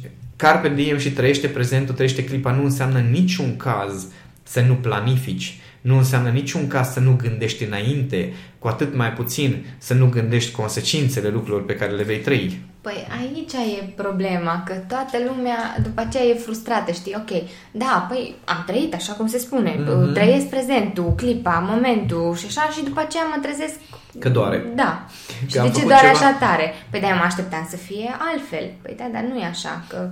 Carpe 0.42 0.68
diem 0.68 0.98
și 0.98 1.10
trăiește 1.10 1.46
prezentul, 1.46 1.94
trăiește 1.94 2.24
clipa 2.24 2.52
nu 2.52 2.64
înseamnă 2.64 2.98
niciun 2.98 3.56
caz 3.56 4.06
să 4.42 4.60
nu 4.60 4.74
planifici, 4.74 5.60
nu 5.80 5.96
înseamnă 5.96 6.28
niciun 6.28 6.66
caz 6.66 6.92
să 6.92 7.00
nu 7.00 7.18
gândești 7.22 7.64
înainte, 7.64 8.32
cu 8.58 8.68
atât 8.68 8.94
mai 8.94 9.12
puțin 9.12 9.64
să 9.78 9.94
nu 9.94 10.06
gândești 10.06 10.52
consecințele 10.52 11.28
lucrurilor 11.28 11.64
pe 11.64 11.76
care 11.76 11.92
le 11.92 12.02
vei 12.02 12.18
trăi. 12.18 12.60
Păi 12.80 13.06
aici 13.20 13.52
e 13.52 13.92
problema, 13.96 14.62
că 14.66 14.72
toată 14.72 15.16
lumea 15.28 15.76
după 15.82 16.00
aceea 16.00 16.24
e 16.24 16.34
frustrată, 16.34 16.92
știi? 16.92 17.14
Ok, 17.16 17.48
da, 17.70 18.06
păi 18.08 18.34
am 18.44 18.62
trăit 18.66 18.94
așa 18.94 19.12
cum 19.12 19.26
se 19.26 19.38
spune, 19.38 19.76
mm-hmm. 19.76 20.12
trăiesc 20.14 20.46
prezentul, 20.46 21.14
clipa, 21.16 21.66
momentul 21.68 22.36
și 22.36 22.46
așa 22.46 22.68
și 22.76 22.84
după 22.84 23.00
aceea 23.00 23.24
mă 23.24 23.38
trezesc... 23.42 23.74
Că 24.18 24.28
doare. 24.28 24.64
Da. 24.74 25.06
Că 25.50 25.58
și 25.58 25.70
de 25.70 25.78
ce 25.78 25.86
doare 25.86 26.06
ceva... 26.12 26.18
așa 26.18 26.36
tare? 26.40 26.72
Păi 26.90 27.00
de 27.00 27.06
mă 27.06 27.24
așteptam 27.24 27.66
să 27.70 27.76
fie 27.76 28.16
altfel. 28.32 28.70
Păi 28.82 28.94
da, 28.98 29.04
dar 29.12 29.22
nu 29.22 29.38
e 29.38 29.44
așa, 29.44 29.84
că 29.88 30.10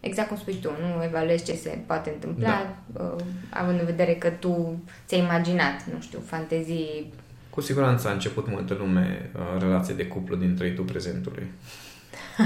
exact 0.00 0.28
cum 0.28 0.36
spui 0.36 0.58
tu, 0.62 0.70
nu 0.70 1.04
evaluezi 1.04 1.44
ce 1.44 1.54
se 1.54 1.78
poate 1.86 2.10
întâmpla, 2.10 2.76
da. 2.92 3.02
uh, 3.02 3.24
având 3.50 3.80
în 3.80 3.86
vedere 3.86 4.14
că 4.14 4.30
tu 4.30 4.82
ți-ai 5.06 5.20
imaginat, 5.20 5.86
nu 5.92 6.00
știu, 6.00 6.18
fantezii... 6.26 7.12
Cu 7.50 7.60
siguranță 7.60 8.08
a 8.08 8.12
început 8.12 8.48
multă 8.48 8.74
lume 8.74 9.30
uh, 9.34 9.60
relație 9.60 9.94
de 9.94 10.06
cuplu 10.06 10.36
din 10.36 10.56
trăitul 10.56 10.84
prezentului. 10.84 11.46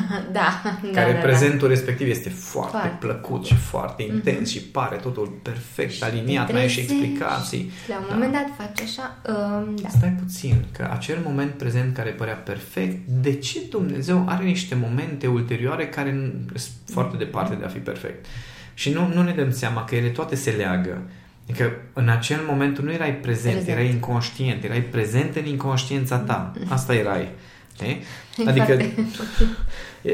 da, 0.39 0.63
care 0.93 1.13
da, 1.13 1.19
da, 1.19 1.25
prezentul 1.25 1.69
da. 1.69 1.75
respectiv 1.75 2.09
este 2.09 2.29
foarte, 2.29 2.71
foarte 2.71 2.97
plăcut 3.01 3.45
și 3.45 3.55
foarte 3.55 4.05
mhm. 4.07 4.15
intens 4.15 4.49
mm-hmm. 4.49 4.53
și 4.53 4.61
pare 4.61 4.97
totul 4.97 5.39
perfect 5.43 5.93
și 5.93 6.03
aliniat, 6.03 6.53
mai 6.53 6.69
și 6.69 6.81
explicații. 6.81 7.71
Și 7.85 7.89
la 7.89 7.97
un 7.97 8.05
da. 8.09 8.15
moment 8.15 8.33
dat 8.33 8.47
faci 8.57 8.81
așa, 8.81 9.19
um, 9.27 9.77
da. 9.77 9.89
Stai 9.89 10.17
puțin, 10.25 10.65
că 10.73 10.89
acel 10.93 11.19
moment 11.25 11.51
prezent 11.51 11.95
care 11.95 12.11
părea 12.11 12.35
perfect, 12.35 13.07
de 13.07 13.35
ce 13.35 13.61
Dumnezeu 13.71 14.25
are 14.29 14.45
niște 14.45 14.75
momente 14.75 15.27
ulterioare 15.27 15.89
care 15.89 16.33
sunt 16.55 16.73
foarte 16.87 17.17
departe 17.17 17.55
de 17.55 17.65
a 17.65 17.69
fi 17.69 17.79
perfect? 17.79 18.27
Și 18.75 18.91
nu, 18.91 19.11
nu 19.15 19.23
ne 19.23 19.33
dăm 19.33 19.53
seama 19.53 19.85
că 19.85 19.95
ele 19.95 20.09
toate 20.09 20.35
se 20.35 20.51
leagă. 20.51 21.03
Adică 21.49 21.73
în 21.93 22.09
acel 22.09 22.41
moment 22.49 22.75
tu 22.75 22.83
nu 22.83 22.93
erai 22.93 23.15
prezent, 23.15 23.55
prezent. 23.55 23.79
erai 23.79 23.91
inconștient, 23.91 24.65
erai 24.65 24.81
prezent 24.81 25.37
în 25.37 25.45
inconștiența 25.45 26.17
ta. 26.17 26.53
Mhm. 26.61 26.73
Asta 26.73 26.95
erai. 26.95 27.29
Știi? 27.75 28.03
Adică 28.47 28.73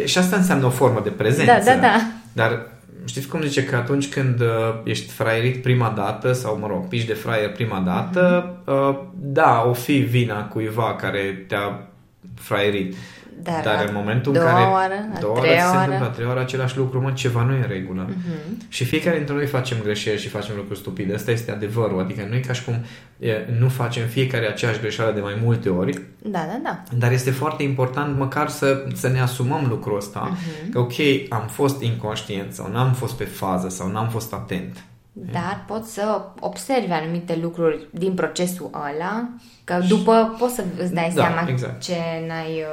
și 0.05 0.19
asta 0.19 0.37
înseamnă 0.37 0.67
o 0.67 0.71
formă 0.71 1.01
de 1.05 1.11
prezență. 1.11 1.53
Da, 1.65 1.75
da, 1.75 1.81
da. 1.81 1.97
Dar 2.33 2.67
știți 3.05 3.29
cum 3.29 3.41
zice 3.41 3.65
că 3.65 3.77
atunci 3.77 4.09
când 4.09 4.41
uh, 4.41 4.47
ești 4.85 5.13
fraierit 5.13 5.63
prima 5.63 5.93
dată 5.97 6.33
sau, 6.33 6.59
mă 6.59 6.67
rog, 6.67 6.89
piși 6.89 7.07
de 7.07 7.13
fraier 7.13 7.53
prima 7.53 7.79
dată, 7.79 8.45
mm-hmm. 8.45 8.67
uh, 8.67 8.99
da, 9.15 9.65
o 9.69 9.73
fi 9.73 9.99
vina 9.99 10.45
cuiva 10.45 10.95
care 10.95 11.45
te-a 11.49 11.89
fraierit. 12.35 12.95
Dar, 13.43 13.63
Dar 13.63 13.85
în 13.89 13.95
momentul 13.95 14.35
în 14.35 14.41
care 14.41 14.63
oară, 14.63 14.95
două 15.21 15.37
ore, 15.39 15.49
se 15.49 15.77
întâmplă, 15.77 16.07
a 16.07 16.09
treia 16.09 16.29
oară 16.29 16.41
același 16.41 16.77
lucru, 16.77 17.01
mă, 17.01 17.11
ceva 17.13 17.43
nu 17.43 17.53
e 17.53 17.57
în 17.57 17.69
regulă. 17.69 18.09
Uh-huh. 18.09 18.69
Și 18.69 18.85
fiecare 18.85 19.17
dintre 19.17 19.35
noi 19.35 19.47
facem 19.47 19.77
greșeli 19.83 20.19
și 20.19 20.29
facem 20.29 20.57
lucruri 20.57 20.79
stupide. 20.79 21.15
Asta 21.15 21.31
este 21.31 21.51
adevărul. 21.51 22.01
Adică 22.01 22.27
nu 22.29 22.35
e 22.35 22.41
ca 22.41 22.53
și 22.53 22.65
cum 22.65 22.75
e, 23.19 23.33
nu 23.59 23.69
facem 23.69 24.07
fiecare 24.07 24.47
aceeași 24.47 24.81
greșeală 24.81 25.13
de 25.13 25.21
mai 25.21 25.39
multe 25.43 25.69
ori. 25.69 26.01
Da, 26.19 26.47
da, 26.47 26.61
da. 26.63 26.83
Dar 26.97 27.13
este 27.13 27.31
foarte 27.31 27.63
important 27.63 28.19
măcar 28.19 28.49
să, 28.49 28.85
să 28.95 29.09
ne 29.09 29.21
asumăm 29.21 29.67
lucrul 29.69 29.97
ăsta. 29.97 30.33
Uh-huh. 30.33 30.73
Că 30.73 30.79
ok, 30.79 30.95
am 31.29 31.47
fost 31.47 31.83
inconștient 31.83 32.53
sau 32.53 32.71
n-am 32.71 32.93
fost 32.93 33.15
pe 33.15 33.25
fază 33.25 33.69
sau 33.69 33.91
n-am 33.91 34.09
fost 34.09 34.33
atent. 34.33 34.85
Dar 35.33 35.65
poți 35.67 35.93
să 35.95 36.21
observi 36.41 36.93
anumite 36.93 37.39
lucruri 37.43 37.87
din 37.91 38.15
procesul 38.15 38.71
ăla, 38.75 39.29
că 39.65 39.79
după 39.89 40.37
poți 40.39 40.55
să 40.55 40.65
îți 40.79 40.95
dai 40.95 41.13
Da, 41.15 41.23
seama 41.23 41.49
exact. 41.49 41.83
ce 41.83 41.97
n-ai... 42.27 42.65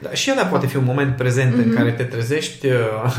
Uh, 0.00 0.08
Da, 0.08 0.10
și 0.14 0.30
ăla 0.32 0.42
poate 0.46 0.66
fi 0.66 0.76
un 0.76 0.84
moment 0.84 1.16
prezent 1.16 1.54
Mhm. 1.56 1.68
în 1.68 1.74
care 1.74 1.90
te 1.92 2.02
trezești 2.02 2.66
uh, 2.66 2.72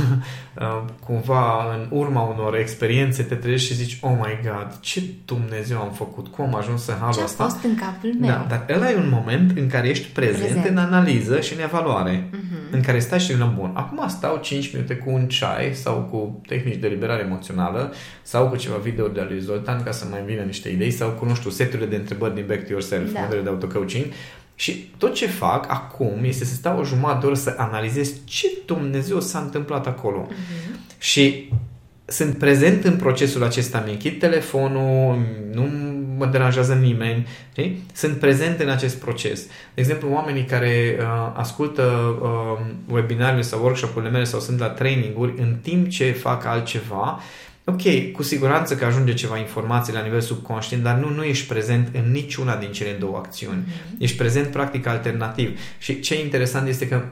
uh, 0.60 0.84
cumva 1.06 1.74
în 1.74 1.88
urma 1.98 2.22
unor 2.22 2.56
experiențe, 2.56 3.24
te 3.24 3.36
trezești 3.36 3.68
și 3.68 3.74
zici, 3.74 3.98
oh 4.02 4.12
my 4.22 4.40
god, 4.44 4.78
ce 4.80 5.02
Dumnezeu 5.26 5.78
am 5.80 5.92
făcut, 5.92 6.28
cum 6.28 6.46
am 6.46 6.56
ajuns 6.56 6.88
în 6.88 6.96
halul 7.00 7.14
ce 7.14 7.20
a 7.20 7.24
ăsta. 7.24 7.44
fost 7.44 7.64
în 7.64 7.76
capul 7.76 8.14
meu. 8.20 8.30
Da, 8.30 8.46
dar 8.50 8.66
ăla 8.76 8.92
e 8.92 8.96
un 8.96 9.10
moment 9.10 9.58
în 9.58 9.68
care 9.68 9.88
ești 9.88 10.08
prezent, 10.08 10.38
Prezent. 10.52 10.66
în 10.66 10.78
analiză 10.78 11.40
și 11.42 11.54
în 11.54 11.60
evaluare, 11.62 12.28
Mhm. 12.32 12.58
în 12.72 12.82
care 12.82 13.00
stai 13.00 13.20
și 13.20 13.38
la 13.38 13.46
bun. 13.46 13.72
Acum 13.74 14.08
stau 14.08 14.38
5 14.42 14.74
minute 14.74 14.96
cu 14.96 15.10
un 15.10 15.28
ceai 15.28 15.72
sau 15.74 16.08
cu 16.12 16.42
tehnici 16.48 16.76
de 16.80 16.88
liberare 16.88 17.22
emoțională 17.24 17.94
sau 18.22 18.48
cu 18.50 18.56
ceva 18.56 18.76
video 18.76 19.08
de 19.08 19.26
lui 19.30 19.40
Zoltan 19.40 19.84
ca 19.84 19.92
să 19.92 20.06
mai 20.10 20.20
vină 20.26 20.42
niște 20.42 20.70
idei 20.70 20.92
sau 20.92 21.10
cu, 21.10 21.26
nu 21.26 21.36
știu, 21.36 21.50
seturile 21.50 21.88
de 21.88 21.96
întrebări 21.96 22.36
din 22.36 22.46
Back 22.48 22.62
to 22.66 22.72
Yourself, 22.72 23.12
Da. 23.14 23.20
modele 23.20 23.42
de 23.42 23.50
autocoaching. 23.50 24.06
Și 24.60 24.92
tot 24.98 25.14
ce 25.14 25.28
fac 25.28 25.66
acum 25.70 26.24
este 26.24 26.46
să 26.46 26.54
stau 26.54 26.80
o 26.80 26.84
jumătate 26.84 27.20
de 27.20 27.26
oră 27.26 27.36
să 27.36 27.56
analizez 27.58 28.14
ce 28.24 28.48
Dumnezeu 28.66 29.20
s-a 29.20 29.40
întâmplat 29.40 29.88
acolo. 29.88 30.28
Mhm. 30.30 30.80
Și 30.98 31.52
sunt 32.06 32.38
prezent 32.38 32.84
în 32.84 32.96
procesul 32.96 33.44
acesta, 33.44 33.84
mi 33.86 33.92
închid 33.92 34.20
telefonul, 34.20 35.18
nu 35.54 35.70
mă 36.18 36.26
deranjează 36.26 36.74
nimeni, 36.74 37.28
știi? 37.52 37.84
sunt 37.94 38.18
prezent 38.18 38.60
în 38.60 38.70
acest 38.70 38.96
proces. 38.96 39.46
De 39.46 39.82
exemplu, 39.82 40.10
oamenii 40.12 40.44
care 40.44 40.98
uh, 41.00 41.06
ascultă 41.34 41.84
uh, 42.22 42.66
webinarele 42.92 43.42
sau 43.42 43.62
workshop-urile 43.62 44.12
mele 44.12 44.24
sau 44.24 44.40
sunt 44.40 44.60
la 44.60 44.70
traininguri 44.70 45.34
în 45.38 45.56
timp 45.62 45.90
ce 45.90 46.12
fac 46.12 46.46
altceva, 46.46 47.20
ok, 47.70 48.12
cu 48.12 48.24
siguranță 48.24 48.76
că 48.76 48.86
ajunge 48.86 49.14
ceva 49.14 49.38
informație 49.38 49.94
la 49.94 50.02
nivel 50.02 50.22
subconștient, 50.22 50.84
dar 50.84 50.96
nu, 50.96 51.10
nu 51.10 51.24
ești 51.24 51.48
prezent 51.48 51.96
în 51.96 52.12
niciuna 52.12 52.56
din 52.56 52.72
cele 52.72 52.92
două 52.92 53.18
acțiuni. 53.18 53.64
Ești 53.98 54.18
prezent 54.18 54.48
practic 54.48 54.86
alternativ. 54.88 55.60
Și 55.78 56.00
ce 56.00 56.14
e 56.14 56.24
interesant 56.24 56.68
este 56.68 56.88
că 56.88 57.04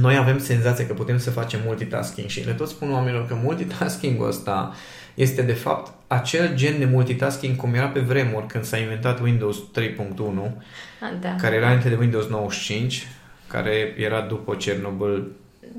noi 0.00 0.16
avem 0.16 0.38
senzația 0.38 0.86
că 0.86 0.92
putem 0.92 1.18
să 1.18 1.30
facem 1.30 1.60
multitasking 1.64 2.28
și 2.28 2.44
le 2.46 2.52
tot 2.52 2.68
spun 2.68 2.92
oamenilor 2.92 3.26
că 3.26 3.34
multitasking-ul 3.42 4.28
ăsta 4.28 4.74
este 5.14 5.42
de 5.42 5.52
fapt 5.52 5.92
acel 6.06 6.54
gen 6.54 6.78
de 6.78 6.84
multitasking 6.84 7.56
cum 7.56 7.74
era 7.74 7.86
pe 7.86 8.00
vremuri 8.00 8.46
când 8.46 8.64
s-a 8.64 8.76
inventat 8.76 9.20
Windows 9.20 9.56
3.1 9.56 9.62
Ah, 11.00 11.12
da. 11.20 11.34
care 11.40 11.54
era 11.56 11.66
înainte 11.66 11.88
de 11.88 11.94
Windows 11.94 12.26
95 12.26 13.06
care 13.46 13.94
era 13.96 14.20
după 14.20 14.54
Chernobyl 14.54 15.26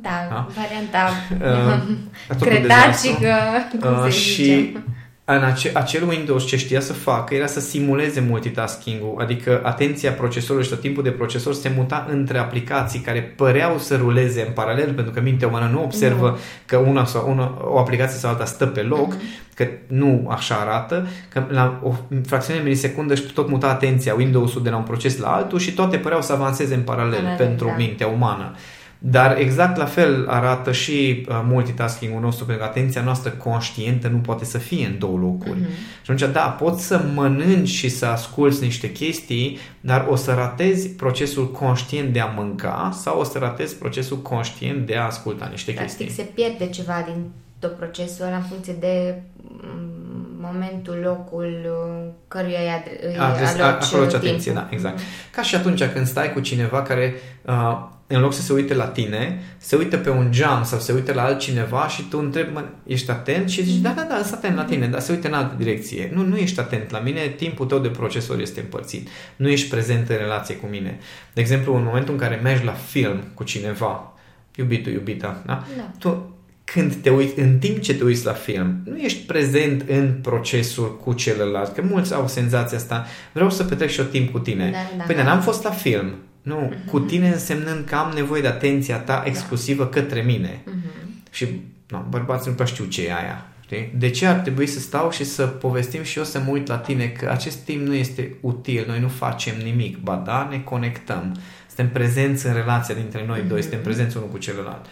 Da, 0.02 0.10
Da? 0.30 0.48
varianta 0.56 1.10
uh, 1.42 1.82
tot 2.28 2.42
un 2.42 2.48
cretacică, 2.48 3.34
cum 3.80 3.92
Uh, 3.94 4.04
se 4.04 4.10
și 4.10 4.44
zice. 4.44 4.84
în 5.26 5.44
ace- 5.44 5.72
acel 5.74 6.08
Windows 6.08 6.46
ce 6.46 6.58
știa 6.58 6.80
să 6.80 6.94
facă 6.94 7.34
era 7.36 7.46
să 7.46 7.60
simuleze 7.60 8.20
multitasking-ul, 8.30 9.22
adică 9.22 9.62
atenția 9.64 10.12
procesorului 10.12 10.64
și 10.68 10.72
tot 10.74 10.82
timpul 10.82 11.04
de 11.04 11.10
procesor 11.10 11.54
se 11.54 11.72
muta 11.76 12.08
între 12.12 12.38
aplicații 12.38 13.00
care 13.00 13.20
păreau 13.22 13.78
să 13.78 13.96
ruleze 13.96 14.42
în 14.48 14.54
paralel, 14.54 14.94
pentru 14.94 15.14
că 15.14 15.22
mintea 15.22 15.48
umană 15.48 15.70
nu 15.74 15.84
observă 15.84 16.28
Nu. 16.30 16.38
că 16.66 16.78
una 16.78 17.06
sau 17.06 17.32
una, 17.32 17.58
o 17.64 17.80
aplicație 17.80 18.20
sau 18.20 18.30
alta 18.30 18.46
stă 18.46 18.66
pe 18.66 18.82
loc, 18.82 19.16
că 19.54 19.68
nu 19.88 20.28
așa 20.32 20.56
arată, 20.56 21.08
că 21.34 21.44
la 21.50 21.80
o 21.84 21.94
fracțiune 22.28 22.60
de 22.60 22.66
milisecundă 22.66 23.14
își 23.14 23.24
tot 23.34 23.50
muta 23.50 23.68
atenția 23.70 24.14
Windows-ul 24.14 24.64
de 24.64 24.70
la 24.70 24.76
un 24.78 24.84
proces 24.84 25.18
la 25.18 25.28
altul 25.28 25.60
și 25.60 25.74
toate 25.74 25.98
păreau 25.98 26.22
să 26.22 26.34
avanseze 26.34 26.74
în 26.76 26.82
paralel 26.82 27.14
Paralel, 27.20 27.38
pentru 27.38 27.66
da. 27.68 27.74
mintea 27.78 28.08
umană. 28.08 28.56
Dar 29.02 29.38
exact 29.38 29.78
la 29.78 29.86
fel 29.86 30.26
arată 30.30 30.72
și 30.72 31.26
uh, 31.30 31.42
multitasking-ul 31.44 32.22
nostru, 32.22 32.46
pentru 32.46 32.64
că 32.64 32.70
atenția 32.70 33.02
noastră 33.02 33.30
conștientă 33.32 34.08
nu 34.08 34.18
poate 34.18 34.46
să 34.46 34.58
fie 34.58 34.86
în 34.86 34.98
două 35.00 35.18
locuri. 35.18 35.60
Mm-hmm. 35.60 36.04
Și 36.04 36.12
atunci, 36.12 36.32
da, 36.34 36.42
poți 36.42 36.86
să 36.86 37.02
mănânci 37.14 37.68
și 37.70 37.90
să 37.90 38.06
asculți 38.06 38.64
niște 38.64 38.92
chestii, 38.92 39.58
dar 39.82 40.06
o 40.10 40.16
să 40.16 40.34
ratezi 40.34 40.90
procesul 40.90 41.52
conștient 41.52 42.14
de 42.14 42.20
a 42.20 42.26
mânca 42.26 42.92
sau 43.02 43.20
o 43.20 43.24
să 43.24 43.38
ratezi 43.38 43.76
procesul 43.76 44.18
conștient 44.18 44.86
de 44.86 44.96
a 44.96 45.06
asculta 45.06 45.48
niște 45.52 45.72
Practic 45.72 45.98
chestii. 45.98 46.24
se 46.24 46.30
pierde 46.34 46.68
ceva 46.68 47.04
din 47.06 47.16
tot 47.60 47.76
procesul 47.78 48.26
ăla 48.26 48.36
în 48.36 48.42
funcție 48.42 48.74
de 48.80 49.22
mm, 49.42 49.98
momentul, 50.42 51.00
locul 51.04 51.58
uh, 51.66 52.10
căruia 52.28 52.60
îi, 52.60 52.82
ad- 52.82 53.06
îi 53.08 53.18
Adres, 53.18 53.50
aloci 53.50 53.84
acolo 53.84 54.06
timpul. 54.06 54.28
atenție, 54.28 54.52
da, 54.52 54.68
exact. 54.72 55.00
Ca 55.32 55.42
și 55.42 55.56
atunci 55.56 55.84
când 55.84 56.08
stai 56.08 56.34
cu 56.34 56.40
cineva 56.40 56.82
care 56.82 57.14
uh, 57.46 57.88
în 58.12 58.22
loc 58.22 58.34
să 58.34 58.42
se 58.42 58.54
uite 58.54 58.74
la 58.74 58.86
tine, 58.86 59.42
se 59.58 59.76
uită 59.76 59.98
pe 59.98 60.10
un 60.10 60.32
geam 60.32 60.64
sau 60.64 60.80
se 60.80 60.92
uită 60.92 61.14
la 61.14 61.24
altcineva 61.24 61.88
și 61.88 62.04
tu 62.04 62.18
întrebi, 62.18 62.54
mă, 62.54 62.64
ești 62.86 63.12
atent? 63.12 63.50
Și 63.50 63.64
zici, 63.64 63.82
da, 63.82 63.90
da, 63.90 64.08
da, 64.10 64.22
sunt 64.24 64.34
atent 64.34 64.56
la 64.56 64.64
tine, 64.64 64.88
dar 64.88 65.00
se 65.00 65.12
uită 65.12 65.28
în 65.28 65.34
altă 65.34 65.56
direcție. 65.58 66.12
Nu, 66.14 66.24
nu 66.24 66.38
ești 66.38 66.60
atent 66.60 66.92
la 66.92 67.00
mine, 67.00 67.28
timpul 67.28 67.66
tău 67.66 67.80
de 67.80 67.88
procesor 67.88 68.40
este 68.40 68.60
împărțit. 68.60 69.08
Nu 69.36 69.50
ești 69.50 69.70
prezent 69.70 70.10
în 70.10 70.16
relație 70.18 70.56
cu 70.56 70.66
mine. 70.66 71.00
De 71.34 71.42
exemplu, 71.42 71.76
în 71.76 71.84
momentul 71.84 72.14
în 72.14 72.20
care 72.20 72.40
mergi 72.44 72.66
la 72.66 72.72
film 72.72 73.24
cu 73.34 73.44
cineva, 73.44 74.14
iubitul, 74.56 74.92
iubita, 74.92 75.42
da? 75.46 75.64
Da. 75.78 75.92
Tu, 76.00 76.34
când 76.64 76.96
te 76.96 77.10
uiți, 77.10 77.40
în 77.40 77.58
timp 77.58 77.80
ce 77.80 77.94
te 77.94 78.04
uiți 78.04 78.26
la 78.26 78.34
film, 78.34 78.82
nu 78.84 78.98
ești 78.98 79.26
prezent 79.26 79.90
în 79.90 80.20
procesul 80.22 80.98
cu 80.98 81.14
celălalt, 81.14 81.74
că 81.74 81.82
mulți 81.82 82.14
au 82.14 82.28
senzația 82.28 82.78
asta, 82.78 83.06
vreau 83.32 83.50
să 83.50 83.64
petrec 83.64 83.90
și 83.90 84.00
eu 84.00 84.06
timp 84.06 84.32
cu 84.32 84.40
tine. 84.40 84.70
Da, 84.72 84.98
da. 84.98 85.04
Păi, 85.04 85.16
dar 85.16 85.26
n-am 85.26 85.42
fost 85.42 85.64
la 85.64 85.72
film. 85.72 86.16
Nu, 86.42 86.74
cu 86.92 87.00
tine 87.00 87.28
însemnând 87.28 87.86
că 87.86 87.96
am 87.96 88.12
nevoie 88.16 88.42
de 88.42 88.48
atenția 88.48 88.98
ta 88.98 89.24
exclusivă 89.26 89.88
către 89.88 90.22
mine. 90.22 90.62
Mhm. 90.66 91.22
Și 91.32 91.48
nu, 91.88 92.06
bărbații 92.10 92.50
nu 92.50 92.56
prea 92.56 92.68
știu 92.68 92.86
ce 92.86 93.06
e 93.06 93.16
aia. 93.16 93.46
Știi? 93.64 93.94
De 93.98 94.10
ce 94.10 94.26
ar 94.26 94.36
trebui 94.36 94.68
să 94.68 94.80
stau 94.80 95.12
și 95.12 95.24
să 95.24 95.46
povestim 95.46 96.04
și 96.04 96.18
eu 96.18 96.24
să 96.24 96.40
mă 96.40 96.52
uit 96.52 96.68
la 96.68 96.78
tine 96.78 97.08
că 97.08 97.30
acest 97.30 97.58
timp 97.58 97.88
nu 97.88 97.94
este 97.94 98.36
util, 98.42 98.86
noi 98.88 99.00
nu 99.00 99.08
facem 99.08 99.54
nimic, 99.64 99.98
ba 99.98 100.24
da, 100.26 100.48
ne 100.52 100.60
conectăm. 100.60 101.36
Suntem 101.68 101.90
prezenți 101.90 102.48
în 102.48 102.54
relația 102.54 102.96
dintre 102.96 103.26
noi 103.28 103.44
doi, 103.48 103.62
suntem 103.62 103.82
prezenți 103.82 104.18
unul 104.18 104.30
cu 104.30 104.38
celălalt. 104.38 104.86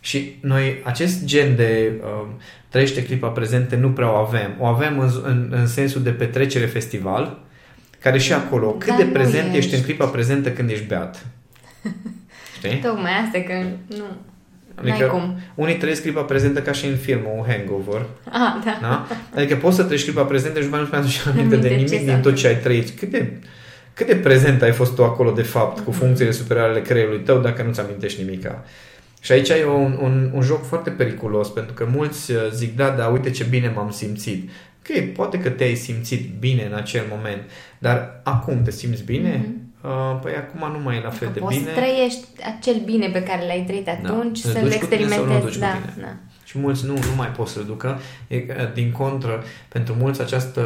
Și 0.00 0.36
noi 0.40 0.80
acest 0.84 1.24
gen 1.24 1.56
de 1.56 1.92
uh, 2.00 2.26
trăiește 2.68 3.04
clipa 3.04 3.28
prezente 3.28 3.76
nu 3.76 3.90
prea 3.90 4.12
o 4.12 4.16
avem. 4.16 4.56
O 4.58 4.66
avem 4.66 4.98
în, 4.98 5.10
în, 5.22 5.48
în 5.50 5.66
sensul 5.66 6.02
de 6.02 6.10
petrecere 6.10 6.66
festival, 6.66 7.38
care 8.04 8.18
și 8.18 8.32
acolo, 8.32 8.70
cât 8.70 8.88
Dar 8.88 8.96
de 8.96 9.04
nu 9.04 9.10
prezent 9.10 9.44
ești. 9.46 9.56
ești. 9.56 9.74
în 9.74 9.82
clipa 9.82 10.06
prezentă 10.06 10.50
când 10.50 10.70
ești 10.70 10.86
beat. 10.86 11.26
Știi? 12.56 12.78
Tocmai 12.78 13.10
asta 13.24 13.40
că 13.46 13.52
nu... 13.86 14.04
Adică 14.74 14.96
N-ai 14.98 15.08
cum. 15.08 15.38
unii 15.54 15.76
trăiesc 15.76 16.02
clipa 16.02 16.20
prezentă 16.20 16.60
ca 16.62 16.72
și 16.72 16.86
în 16.86 16.96
filmul 16.96 17.44
Hangover. 17.48 18.06
Ah, 18.24 18.54
da. 18.64 18.78
Da? 18.80 19.06
Adică 19.36 19.56
poți 19.56 19.76
să 19.76 19.82
trăiești 19.82 20.08
clipa 20.10 20.26
prezentă 20.26 20.58
și 20.58 20.64
după 20.64 20.76
aceea 20.76 21.00
nu-ți 21.00 21.18
mai 21.24 21.24
aduce 21.24 21.38
aminte 21.38 21.56
de 21.56 21.74
Aminte 21.74 21.84
ce 21.84 21.94
nimic 21.94 22.08
s-a 22.08 22.14
din 22.14 22.22
tot 22.22 22.34
ce 22.34 22.46
ai 22.46 22.56
trăit. 22.56 22.90
Cât 22.98 23.10
de, 23.10 23.32
cât 23.94 24.06
de 24.06 24.16
prezent 24.16 24.62
ai 24.62 24.72
fost 24.72 24.94
tu 24.94 25.04
acolo 25.04 25.30
de 25.30 25.42
fapt 25.42 25.84
cu 25.84 25.90
funcțiile 25.90 26.30
superioare 26.30 26.70
ale 26.70 26.82
creierului 26.82 27.20
tău 27.20 27.38
dacă 27.40 27.62
nu-ți 27.62 27.80
amintești 27.80 28.22
nimica. 28.22 28.64
Și 29.20 29.32
aici 29.32 29.48
e 29.48 29.66
un, 29.66 29.98
un, 30.02 30.30
un 30.34 30.42
joc 30.42 30.66
foarte 30.66 30.90
periculos 30.90 31.48
pentru 31.48 31.74
că 31.74 31.86
mulți 31.94 32.30
uh, 32.32 32.38
zic 32.52 32.76
da, 32.76 32.88
da, 32.90 33.06
uite 33.06 33.30
ce 33.30 33.44
bine 33.50 33.72
m-am 33.74 33.90
simțit. 33.90 34.50
Ok, 34.90 35.04
poate 35.14 35.38
că 35.38 35.48
te-ai 35.48 35.74
simțit 35.74 36.30
bine 36.38 36.66
în 36.70 36.76
acel 36.76 37.02
moment, 37.10 37.40
dar 37.86 38.20
acum 38.22 38.62
te 38.62 38.70
simți 38.70 39.02
bine? 39.04 39.40
Mhm. 39.44 39.62
Uh, 39.90 40.18
păi 40.22 40.32
acum 40.34 40.72
nu 40.72 40.82
mai 40.82 40.96
e 40.96 41.00
la 41.00 41.10
fel 41.10 41.30
de 41.32 41.38
Poți 41.38 41.58
bine. 41.58 41.68
să 41.70 41.80
trăiești 41.80 42.26
acel 42.58 42.74
bine 42.84 43.08
pe 43.08 43.22
care 43.22 43.46
l-ai 43.46 43.64
trăit 43.66 43.88
atunci, 43.88 44.44
Îl 44.44 44.50
să-l 44.50 44.62
duci 44.62 44.78
cu 44.78 44.86
tine 44.86 45.06
sau 45.08 45.24
nu 45.24 45.34
îl 45.34 45.40
duci 45.40 45.48
experimentezi. 45.48 45.58
cu 45.58 45.60
Da, 45.60 45.92
tine? 45.92 46.04
da. 46.06 46.14
Și 46.44 46.58
mulți 46.58 46.86
nu, 46.86 46.92
nu 46.92 47.14
mai 47.16 47.26
pot 47.28 47.48
să-l 47.48 47.64
ducă. 47.64 47.98
E, 48.28 48.40
că, 48.40 48.70
din 48.74 48.92
contră, 48.92 49.42
pentru 49.68 49.94
mulți 49.98 50.20
această, 50.20 50.62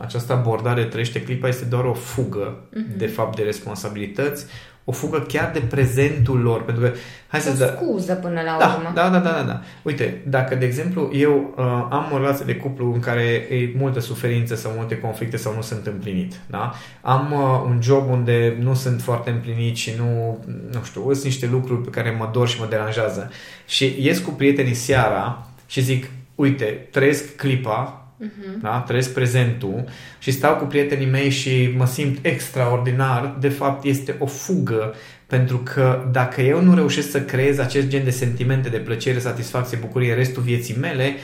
această 0.00 0.32
abordare 0.32 0.84
trăiește 0.84 1.22
clipa 1.22 1.48
este 1.48 1.64
doar 1.64 1.84
o 1.84 1.92
fugă, 1.92 2.64
Mhm. 2.74 2.96
de 2.98 3.06
fapt, 3.06 3.36
de 3.36 3.42
responsabilități, 3.42 4.46
o 4.90 4.92
fugă 4.92 5.18
chiar 5.18 5.50
de 5.52 5.58
prezentul 5.58 6.40
lor. 6.40 6.62
Pentru 6.64 6.82
că, 6.82 6.92
hai 7.26 7.40
să 7.40 7.50
O 7.54 7.58
da, 7.58 7.66
scuză 7.66 8.14
până 8.14 8.40
la 8.40 8.56
da, 8.58 8.74
urmă. 8.76 8.92
da, 8.94 9.08
da, 9.08 9.18
da, 9.18 9.30
da, 9.30 9.42
da. 9.42 9.60
Uite, 9.82 10.22
dacă, 10.28 10.54
de 10.54 10.64
exemplu, 10.64 11.10
eu 11.12 11.54
uh, 11.56 11.64
am 11.90 12.10
o 12.12 12.16
relație 12.16 12.44
de 12.44 12.56
cuplu 12.56 12.92
în 12.92 13.00
care 13.00 13.22
e 13.22 13.72
multă 13.76 14.00
suferință 14.00 14.54
sau 14.54 14.72
multe 14.76 14.98
conflicte 14.98 15.36
sau 15.36 15.54
nu 15.54 15.62
sunt 15.62 15.86
împlinit, 15.86 16.34
da? 16.46 16.72
Am 17.00 17.32
uh, 17.32 17.70
un 17.70 17.78
job 17.82 18.10
unde 18.10 18.56
nu 18.60 18.74
sunt 18.74 19.02
foarte 19.02 19.30
împlinit 19.30 19.76
și 19.76 19.92
nu, 19.98 20.38
nu 20.72 20.82
știu, 20.84 21.12
sunt 21.12 21.24
niște 21.24 21.48
lucruri 21.50 21.80
pe 21.82 21.90
care 21.90 22.16
mă 22.18 22.28
dor 22.32 22.48
și 22.48 22.60
mă 22.60 22.66
deranjează. 22.70 23.30
Și 23.66 23.96
ies 23.98 24.18
cu 24.18 24.30
prietenii 24.30 24.74
seara 24.74 25.46
și 25.66 25.80
zic, 25.80 26.10
uite, 26.34 26.64
trăiesc 26.64 27.36
clipa, 27.36 28.06
uh-huh. 28.24 28.60
da? 28.60 28.84
trăiesc 28.86 29.12
prezentul 29.12 29.84
și 30.18 30.30
stau 30.30 30.56
cu 30.56 30.64
prietenii 30.64 31.06
mei 31.06 31.30
și 31.30 31.74
mă 31.76 31.86
simt 31.86 32.18
extraordinar, 32.22 33.36
de 33.40 33.48
fapt 33.48 33.84
este 33.84 34.14
o 34.18 34.26
fugă 34.26 34.94
pentru 35.26 35.58
că 35.58 36.08
dacă 36.12 36.40
eu 36.40 36.62
nu 36.62 36.74
reușesc 36.74 37.10
să 37.10 37.22
creez 37.22 37.58
acest 37.58 37.88
gen 37.88 38.04
de 38.04 38.10
sentimente 38.10 38.68
de 38.68 38.78
plăcere, 38.78 39.18
satisfacție, 39.18 39.78
bucurie 39.80 40.14
restul 40.14 40.42
vieții 40.42 40.76
mele, 40.76 41.14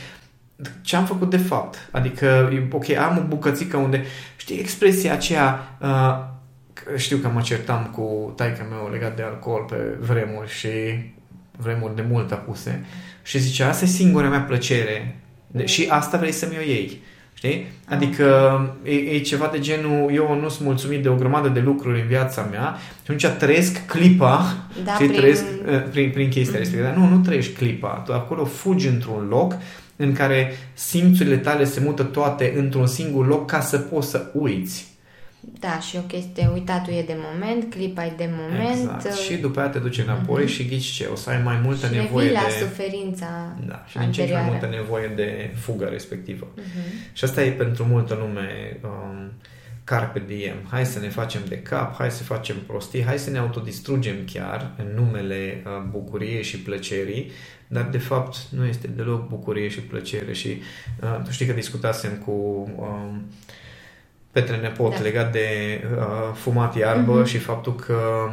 ce 0.83 0.97
am 0.97 1.05
făcut 1.05 1.31
de 1.31 1.37
fapt? 1.37 1.89
Adică, 1.91 2.53
ok, 2.71 2.91
am 2.91 3.19
o 3.19 3.27
bucățică 3.29 3.77
unde, 3.77 4.05
știi, 4.37 4.59
expresia 4.59 5.13
aceea, 5.13 5.77
uh, 5.81 6.25
știu 6.97 7.17
că 7.17 7.29
mă 7.29 7.41
certam 7.41 7.91
cu 7.95 8.33
taica 8.37 8.67
meu 8.71 8.91
legat 8.93 9.17
de 9.17 9.23
alcool 9.23 9.65
pe 9.69 9.77
vremuri 10.01 10.51
și 10.51 10.69
vremuri 11.57 11.95
de 11.95 12.05
mult 12.09 12.33
apuse 12.33 12.85
și 13.23 13.39
zicea, 13.39 13.69
asta 13.69 13.85
e 13.85 13.89
singura 13.89 14.29
mea 14.29 14.41
plăcere 14.41 15.21
de, 15.57 15.67
și 15.67 15.87
asta 15.89 16.19
vrei 16.19 16.33
să-mi 16.33 16.57
o 16.59 16.63
iei. 16.69 17.01
Știi? 17.35 17.67
Adică 17.89 18.25
e, 18.83 18.91
e 18.95 19.19
ceva 19.19 19.49
de 19.53 19.59
genul, 19.59 20.11
eu 20.15 20.39
nu 20.41 20.49
sunt 20.49 20.67
mulțumit 20.67 21.03
de 21.03 21.09
o 21.09 21.15
grămadă 21.15 21.49
de 21.49 21.61
lucruri 21.61 22.01
în 22.01 22.07
viața 22.07 22.49
mea 22.51 22.77
și 22.79 23.01
atunci 23.03 23.27
trăiesc 23.39 23.87
clipa 23.87 24.57
Da, 24.85 24.93
și 24.93 24.99
prin- 24.99 25.13
trăiesc 25.13 25.45
uh, 25.67 25.83
prin, 25.91 26.11
prin 26.11 26.29
chestia 26.29 26.59
respectivă. 26.59 26.89
Dar 26.89 26.97
nu, 26.97 27.09
nu 27.09 27.19
trăiești 27.19 27.53
clipa. 27.53 27.89
Tu 27.89 28.13
acolo 28.13 28.45
fugi 28.45 28.87
într-un 28.87 29.27
loc 29.29 29.57
în 29.97 30.13
care 30.13 30.53
simțurile 30.75 31.37
tale 31.37 31.65
se 31.65 31.81
mută 31.81 32.03
toate 32.03 32.55
într-un 32.57 32.87
singur 32.87 33.27
loc 33.27 33.51
ca 33.51 33.61
să 33.61 33.79
poți 33.79 34.11
să 34.11 34.31
uiți. 34.33 34.87
Da, 35.59 35.81
și 35.81 35.97
o 35.97 36.01
chestie, 36.01 36.51
uitatul 36.53 36.93
e 36.93 37.03
de 37.03 37.17
moment, 37.17 37.71
clipa 37.71 38.05
e 38.05 38.13
de 38.17 38.29
moment. 38.31 38.79
Exact. 38.79 39.05
uh, 39.05 39.13
Și 39.13 39.37
după 39.37 39.61
aia 39.61 39.69
te 39.69 39.79
duci 39.79 39.99
înapoi 39.99 40.47
și 40.47 40.65
ghici 40.67 40.85
ce? 40.85 41.09
O 41.13 41.15
să 41.15 41.31
ai 41.31 41.43
mai 41.43 41.61
multă 41.63 41.87
și 41.87 41.93
nevoie 41.93 42.27
revii 42.27 42.43
la 42.43 42.49
de... 42.49 42.65
suferința 42.65 43.57
Da, 43.67 43.85
și 43.87 43.99
din 43.99 44.11
ce 44.13 44.23
în 44.23 44.27
ce 44.27 44.33
mai 44.33 44.41
anterioară. 44.43 44.51
multă 44.51 44.77
nevoie 44.77 45.13
de 45.17 45.51
fugă 45.61 45.85
respectivă. 45.85 46.49
Mhm. 46.55 47.13
Și 47.13 47.25
asta 47.25 47.43
e 47.45 47.51
pentru 47.51 47.85
multă 47.85 48.15
lume 48.15 48.81
um, 48.83 49.33
carpe 49.85 50.23
diem. 50.27 50.57
Hai 50.71 50.87
să 50.87 50.99
ne 50.99 51.09
facem 51.09 51.41
de 51.49 51.59
cap, 51.59 51.97
hai 51.97 52.11
să 52.11 52.23
facem 52.23 52.57
prostii, 52.67 53.05
hai 53.05 53.19
să 53.19 53.31
ne 53.31 53.39
autodistrugem 53.39 54.17
chiar 54.33 54.71
în 54.77 54.87
numele 54.95 55.63
uh, 55.67 55.73
bucuriei 55.91 56.43
și 56.43 56.59
plăcerii, 56.59 57.31
dar 57.69 57.83
de 57.83 57.99
fapt 57.99 58.37
nu 58.51 58.65
este 58.65 58.87
deloc 58.87 59.29
bucurie 59.29 59.69
și 59.69 59.81
plăcere 59.81 60.33
și 60.33 60.49
uh, 61.03 61.21
tu 61.25 61.31
știi 61.31 61.47
că 61.47 61.53
discutasem 61.53 62.11
cu 62.25 62.31
um, 62.77 63.27
Petre 64.41 64.57
Nepot 64.57 64.95
Da. 64.95 65.01
legat 65.03 65.33
de 65.33 65.47
uh, 65.97 66.33
fumat 66.35 66.77
iarbă 66.77 67.13
Mhm. 67.13 67.25
și 67.25 67.39
faptul 67.39 67.75
că 67.75 67.93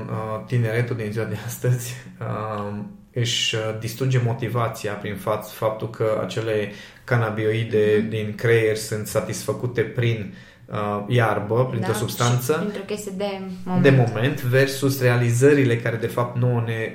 uh, 0.10 0.44
tineretul 0.46 0.96
din 0.96 1.12
ziua 1.12 1.26
de 1.26 1.38
astăzi 1.46 1.94
uh, 2.20 2.74
își 3.14 3.56
uh, 3.56 3.62
distruge 3.80 4.22
motivația 4.26 4.94
prin 4.94 5.16
fapt, 5.16 5.50
faptul 5.50 5.90
că 5.90 6.20
acele 6.24 6.72
canabioide 7.04 7.96
Mhm. 8.00 8.10
din 8.10 8.34
creier 8.36 8.76
sunt 8.76 9.08
satisfăcute 9.08 9.82
prin 9.82 10.34
uh, 10.66 11.04
iarbă, 11.08 11.66
printr-o 11.70 11.92
Da, 11.92 11.98
substanță 11.98 12.52
și 12.54 12.60
Printr-o 12.60 12.86
chestie 12.86 13.12
de 13.18 13.40
moment. 13.66 13.84
de 13.84 13.90
moment 13.90 14.42
versus 14.42 15.02
realizările 15.02 15.78
care 15.78 15.96
de 15.96 16.08
fapt 16.08 16.38
nouă 16.38 16.64
ne, 16.66 16.92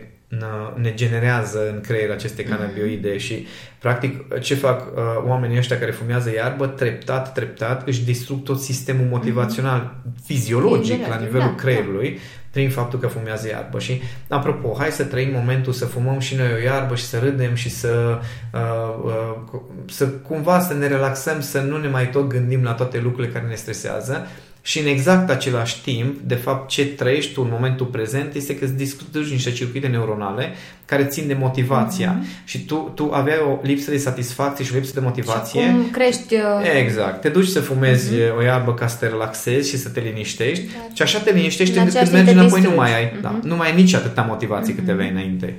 ne 0.75 0.95
generează 0.95 1.71
în 1.73 1.81
creier 1.81 2.11
aceste 2.11 2.43
Mhm. 2.43 2.51
canabioide 2.57 3.17
și 3.17 3.47
practic 3.79 4.39
ce 4.41 4.55
fac 4.55 4.81
uh, 4.81 5.03
oamenii 5.27 5.59
ăștia 5.59 5.79
care 5.79 5.91
fumează 5.91 6.33
iarbă 6.35 6.67
treptat, 6.67 7.33
treptat 7.33 7.87
își 7.87 8.05
distrug 8.05 8.43
tot 8.43 8.61
sistemul 8.61 9.07
motivațional 9.11 9.97
fiziologic 10.25 10.99
la 10.99 11.05
Fiziologic, 11.05 11.25
nivelul 11.25 11.55
da, 11.57 11.63
creierului 11.63 12.19
prin 12.51 12.71
faptul 12.71 12.99
că 12.99 13.07
fumează 13.07 13.49
iarbă. 13.49 13.79
Și 13.79 14.03
apropo, 14.29 14.75
hai 14.79 14.91
să 14.91 15.05
trăim 15.05 15.33
momentul 15.33 15.73
să 15.73 15.85
fumăm 15.85 16.19
și 16.19 16.37
noi 16.37 16.53
o 16.53 16.63
iarbă 16.63 16.95
și 16.95 17.05
să 17.05 17.19
râdem 17.19 17.55
și 17.55 17.71
să 17.71 18.19
uh, 18.53 18.61
uh, 19.05 19.61
să 19.89 20.07
cumva 20.07 20.61
să 20.61 20.75
ne 20.75 20.87
relaxăm, 20.87 21.41
să 21.41 21.61
nu 21.61 21.77
ne 21.77 21.89
mai 21.89 22.11
tot 22.11 22.29
gândim 22.29 22.63
la 22.63 22.73
toate 22.73 23.01
lucrurile 23.01 23.33
care 23.33 23.47
ne 23.47 23.55
stresează 23.55 24.27
și 24.69 24.79
în 24.79 24.87
exact 24.87 25.31
același 25.31 25.83
timp, 25.83 26.19
de 26.25 26.35
fapt, 26.35 26.69
ce 26.69 26.87
trăiești 26.87 27.33
tu 27.33 27.41
în 27.45 27.49
momentul 27.53 27.87
prezent 27.87 28.35
este 28.35 28.57
că 28.57 28.65
îți 28.65 28.75
discuți 28.77 29.31
niște 29.33 29.51
circuite 29.53 29.87
neuronale 29.87 30.49
care 30.85 31.05
țin 31.05 31.27
de 31.27 31.35
motivația 31.35 32.17
Mhm. 32.19 32.27
și 32.45 32.65
tu, 32.65 32.93
tu 32.95 33.11
aveai 33.13 33.37
o 33.51 33.59
lipsă 33.63 33.91
de 33.91 33.97
satisfacție 33.97 34.65
și 34.65 34.71
o 34.73 34.77
lipsă 34.77 34.93
de 34.95 35.01
motivație. 35.01 35.61
Și 35.61 35.69
cum 35.71 35.91
crești... 35.91 36.35
uh, 36.35 36.41
Exact. 36.83 37.21
Te 37.21 37.29
duci 37.29 37.47
să 37.47 37.61
fumezi 37.61 38.11
o 38.39 38.43
iarbă 38.43 38.75
ca 38.75 38.87
să 38.87 38.97
te 39.01 39.07
relaxezi 39.07 39.69
și 39.69 39.77
să 39.77 39.89
te 39.89 40.01
liniștești 40.01 40.65
Da. 40.65 40.73
și 40.95 41.03
așa 41.03 41.19
te 41.19 41.33
liniștești 41.33 41.75
În 41.77 41.79
încât 41.81 41.95
când 41.95 42.07
același 42.09 42.25
mergi 42.27 42.41
timp 42.41 42.51
te 42.51 42.57
înapoi 42.57 42.61
nu 42.61 42.69
distrugi. 42.69 42.91
mai 42.91 43.13
ai, 43.13 43.19
da, 43.23 43.29
Mhm. 43.39 43.47
nu 43.49 43.57
mai 43.57 43.71
ai 43.71 43.77
nici 43.83 43.95
atâta 43.95 44.23
motivație 44.23 44.75
cât 44.75 44.89
aveai 44.89 45.11
înainte. 45.11 45.55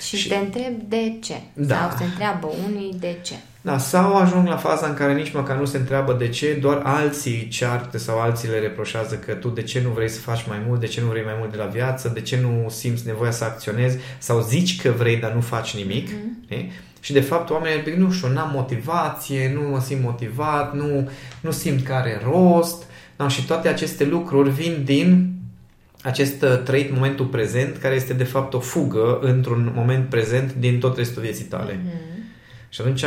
Și, 0.00 0.16
Și- 0.16 0.28
te 0.28 0.34
întreb 0.34 0.74
de 0.88 1.12
ce. 1.20 1.34
Da. 1.52 1.76
Sau 1.76 1.98
se 1.98 2.04
întreabă 2.04 2.50
unii 2.68 2.96
de 3.00 3.16
ce. 3.22 3.34
Da, 3.62 3.78
sau 3.78 4.16
ajung 4.16 4.48
la 4.48 4.56
faza 4.56 4.86
în 4.86 4.94
care 4.94 5.14
nici 5.14 5.32
măcar 5.32 5.56
nu 5.56 5.64
se 5.64 5.76
întreabă 5.76 6.12
de 6.12 6.28
ce, 6.28 6.58
doar 6.60 6.80
alții 6.84 7.48
ceartă 7.48 7.98
sau 7.98 8.20
alții 8.20 8.48
le 8.48 8.58
reproșează 8.58 9.14
că 9.14 9.32
tu 9.32 9.48
de 9.48 9.62
ce 9.62 9.80
nu 9.80 9.90
vrei 9.90 10.08
să 10.08 10.20
faci 10.20 10.46
mai 10.48 10.62
mult, 10.66 10.80
de 10.80 10.86
ce 10.86 11.00
nu 11.00 11.06
vrei 11.06 11.24
mai 11.24 11.34
mult 11.38 11.50
de 11.50 11.56
la 11.56 11.64
viață, 11.64 12.10
de 12.14 12.20
ce 12.20 12.40
nu 12.40 12.68
simți 12.68 13.06
nevoia 13.06 13.30
să 13.30 13.44
acționezi 13.44 13.98
sau 14.18 14.40
zici 14.40 14.82
că 14.82 14.90
vrei, 14.90 15.16
dar 15.16 15.32
nu 15.32 15.40
faci 15.40 15.76
nimic. 15.76 16.08
Mm-hmm. 16.10 16.66
Și 17.00 17.12
de 17.12 17.20
fapt 17.20 17.50
oamenii 17.50 17.82
zic, 17.84 17.94
nu 17.94 18.10
știu, 18.10 18.28
n-am 18.28 18.50
motivație, 18.54 19.52
nu 19.54 19.68
mă 19.68 19.80
simt 19.80 20.02
motivat, 20.02 20.74
nu, 20.74 21.08
nu 21.40 21.50
simt 21.50 21.84
că 21.84 21.92
are 21.92 22.20
rost. 22.24 22.82
Da, 23.16 23.28
și 23.28 23.46
toate 23.46 23.68
aceste 23.68 24.04
lucruri 24.04 24.50
vin 24.50 24.82
din 24.84 25.32
acest 26.02 26.42
uh, 26.42 26.60
trăit 26.64 26.92
momentul 26.94 27.26
prezent, 27.26 27.76
care 27.76 27.94
este 27.94 28.12
de 28.12 28.24
fapt 28.24 28.54
o 28.54 28.60
fugă 28.60 29.18
într-un 29.22 29.72
moment 29.74 30.08
prezent 30.08 30.54
din 30.54 30.78
tot 30.80 30.96
restul 30.96 31.22
vieții 31.22 31.44
tale. 31.44 31.80
Mhm. 31.84 32.08
Și 32.68 32.80
atunci 32.80 33.04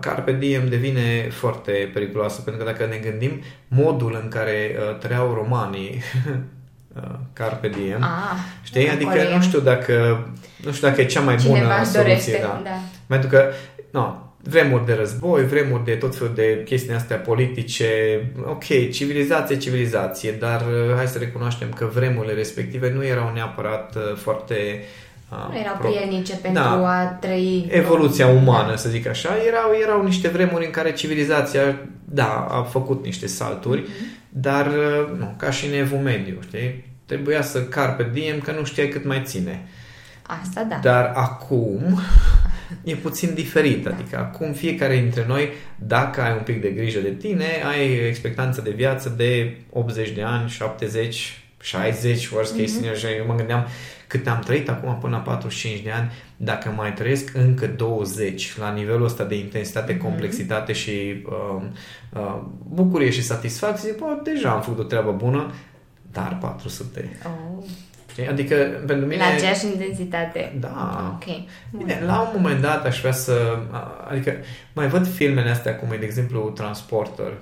Carpe 0.00 0.32
Diem 0.32 0.68
devine 0.68 1.28
foarte 1.30 1.90
periculoasă, 1.94 2.40
pentru 2.40 2.64
că 2.64 2.70
dacă 2.70 2.86
ne 2.86 2.96
gândim 3.10 3.40
modul 3.68 4.18
în 4.22 4.28
care 4.28 4.76
uh, 4.78 4.98
trăiau 4.98 5.34
romanii 5.34 6.02
uh, 6.96 7.02
Carpe 7.32 7.68
Diem, 7.68 8.02
Ah, 8.02 8.36
știi? 8.62 8.90
Adică 8.90 9.10
acolo 9.10 9.28
e. 9.30 9.34
nu 9.34 9.42
știu 9.42 9.60
dacă 9.60 10.26
nu 10.64 10.72
știu 10.72 10.88
dacă 10.88 11.00
e 11.00 11.04
cea 11.04 11.20
mai 11.20 11.36
Cineva 11.36 11.58
bună 11.58 11.80
își 11.80 11.90
soluție, 11.90 12.02
dorește, 12.02 12.38
da. 12.40 12.60
da. 12.64 12.78
Pentru 13.06 13.28
că, 13.28 13.44
no, 13.90 14.14
vremuri 14.48 14.86
de 14.86 14.94
război, 14.94 15.46
vremuri 15.46 15.84
de 15.84 15.94
tot 15.94 16.16
felul 16.16 16.34
de 16.34 16.62
chestii 16.64 16.92
astea 16.94 17.16
politice, 17.16 17.86
ok, 18.44 18.64
civilizație, 18.92 19.56
civilizație, 19.56 20.32
dar 20.32 20.60
uh, 20.60 20.94
hai 20.96 21.06
să 21.06 21.18
recunoaștem 21.18 21.68
că 21.68 21.88
vremurile 21.94 22.32
respective 22.32 22.92
nu 22.92 23.04
erau 23.04 23.30
neapărat 23.34 23.94
uh, 23.96 24.16
foarte 24.16 24.54
uh, 25.30 25.48
Nu 25.52 25.58
erau 25.58 25.76
pro- 25.78 25.88
prielnice 25.88 26.36
pentru 26.36 26.62
Da. 26.62 26.88
a 26.88 27.04
trăi... 27.06 27.66
evoluția 27.70 28.26
umană, 28.26 28.76
să 28.76 28.88
zic 28.88 29.06
așa, 29.08 29.30
erau, 29.46 29.70
erau 29.82 30.04
niște 30.04 30.28
vremuri 30.28 30.64
în 30.64 30.70
care 30.70 30.92
civilizația, 30.92 31.76
da, 32.04 32.46
a 32.50 32.62
făcut 32.62 33.04
niște 33.04 33.26
salturi, 33.26 33.82
dar, 34.28 34.66
uh, 34.66 35.18
nu, 35.18 35.34
ca 35.36 35.50
și 35.50 35.66
în 35.66 35.72
evul 35.72 35.98
mediu, 35.98 36.38
știi? 36.46 36.84
Trebuia 37.06 37.42
să 37.42 37.62
carpe 37.62 38.10
diem 38.12 38.38
că 38.40 38.52
nu 38.58 38.64
știai 38.64 38.88
cât 38.88 39.04
mai 39.04 39.22
ține. 39.24 39.68
Asta 40.42 40.62
da. 40.68 40.78
Dar 40.82 41.12
acum 41.14 42.00
e 42.84 42.94
puțin 42.94 43.34
diferit, 43.34 43.86
adică 43.86 44.18
acum 44.18 44.52
fiecare 44.52 44.98
dintre 44.98 45.24
noi, 45.26 45.48
dacă 45.76 46.20
ai 46.20 46.32
un 46.32 46.42
pic 46.42 46.60
de 46.60 46.68
grijă 46.68 47.00
de 47.00 47.14
tine, 47.14 47.46
ai 47.68 48.08
expectanță 48.08 48.60
de 48.60 48.70
viață 48.70 49.08
de 49.16 49.56
80 49.70 50.10
de 50.10 50.22
ani, 50.22 50.48
70, 50.48 51.40
60, 51.60 52.28
worst 52.28 52.56
case 52.56 52.66
scenario, 52.66 52.94
și 52.98 53.06
eu 53.06 53.26
mă 53.26 53.34
gândeam 53.34 53.66
cât 54.06 54.26
am 54.26 54.40
trăit 54.40 54.68
acum 54.68 54.98
până 54.98 55.16
la 55.16 55.22
45 55.22 55.82
de 55.82 55.90
ani, 55.90 56.12
dacă 56.36 56.68
mai 56.68 56.92
trăiesc 56.92 57.34
încă 57.34 57.66
20 57.66 58.56
la 58.58 58.72
nivelul 58.72 59.04
ăsta 59.04 59.24
de 59.24 59.38
intensitate, 59.38 59.96
complexitate 59.96 60.72
și 60.72 61.24
uh, 61.26 61.62
uh, 62.12 62.42
bucurie 62.68 63.10
și 63.10 63.22
satisfacție, 63.22 63.94
bă, 63.98 64.20
deja 64.22 64.50
am 64.50 64.62
făcut 64.62 64.78
o 64.78 64.82
treabă 64.82 65.12
bună, 65.12 65.52
dar 66.12 66.38
400. 66.40 67.18
Oh. 67.24 67.64
Știi? 68.16 68.28
Adică 68.28 68.54
pentru 68.86 69.06
mine... 69.06 69.22
La 69.22 69.34
aceeași 69.34 69.66
intensitate. 69.66 70.56
Da. 70.60 71.12
Ok. 71.14 71.24
Bun. 71.70 71.78
Bine, 71.78 72.02
la 72.06 72.20
un 72.20 72.40
moment 72.40 72.60
dat 72.60 72.86
aș 72.86 73.00
vrea 73.00 73.12
să... 73.12 73.58
a- 73.70 74.06
Adică 74.10 74.34
mai 74.72 74.86
văd 74.88 75.08
filmele 75.14 75.50
astea, 75.50 75.76
cum 75.76 75.92
e, 75.92 75.96
de 75.96 76.04
exemplu, 76.04 76.40
Transporter, 76.54 77.32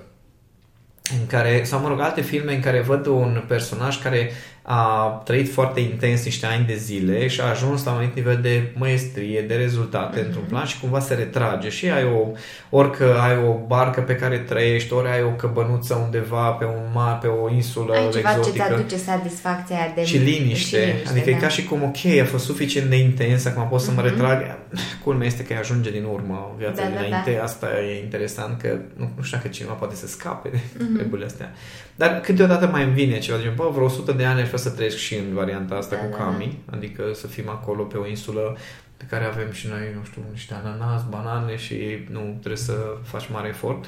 în 1.19 1.27
care, 1.27 1.63
sau 1.63 1.79
mă 1.79 1.87
rog, 1.87 1.99
alte 1.99 2.21
filme 2.21 2.53
în 2.55 2.61
care 2.61 2.81
văd 2.81 3.05
un 3.05 3.43
personaj 3.47 4.01
care 4.01 4.31
a 4.67 5.21
trăit 5.25 5.51
foarte 5.53 5.79
intens 5.79 6.23
niște 6.23 6.45
ani 6.45 6.65
de 6.65 6.75
zile 6.75 7.27
și 7.27 7.41
a 7.41 7.49
ajuns 7.49 7.83
la 7.83 7.91
un 7.91 7.97
anumit 7.97 8.15
nivel 8.15 8.39
de 8.41 8.71
măestrie, 8.75 9.41
de 9.41 9.55
rezultate 9.55 10.17
Mhm. 10.17 10.25
într-un 10.27 10.43
plan 10.49 10.65
și 10.65 10.79
cumva 10.79 10.99
se 10.99 11.13
retrage 11.13 11.69
și 11.69 11.89
ai 11.89 12.03
o, 12.03 12.27
ori 12.69 12.91
că 12.91 13.15
ai 13.21 13.37
o 13.37 13.53
barcă 13.67 14.01
pe 14.01 14.15
care 14.15 14.37
trăiești, 14.37 14.93
ori 14.93 15.07
ai 15.09 15.23
o 15.23 15.29
căbănuță 15.29 15.93
undeva 16.05 16.49
pe 16.49 16.65
un 16.65 16.89
mar, 16.93 17.17
pe 17.17 17.27
o 17.27 17.49
insulă 17.53 17.93
Ai 17.93 18.09
ceva 18.11 18.29
ce 18.31 18.37
exotică. 18.37 18.63
ți 18.67 18.71
aduce 18.73 18.97
satisfacția 18.97 19.75
aia 19.75 19.91
de... 19.95 20.03
Și 20.05 20.17
liniște. 20.17 20.77
și 20.79 20.85
liniște, 20.85 21.09
adică 21.09 21.29
da. 21.29 21.35
e 21.35 21.39
ca 21.39 21.47
și 21.47 21.63
cum, 21.63 21.83
ok, 21.83 22.05
a 22.21 22.25
fost 22.25 22.45
suficient 22.45 22.89
de 22.89 22.95
intens, 22.97 23.45
acum 23.45 23.67
pot 23.67 23.81
să 23.81 23.91
mă 23.91 24.01
Mhm. 24.01 24.09
retrag. 24.09 24.57
Culmea 25.03 25.27
este 25.27 25.43
că 25.43 25.53
îi 25.53 25.59
ajunge 25.59 25.91
din 25.91 26.03
urmă 26.03 26.55
viața 26.57 26.81
Da, 26.81 26.87
da, 26.89 27.01
dinainte. 27.01 27.31
da. 27.37 27.43
Asta 27.43 27.67
e 27.91 28.03
interesant, 28.03 28.61
că 28.61 28.67
nu, 28.95 29.09
nu 29.17 29.23
știu 29.23 29.37
dacă 29.37 29.49
cineva 29.49 29.73
poate 29.73 29.95
să 29.95 30.07
scape 30.07 30.49
de 30.51 30.59
Mhm. 30.79 30.95
treburile 30.95 31.25
astea. 31.25 31.53
Dar 31.95 32.19
câteodată 32.19 32.67
mai 32.71 32.83
îmi 32.83 32.93
vine 32.93 33.17
ceva 33.19 33.37
de 33.37 33.43
genul, 33.43 33.57
bă, 33.57 33.69
vreo 33.73 33.85
100 33.85 34.11
de 34.11 34.25
ani 34.25 34.41
aș 34.41 34.47
vrea 34.55 34.69
să 34.69 34.75
trăiesc 34.75 34.97
și 34.97 35.15
în 35.15 35.33
varianta 35.33 35.75
asta 35.75 35.95
Da, 35.95 36.01
cu 36.01 36.09
da, 36.09 36.17
Cami, 36.17 36.59
adică 36.71 37.03
să 37.13 37.27
fim 37.27 37.49
acolo 37.49 37.83
pe 37.83 37.97
o 37.97 38.07
insulă 38.07 38.57
pe 38.97 39.05
care 39.09 39.25
avem 39.25 39.51
și 39.51 39.67
noi, 39.67 39.79
nu 39.97 40.03
știu, 40.03 40.21
niște 40.31 40.53
ananas, 40.53 41.03
banane 41.09 41.55
și 41.55 42.07
nu 42.09 42.19
trebuie 42.39 42.57
să 42.57 42.73
faci 43.03 43.29
mare 43.31 43.47
efort. 43.47 43.85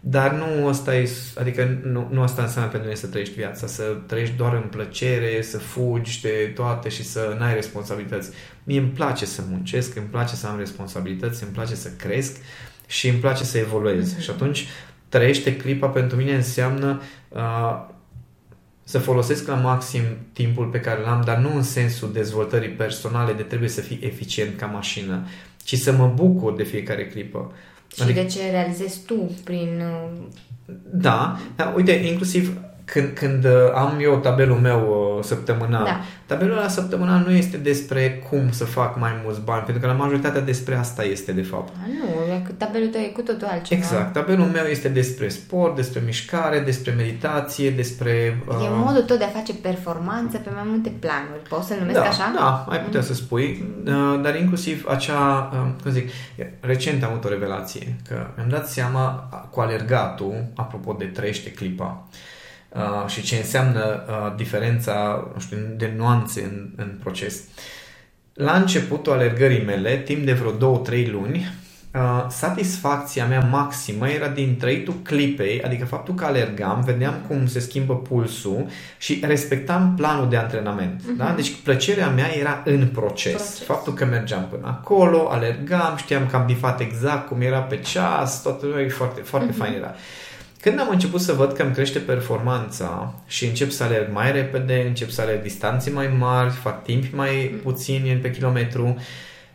Dar 0.00 0.32
nu 0.32 0.68
asta 0.68 0.96
e, 0.96 1.10
adică 1.38 1.80
nu, 1.82 2.08
nu 2.10 2.22
asta 2.22 2.42
înseamnă 2.42 2.70
pentru 2.70 2.88
mine 2.88 3.00
să 3.00 3.06
trăiești 3.06 3.34
viața, 3.34 3.66
să 3.66 3.82
trăiești 4.06 4.36
doar 4.36 4.54
în 4.54 4.68
plăcere, 4.70 5.42
să 5.42 5.58
fugi 5.58 6.20
de 6.20 6.52
toate 6.54 6.88
și 6.88 7.04
să 7.04 7.36
n-ai 7.38 7.54
responsabilități. 7.54 8.30
Mie 8.64 8.78
îmi 8.78 8.88
place 8.88 9.26
să 9.26 9.42
muncesc, 9.48 9.96
îmi 9.96 10.06
place 10.06 10.34
să 10.34 10.46
am 10.46 10.58
responsabilități, 10.58 11.42
îmi 11.42 11.52
place 11.52 11.74
să 11.74 11.88
cresc 11.98 12.36
și 12.86 13.08
îmi 13.08 13.18
place 13.18 13.44
să 13.44 13.58
evoluez. 13.58 14.14
Mm-hmm. 14.14 14.20
Și 14.20 14.30
atunci 14.30 14.66
trăiește 15.08 15.56
clipa 15.56 15.86
pentru 15.86 16.16
mine 16.16 16.34
înseamnă 16.34 17.00
uh, 17.28 17.86
să 18.88 18.98
folosesc 18.98 19.46
la 19.46 19.54
maxim 19.54 20.02
timpul 20.32 20.66
pe 20.66 20.80
care 20.80 21.00
l-am, 21.00 21.22
dar 21.24 21.38
nu 21.38 21.56
în 21.56 21.62
sensul 21.62 22.12
dezvoltării 22.12 22.68
personale 22.68 23.32
de 23.32 23.42
trebuie 23.42 23.68
să 23.68 23.80
fii 23.80 23.98
eficient 24.02 24.56
ca 24.58 24.66
mașină, 24.66 25.26
ci 25.64 25.76
să 25.76 25.92
mă 25.92 26.12
bucur 26.14 26.54
de 26.54 26.62
fiecare 26.62 27.06
clipă. 27.06 27.52
Și 27.94 28.02
adică, 28.02 28.20
de 28.20 28.26
ce 28.26 28.50
realizezi 28.50 29.00
tu 29.06 29.30
prin... 29.44 29.82
Da, 30.90 31.38
da, 31.56 31.72
uite, 31.76 31.92
inclusiv 31.92 32.58
când, 32.92 33.08
când 33.14 33.44
uh, 33.44 33.52
am 33.74 33.98
eu 34.00 34.16
tabelul 34.16 34.56
meu 34.56 35.14
uh, 35.16 35.24
săptămânal, 35.24 35.84
da. 35.84 36.00
tabelul 36.26 36.58
ăla 36.58 36.68
săptămânal 36.68 37.24
nu 37.26 37.32
este 37.32 37.56
despre 37.56 38.26
cum 38.30 38.50
să 38.50 38.64
fac 38.64 38.98
mai 38.98 39.20
mulți 39.24 39.40
bani, 39.40 39.62
pentru 39.62 39.82
că 39.82 39.88
la 39.88 39.98
majoritatea 39.98 40.40
despre 40.40 40.74
asta 40.74 41.04
este 41.04 41.32
de 41.32 41.42
fapt. 41.42 41.72
A, 41.76 41.86
nu, 41.86 42.54
tabelul 42.56 42.88
tău 42.88 43.00
e 43.00 43.04
cu 43.04 43.20
totul 43.20 43.46
altceva. 43.50 43.80
Exact, 43.80 44.12
tabelul 44.12 44.44
meu 44.44 44.64
este 44.64 44.88
despre 44.88 45.28
sport, 45.28 45.76
despre 45.76 46.02
mișcare, 46.04 46.58
despre 46.58 46.92
meditație, 46.96 47.70
despre... 47.70 48.42
Uh... 48.48 48.64
E 48.64 48.68
modul 48.84 49.02
tău 49.02 49.16
de 49.16 49.24
a 49.24 49.28
face 49.28 49.54
performanță 49.54 50.38
pe 50.38 50.50
mai 50.54 50.64
multe 50.66 50.92
planuri, 50.98 51.48
poți 51.48 51.66
să-l 51.66 51.78
numesc 51.78 51.98
da, 51.98 52.08
așa? 52.08 52.32
Da, 52.34 52.66
ai 52.68 52.80
putea 52.80 53.00
mm. 53.00 53.06
să 53.06 53.14
spui, 53.14 53.64
uh, 53.86 54.20
dar 54.22 54.36
inclusiv 54.36 54.86
acea, 54.88 55.50
uh, 55.52 55.82
cum 55.82 55.90
zic, 55.90 56.08
recent 56.60 57.02
am 57.02 57.10
avut 57.10 57.24
o 57.24 57.28
revelație, 57.28 57.96
că 58.08 58.26
mi-am 58.36 58.48
dat 58.48 58.68
seama 58.68 59.28
cu 59.50 59.60
alergatul, 59.60 60.44
apropo 60.54 60.96
de 60.98 61.04
trăiește 61.04 61.50
clipa, 61.50 62.06
uh, 62.10 62.16
uh, 62.68 63.06
și 63.06 63.22
ce 63.22 63.36
înseamnă 63.36 64.04
uh, 64.08 64.32
diferența 64.36 65.28
nu 65.34 65.40
știu, 65.40 65.56
de 65.76 65.92
nuanțe 65.96 66.42
în, 66.42 66.68
în 66.76 66.98
proces. 67.02 67.42
La 68.32 68.52
începutul 68.52 69.12
alergării 69.12 69.64
mele, 69.64 69.96
timp 69.96 70.24
de 70.24 70.32
vreo 70.32 70.82
2-3 70.82 71.10
luni, 71.10 71.50
uh, 71.94 72.26
satisfacția 72.28 73.26
mea 73.26 73.40
maximă 73.40 74.08
era 74.08 74.28
din 74.28 74.56
trăitul 74.56 74.94
clipei, 75.02 75.62
adică 75.62 75.84
faptul 75.84 76.14
că 76.14 76.24
alergam, 76.24 76.82
vedeam 76.84 77.14
cum 77.28 77.46
se 77.46 77.60
schimbă 77.60 77.96
pulsul 77.96 78.66
și 78.98 79.22
respectam 79.26 79.94
planul 79.96 80.28
de 80.28 80.36
antrenament. 80.36 81.00
Uh-huh. 81.00 81.16
Da? 81.16 81.32
Deci 81.36 81.52
plăcerea 81.62 82.08
mea 82.08 82.36
era 82.38 82.62
în 82.64 82.86
proces. 82.86 83.32
proces. 83.32 83.62
Faptul 83.62 83.92
că 83.92 84.04
mergeam 84.04 84.46
până 84.50 84.66
acolo, 84.66 85.28
alergam, 85.30 85.96
știam 85.96 86.26
că 86.26 86.36
am 86.36 86.46
bifat 86.46 86.80
exact 86.80 87.28
cum 87.28 87.40
era 87.40 87.60
pe 87.60 87.76
ceas, 87.76 88.42
toată 88.42 88.66
lumea 88.66 88.88
foarte, 88.88 89.20
foarte 89.20 89.52
uh-huh. 89.52 89.56
fain 89.56 89.72
era. 89.72 89.94
Când 90.60 90.80
am 90.80 90.88
început 90.90 91.20
să 91.20 91.32
văd 91.32 91.52
că 91.52 91.62
îmi 91.62 91.72
crește 91.72 91.98
performanța 91.98 93.14
și 93.26 93.46
încep 93.46 93.70
să 93.70 93.82
alerg 93.82 94.12
mai 94.12 94.32
repede, 94.32 94.84
încep 94.86 95.10
să 95.10 95.20
alerg 95.20 95.42
distanțe 95.42 95.90
mai 95.90 96.14
mari, 96.18 96.50
fac 96.50 96.82
timpi 96.82 97.14
mai 97.14 97.60
puțini 97.62 98.18
pe 98.22 98.30
kilometru, 98.30 98.96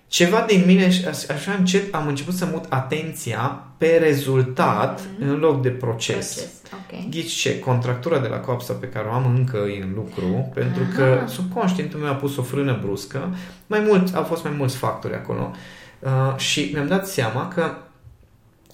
ceva 0.08 0.46
din 0.48 0.64
mine, 0.66 0.86
așa 1.08 1.52
încet, 1.58 1.94
am 1.94 2.08
început 2.08 2.34
să 2.34 2.46
mut 2.52 2.66
atenția 2.70 3.64
pe 3.78 4.00
rezultat 4.02 5.02
mm-hmm. 5.02 5.20
în 5.20 5.40
loc 5.40 5.62
de 5.62 5.70
proces. 5.70 6.34
proces. 6.34 6.52
Okay. 6.88 7.08
Ghici 7.10 7.32
ce? 7.32 7.60
Contractura 7.60 8.20
de 8.20 8.28
la 8.28 8.38
coapsa 8.38 8.74
pe 8.74 8.88
care 8.88 9.08
o 9.08 9.12
am 9.12 9.36
încă 9.36 9.58
în 9.64 9.92
lucru, 9.96 10.52
pentru 10.54 10.84
Aha. 10.84 10.94
că 10.96 11.28
subconștientul 11.28 12.00
meu 12.00 12.10
a 12.10 12.16
pus 12.16 12.38
o 12.38 12.42
frână 12.42 12.80
bruscă, 12.82 13.36
mai 13.68 13.80
mult, 13.80 14.16
au 14.16 14.24
fost 14.24 14.44
mai 14.44 14.54
mulți 14.58 14.78
factori 14.78 15.14
acolo 15.14 15.52
uh, 16.00 16.38
și 16.38 16.70
mi-am 16.74 16.88
dat 16.88 17.08
seama 17.08 17.48
că 17.48 17.72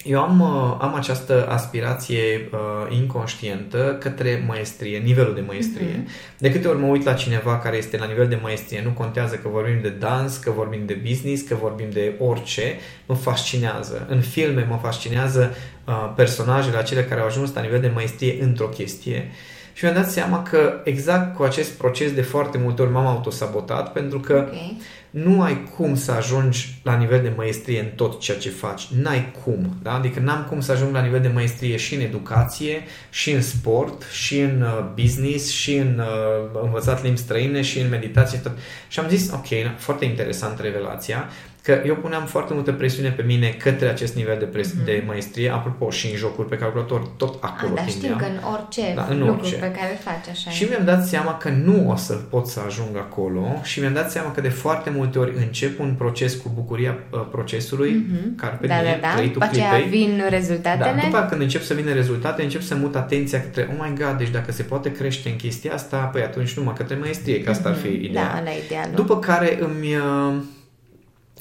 eu 0.04 0.20
am, 0.20 0.40
uh, 0.40 0.76
am 0.80 0.94
această 0.94 1.46
aspirație 1.48 2.48
uh, 2.52 2.96
inconștientă 2.96 3.96
către 4.00 4.44
maestrie, 4.46 4.98
nivelul 4.98 5.34
de 5.34 5.40
maestrie. 5.46 5.86
Mm-hmm. 5.86 6.38
De 6.38 6.50
câte 6.50 6.68
ori 6.68 6.78
mă 6.78 6.86
uit 6.86 7.04
la 7.04 7.12
cineva 7.12 7.58
care 7.58 7.76
este 7.76 7.98
la 7.98 8.06
nivel 8.06 8.28
de 8.28 8.38
maestrie, 8.42 8.82
nu 8.84 8.90
contează 8.90 9.34
că 9.34 9.48
vorbim 9.48 9.78
de 9.82 9.88
dans, 9.88 10.36
că 10.36 10.50
vorbim 10.50 10.80
de 10.86 11.00
business, 11.08 11.48
că 11.48 11.54
vorbim 11.54 11.90
de 11.90 12.14
orice, 12.18 12.78
mă 13.06 13.14
fascinează. 13.14 14.06
În 14.08 14.20
filme 14.20 14.66
mă 14.68 14.78
fascinează 14.82 15.54
uh, 15.86 16.12
personajele 16.16 16.76
acele 16.76 17.04
care 17.04 17.20
au 17.20 17.26
ajuns 17.26 17.54
la 17.54 17.60
nivel 17.60 17.80
de 17.80 17.90
maestrie 17.94 18.42
într-o 18.42 18.66
chestie. 18.66 19.30
Și 19.72 19.84
mi-am 19.84 19.96
dat 19.96 20.10
seama 20.10 20.42
că 20.42 20.80
exact 20.84 21.36
cu 21.36 21.42
acest 21.42 21.70
proces 21.70 22.12
de 22.12 22.22
foarte 22.22 22.58
multe 22.58 22.82
ori 22.82 22.90
m-am 22.90 23.06
autosabotat 23.06 23.92
pentru 23.92 24.20
că 24.20 24.44
okay 24.46 24.76
nu 25.10 25.42
ai 25.42 25.68
cum 25.76 25.96
să 25.96 26.12
ajungi 26.12 26.80
la 26.82 26.96
nivel 26.96 27.22
de 27.22 27.32
maestrie 27.36 27.80
în 27.80 27.86
tot 27.94 28.20
ceea 28.20 28.38
ce 28.38 28.50
faci. 28.50 28.88
N-ai 29.02 29.32
cum. 29.44 29.76
Da? 29.82 29.94
Adică 29.94 30.20
n-am 30.20 30.46
cum 30.48 30.60
să 30.60 30.72
ajung 30.72 30.94
la 30.94 31.02
nivel 31.02 31.20
de 31.20 31.30
maestrie 31.34 31.76
și 31.76 31.94
în 31.94 32.00
educație, 32.00 32.82
și 33.10 33.30
în 33.30 33.42
sport, 33.42 34.02
și 34.12 34.40
în 34.40 34.62
uh, 34.62 34.84
business, 34.94 35.50
și 35.50 35.74
în 35.76 35.98
uh, 35.98 36.60
învățat 36.62 37.02
limbi 37.02 37.18
străine, 37.18 37.62
și 37.62 37.80
în 37.80 37.88
meditație. 37.88 38.38
Tot. 38.38 38.52
Și 38.88 38.98
am 38.98 39.08
zis, 39.08 39.30
ok, 39.32 39.46
foarte 39.76 40.04
interesant 40.04 40.60
revelația 40.60 41.28
că 41.62 41.82
eu 41.86 41.94
puneam 41.94 42.26
foarte 42.26 42.54
multă 42.54 42.72
presiune 42.72 43.08
pe 43.08 43.22
mine 43.22 43.48
către 43.48 43.88
acest 43.88 44.14
nivel 44.14 44.36
de, 44.38 44.44
pres- 44.44 44.72
mm-hmm. 44.72 44.84
de 44.84 45.04
maestrie, 45.06 45.50
apropo 45.50 45.90
și 45.90 46.10
în 46.10 46.16
jocuri 46.16 46.48
pe 46.48 46.56
calculator, 46.56 47.00
tot 47.16 47.36
acolo. 47.40 47.72
A, 47.72 47.74
dar 47.74 47.88
știu 47.88 48.16
că 48.16 48.24
în 48.24 48.38
orice 48.52 48.92
da, 48.94 49.06
în 49.10 49.18
lucru 49.18 49.34
orice. 49.34 49.54
pe 49.54 49.70
care 49.70 49.90
îl 49.90 49.98
faci 49.98 50.28
așa. 50.30 50.50
Și 50.50 50.64
mi-am 50.64 50.84
dat 50.84 51.06
seama 51.06 51.36
că 51.36 51.48
nu 51.48 51.90
o 51.90 51.96
să 51.96 52.12
pot 52.12 52.46
să 52.46 52.60
ajung 52.66 52.96
acolo 52.96 53.60
și 53.62 53.80
mi-am 53.80 53.92
dat 53.92 54.10
seama 54.10 54.32
că 54.32 54.40
de 54.40 54.48
foarte 54.48 54.90
multe 54.90 55.18
ori 55.18 55.32
încep 55.36 55.80
un 55.80 55.94
proces 55.98 56.34
cu 56.34 56.50
bucuria 56.54 56.98
uh, 57.10 57.20
procesului, 57.30 58.06
mm-hmm. 58.06 58.36
care 58.36 58.56
pe 58.60 58.66
da, 58.66 58.76
mine, 58.76 58.98
da, 59.00 59.14
da. 59.16 59.22
După 59.32 59.44
aceea 59.44 59.70
vin 59.88 60.22
rezultatele. 60.28 60.94
Da, 60.96 61.02
după 61.04 61.26
când 61.28 61.40
încep 61.40 61.62
să 61.62 61.74
vină 61.74 61.92
rezultate, 61.92 62.42
încep 62.42 62.62
să 62.62 62.74
mut 62.74 62.96
atenția 62.96 63.40
către, 63.40 63.68
oh 63.70 63.86
my 63.86 63.94
god, 63.98 64.18
deci 64.18 64.30
dacă 64.30 64.52
se 64.52 64.62
poate 64.62 64.92
crește 64.92 65.28
în 65.28 65.36
chestia 65.36 65.74
asta, 65.74 65.96
păi 65.96 66.22
atunci 66.22 66.56
numai 66.56 66.74
către 66.74 66.94
maestrie, 66.94 67.42
că 67.42 67.50
asta 67.50 67.70
mm-hmm. 67.70 67.72
ar 67.72 67.78
fi 67.78 67.88
mhm. 67.88 68.04
ideea. 68.04 68.32
Da, 68.34 68.42
la 68.44 68.50
idealul. 68.66 68.94
După 68.94 69.18
care 69.18 69.58
îmi... 69.60 69.94
Uh, 69.96 70.34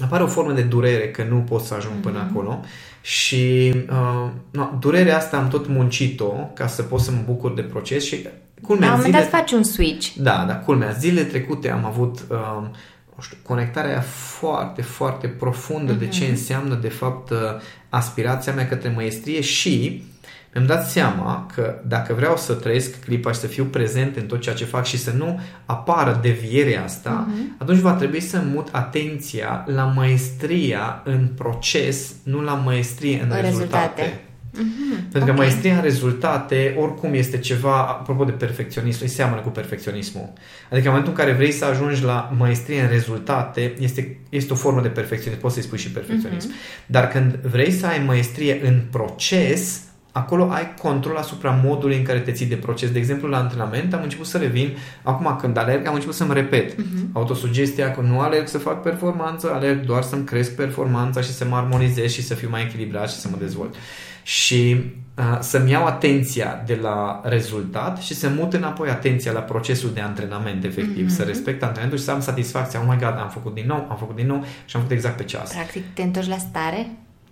apare 0.03 0.23
o 0.23 0.27
formă 0.27 0.51
de 0.51 0.61
durere 0.61 1.11
că 1.11 1.23
nu 1.29 1.37
pot 1.37 1.61
să 1.61 1.73
ajung 1.73 1.93
mm-hmm. 1.99 2.01
până 2.01 2.17
mhm. 2.17 2.29
acolo 2.29 2.59
și 3.01 3.73
uh, 3.89 4.29
no, 4.51 4.69
durerea 4.79 5.17
asta 5.17 5.37
am 5.37 5.47
tot 5.47 5.67
muncit-o 5.67 6.31
ca 6.53 6.67
să 6.67 6.81
pot 6.81 6.99
să 6.99 7.11
mă 7.11 7.21
bucur 7.25 7.53
de 7.53 7.61
proces 7.61 8.05
și 8.05 8.27
culmea, 8.61 8.87
La 8.87 8.93
un 8.93 8.99
moment 8.99 9.17
dat 9.17 9.29
faci 9.29 9.51
un 9.51 9.63
switch. 9.63 10.13
Da, 10.15 10.45
da, 10.47 10.55
culmea. 10.55 10.91
Zile 10.91 11.23
trecute 11.23 11.69
am 11.69 11.85
avut 11.85 12.19
uh, 12.29 12.67
o 13.17 13.21
știu, 13.21 13.37
conectarea 13.43 14.01
foarte, 14.01 14.81
foarte 14.81 15.27
profundă 15.27 15.95
mm-hmm. 15.95 15.99
de 15.99 16.07
ce 16.07 16.21
mhm. 16.21 16.31
înseamnă 16.31 16.75
de 16.75 16.89
fapt 16.89 17.29
uh, 17.29 17.37
aspirația 17.89 18.53
mea 18.53 18.67
către 18.67 18.89
maestrie 18.95 19.41
și 19.41 20.03
mi-am 20.53 20.65
dat 20.65 20.89
seama 20.89 21.51
că 21.55 21.75
dacă 21.87 22.13
vreau 22.13 22.37
să 22.37 22.53
trăiesc 22.53 23.03
clipa 23.03 23.31
și 23.31 23.39
să 23.39 23.47
fiu 23.47 23.63
prezent 23.63 24.15
în 24.15 24.25
tot 24.25 24.41
ceea 24.41 24.55
ce 24.55 24.65
fac 24.65 24.85
și 24.85 24.97
să 24.97 25.11
nu 25.17 25.39
apară 25.65 26.19
devierea 26.21 26.83
asta, 26.83 27.27
uh-huh. 27.27 27.61
atunci 27.61 27.79
va 27.79 27.93
trebui 27.93 28.19
să 28.19 28.41
mut 28.53 28.67
atenția 28.71 29.65
la 29.67 29.83
maestria 29.83 31.01
în 31.05 31.27
proces, 31.35 32.13
nu 32.23 32.41
la 32.41 32.53
maestrie 32.53 33.21
în, 33.21 33.31
în 33.31 33.41
rezultate. 33.41 34.01
rezultate. 34.01 34.23
Mm-hmm. 34.53 35.11
Pentru 35.11 35.19
că 35.19 35.31
okay. 35.31 35.35
maestria 35.35 35.75
în 35.75 35.81
rezultate, 35.81 36.75
oricum, 36.79 37.13
este 37.13 37.37
ceva, 37.37 37.77
apropo 37.77 38.23
de 38.23 38.31
perfecționism, 38.31 38.99
îi 39.01 39.07
seamănă 39.07 39.41
cu 39.41 39.49
perfecționismul. 39.49 40.33
Adică 40.71 40.87
în 40.87 40.93
momentul 40.93 41.11
în 41.11 41.17
care 41.17 41.31
vrei 41.31 41.51
să 41.51 41.65
ajungi 41.65 42.03
la 42.03 42.33
maestrie 42.37 42.81
în 42.81 42.89
rezultate, 42.89 43.73
este, 43.79 44.17
este 44.29 44.53
o 44.53 44.55
formă 44.55 44.81
de 44.81 44.87
perfecționism, 44.87 45.41
poți 45.41 45.53
să-i 45.53 45.63
spui 45.63 45.77
și 45.77 45.91
perfecționism. 45.91 46.49
Mm-hmm. 46.49 46.85
Dar 46.85 47.07
când 47.07 47.35
vrei 47.35 47.71
să 47.71 47.85
ai 47.85 48.03
maestrie 48.05 48.67
în 48.67 48.81
proces, 48.91 49.81
acolo 50.19 50.49
ai 50.51 50.73
control 50.81 51.15
asupra 51.15 51.59
modului 51.63 51.97
în 51.97 52.03
care 52.03 52.19
te 52.19 52.31
ții 52.31 52.45
de 52.45 52.55
proces. 52.55 52.91
De 52.91 52.97
exemplu, 52.99 53.27
la 53.29 53.37
antrenament 53.37 53.93
am 53.93 54.01
început 54.03 54.25
să 54.25 54.37
revin, 54.37 54.77
acum 55.03 55.35
când 55.39 55.57
alerg, 55.57 55.87
am 55.87 55.93
început 55.93 56.15
să-mi 56.15 56.33
repet 56.33 56.73
uh-huh. 56.73 57.11
autosugestia 57.11 57.91
că 57.91 58.01
nu 58.01 58.19
alerg 58.19 58.47
să 58.47 58.57
fac 58.57 58.81
performanță, 58.81 59.51
alerg 59.53 59.85
doar 59.85 60.01
să-mi 60.01 60.25
cresc 60.25 60.55
performanța 60.55 61.21
și 61.21 61.31
să 61.33 61.45
mă 61.45 61.55
armonizez 61.55 62.11
și 62.11 62.23
să 62.23 62.33
fiu 62.33 62.49
mai 62.49 62.61
echilibrat 62.61 63.09
și 63.09 63.15
să 63.15 63.27
mă 63.31 63.37
dezvolt. 63.39 63.75
Și 64.23 64.75
uh, 65.17 65.37
să-mi 65.39 65.71
iau 65.71 65.85
atenția 65.85 66.63
de 66.65 66.79
la 66.81 67.21
rezultat 67.23 67.97
și 67.97 68.13
să 68.13 68.29
mut 68.29 68.53
înapoi 68.53 68.89
atenția 68.89 69.31
la 69.31 69.39
procesul 69.39 69.91
de 69.93 70.01
antrenament 70.01 70.63
efectiv, 70.63 71.05
uh-huh. 71.05 71.15
să 71.15 71.23
respect 71.23 71.63
antrenamentul 71.63 71.97
și 71.97 72.03
să 72.03 72.11
am 72.11 72.21
satisfacția, 72.21 72.79
oh 72.79 72.85
my 72.89 72.97
god, 72.97 73.15
am 73.19 73.29
făcut 73.29 73.53
din 73.53 73.65
nou, 73.67 73.87
am 73.89 73.97
făcut 73.99 74.15
din 74.15 74.27
nou 74.27 74.43
și 74.65 74.75
am 74.75 74.81
făcut 74.81 74.91
exact 74.91 75.17
pe 75.17 75.23
ceas. 75.23 75.51
Practic, 75.53 75.83
te 75.93 76.01
întorci 76.01 76.27
la 76.27 76.37
stare? 76.37 76.87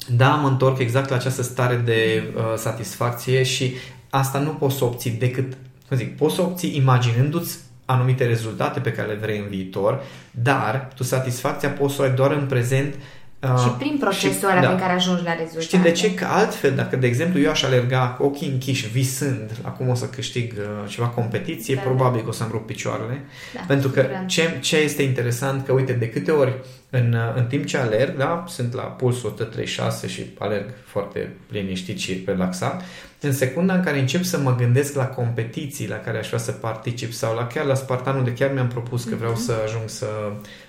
Da, 0.08 0.30
mă 0.30 0.48
întorc 0.48 0.80
exact 0.80 1.10
la 1.10 1.16
această 1.16 1.42
stare 1.42 1.76
de 1.76 2.24
uh, 2.36 2.42
satisfacție 2.56 3.44
și 3.44 3.74
asta 4.10 4.40
nu 4.40 4.50
poți 4.50 4.76
să 4.76 4.84
obții 4.84 5.12
decât, 5.12 5.54
cum 5.88 5.98
zic, 5.98 6.18
poți 6.18 6.36
să 6.36 6.42
obții 6.42 6.76
imaginându-ți 6.76 7.58
anumite 7.86 8.26
rezultate 8.26 8.80
pe 8.80 8.92
care 8.92 9.08
le 9.08 9.20
vrei 9.22 9.38
în 9.38 9.48
viitor, 9.48 10.02
dar 10.32 10.88
tu 10.96 11.04
satisfacția 11.04 11.70
poți 11.70 11.96
să 11.96 12.02
o 12.02 12.06
ai 12.06 12.12
doar 12.12 12.32
în 12.32 12.46
prezent 12.46 12.96
Uh, 13.44 13.60
și 13.64 13.70
prin 13.70 13.98
procesul 14.00 14.50
ăla 14.50 14.62
da. 14.62 14.68
prin 14.68 14.80
care 14.80 14.94
ajungi 14.94 15.24
la 15.24 15.34
rezultate. 15.34 15.66
Știi 15.66 15.80
de 15.80 15.92
ce? 15.92 16.14
Că 16.14 16.26
altfel, 16.26 16.76
dacă, 16.76 16.96
de 16.96 17.08
exemplu, 17.08 17.40
eu 17.40 17.50
aș 17.50 17.64
alerga 17.64 18.08
cu 18.08 18.24
ochii 18.24 18.50
închiși, 18.50 18.90
visând, 18.90 19.52
acum 19.62 19.90
o 19.90 19.94
să 19.94 20.06
câștig 20.06 20.54
uh, 20.58 20.90
ceva 20.90 21.08
competiție, 21.08 21.76
da, 21.76 21.82
probabil 21.82 22.18
da. 22.18 22.24
că 22.24 22.30
o 22.30 22.32
să-mi 22.32 22.50
rup 22.52 22.66
picioarele. 22.66 23.26
Da, 23.54 23.60
pentru 23.68 23.90
că 23.90 24.06
ce, 24.26 24.58
ce 24.60 24.78
este 24.78 25.02
interesant, 25.02 25.66
că, 25.66 25.72
uite, 25.72 25.94
de 25.94 26.10
câte 26.10 26.32
ori 26.32 26.54
în, 26.90 27.16
în 27.36 27.46
timp 27.46 27.66
ce 27.66 27.78
alerg, 27.78 28.18
da, 28.18 28.44
sunt 28.48 28.74
la 28.74 28.82
pulsul 28.82 29.30
136 29.30 30.08
și 30.08 30.26
alerg 30.38 30.66
foarte 30.86 31.34
liniștit 31.50 32.00
și 32.00 32.24
relaxat, 32.26 32.84
în 33.22 33.34
secunda 33.34 33.74
în 33.74 33.84
care 33.84 34.00
încep 34.00 34.24
să 34.24 34.40
mă 34.40 34.56
gândesc 34.56 34.96
la 34.96 35.06
competiții 35.06 35.88
la 35.88 35.96
care 35.96 36.18
aș 36.18 36.28
vrea 36.28 36.40
să 36.40 36.52
particip 36.52 37.12
sau 37.12 37.36
la 37.36 37.48
chiar 37.48 37.66
la 37.66 37.74
Spartanul 37.74 38.24
de 38.24 38.34
chiar 38.34 38.54
mi-am 38.54 38.68
propus 38.68 39.04
că 39.04 39.16
vreau 39.16 39.34
uh-huh. 39.34 39.46
să 39.46 39.54
ajung 39.66 39.90
să, 39.90 40.08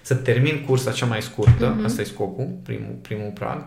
să 0.02 0.14
termin 0.14 0.64
cursa 0.66 0.90
cea 0.90 1.07
mai 1.07 1.22
scurtă, 1.22 1.76
uh-huh. 1.76 1.85
asta 1.85 2.00
e 2.00 2.04
scopul, 2.04 2.59
primul, 2.62 2.98
primul 3.02 3.31
prag, 3.35 3.64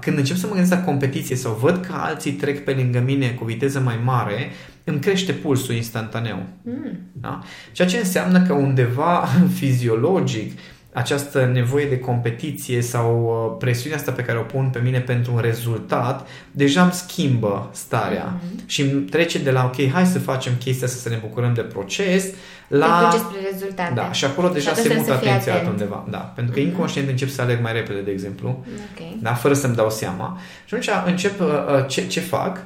când 0.00 0.18
încep 0.18 0.36
să 0.36 0.46
mă 0.46 0.52
gândesc 0.52 0.74
la 0.74 0.84
competiție 0.84 1.36
sau 1.36 1.52
văd 1.52 1.84
că 1.86 1.92
alții 1.92 2.32
trec 2.32 2.64
pe 2.64 2.72
lângă 2.72 3.00
mine 3.00 3.30
cu 3.30 3.44
viteză 3.44 3.80
mai 3.80 4.00
mare, 4.04 4.50
îmi 4.84 5.00
crește 5.00 5.32
pulsul 5.32 5.74
instantaneu. 5.74 6.46
Mm. 6.62 6.98
Da? 7.12 7.42
Ceea 7.72 7.88
ce 7.88 7.96
înseamnă 7.96 8.42
că 8.42 8.52
undeva 8.52 9.28
fiziologic 9.58 10.58
această 10.96 11.50
nevoie 11.52 11.86
de 11.86 11.98
competiție 11.98 12.80
sau 12.80 13.24
uh, 13.24 13.56
presiunea 13.58 13.98
asta 13.98 14.12
pe 14.12 14.22
care 14.22 14.38
o 14.38 14.42
pun 14.42 14.68
pe 14.72 14.78
mine 14.78 15.00
pentru 15.00 15.32
un 15.32 15.40
rezultat, 15.40 16.28
deja 16.50 16.82
îmi 16.82 16.92
schimbă 16.92 17.70
starea 17.72 18.38
mm-hmm. 18.38 18.66
și 18.66 18.80
îmi 18.82 19.02
trece 19.02 19.38
de 19.38 19.50
la 19.50 19.64
ok, 19.64 19.90
hai 19.90 20.06
să 20.06 20.18
facem 20.18 20.52
chestia 20.58 20.86
asta, 20.86 20.98
să 20.98 21.08
ne 21.08 21.18
bucurăm 21.20 21.54
de 21.54 21.60
proces, 21.60 22.26
la... 22.68 23.08
Te 23.12 23.18
spre 23.18 23.38
rezultate. 23.50 23.92
Da, 23.94 24.12
și 24.12 24.24
acolo 24.24 24.48
deja 24.48 24.74
se 24.74 24.94
mută 24.96 25.12
atenția 25.12 25.62
undeva. 25.68 26.06
Da, 26.10 26.18
pentru 26.18 26.54
că 26.54 26.60
mm-hmm. 26.60 26.64
inconștient 26.64 27.08
încep 27.08 27.28
să 27.28 27.42
alerg 27.42 27.62
mai 27.62 27.72
repede, 27.72 28.00
de 28.00 28.10
exemplu, 28.10 28.64
okay. 28.92 29.18
da, 29.22 29.34
fără 29.34 29.54
să-mi 29.54 29.74
dau 29.74 29.90
seama. 29.90 30.38
Și 30.64 30.74
atunci 30.74 30.90
încep 31.06 31.40
uh, 31.40 31.46
uh 31.46 31.84
ce, 31.88 32.06
ce 32.06 32.20
fac? 32.20 32.64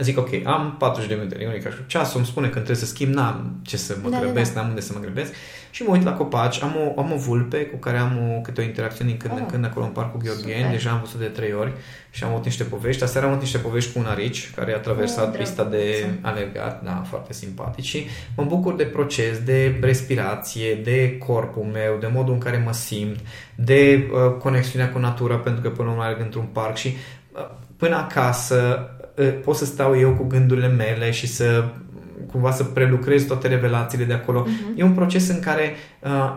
Zic, 0.00 0.18
ok, 0.18 0.28
am 0.44 0.76
40 0.78 1.08
de 1.08 1.14
minute, 1.14 1.50
e 1.54 1.58
ca 1.58 1.70
și 1.70 1.76
ceasul 1.86 2.16
îmi 2.16 2.26
spune 2.26 2.46
că 2.46 2.54
trebuie 2.54 2.76
să 2.76 2.86
schimb, 2.86 3.14
n-am 3.14 3.60
ce 3.62 3.76
să 3.76 3.96
mă 4.02 4.10
da, 4.10 4.18
grăbesc, 4.18 4.48
da, 4.48 4.54
da. 4.54 4.60
n-am 4.60 4.68
unde 4.68 4.80
să 4.80 4.92
mă 4.94 5.00
grăbesc 5.00 5.32
și 5.74 5.82
mă 5.82 5.92
uit 5.92 6.04
la 6.04 6.12
copaci, 6.12 6.62
am 6.62 6.76
o, 6.76 7.00
am 7.00 7.12
o 7.12 7.16
vulpe 7.16 7.64
cu 7.64 7.76
care 7.76 7.98
am 7.98 8.18
o, 8.18 8.40
câte 8.40 8.60
o 8.60 8.64
interacțiune 8.64 9.10
din 9.10 9.18
când 9.18 9.32
oh. 9.32 9.38
în 9.40 9.46
când 9.46 9.64
acolo 9.64 9.84
în 9.84 9.90
Parcul 9.90 10.20
Gheorgheni, 10.24 10.70
deja 10.70 10.90
am 10.90 11.00
văzut 11.00 11.20
de 11.20 11.26
trei 11.26 11.52
ori 11.52 11.72
și 12.10 12.24
am 12.24 12.30
avut 12.30 12.44
niște 12.44 12.64
povești. 12.64 13.02
Aseară 13.02 13.26
am 13.26 13.32
avut 13.32 13.44
niște 13.44 13.58
povești 13.58 13.92
cu 13.92 13.98
un 13.98 14.04
arici 14.04 14.50
care 14.54 14.74
a 14.74 14.78
traversat 14.78 15.32
oh, 15.32 15.38
pista 15.38 15.64
de 15.64 16.06
alergat, 16.20 16.82
da, 16.84 17.02
foarte 17.08 17.32
simpatici 17.32 17.84
și 17.84 18.06
mă 18.36 18.44
bucur 18.44 18.74
de 18.74 18.84
proces, 18.84 19.38
de 19.38 19.78
respirație, 19.80 20.74
de 20.74 21.18
corpul 21.18 21.64
meu, 21.72 21.96
de 22.00 22.10
modul 22.12 22.32
în 22.32 22.40
care 22.40 22.62
mă 22.64 22.72
simt, 22.72 23.18
de 23.54 24.10
uh, 24.12 24.32
conexiunea 24.38 24.90
cu 24.90 24.98
natura, 24.98 25.36
pentru 25.36 25.62
că 25.62 25.70
până 25.70 25.88
la 25.88 25.94
urmă 25.94 26.04
alerg 26.04 26.20
într-un 26.20 26.48
parc 26.52 26.76
și 26.76 26.88
uh, 27.32 27.50
până 27.76 27.96
acasă 27.96 28.88
uh, 28.98 29.03
pot 29.44 29.56
să 29.56 29.64
stau 29.64 29.98
eu 29.98 30.10
cu 30.10 30.24
gândurile 30.24 30.68
mele 30.68 31.10
și 31.10 31.26
să 31.26 31.64
cumva 32.34 32.50
să 32.50 32.64
prelucrez 32.64 33.22
toate 33.22 33.48
revelațiile 33.48 34.04
de 34.04 34.12
acolo. 34.12 34.46
Uh-huh. 34.46 34.78
E 34.78 34.82
un 34.82 34.92
proces 34.92 35.28
în 35.28 35.40
care 35.40 35.74
uh, 36.00 36.34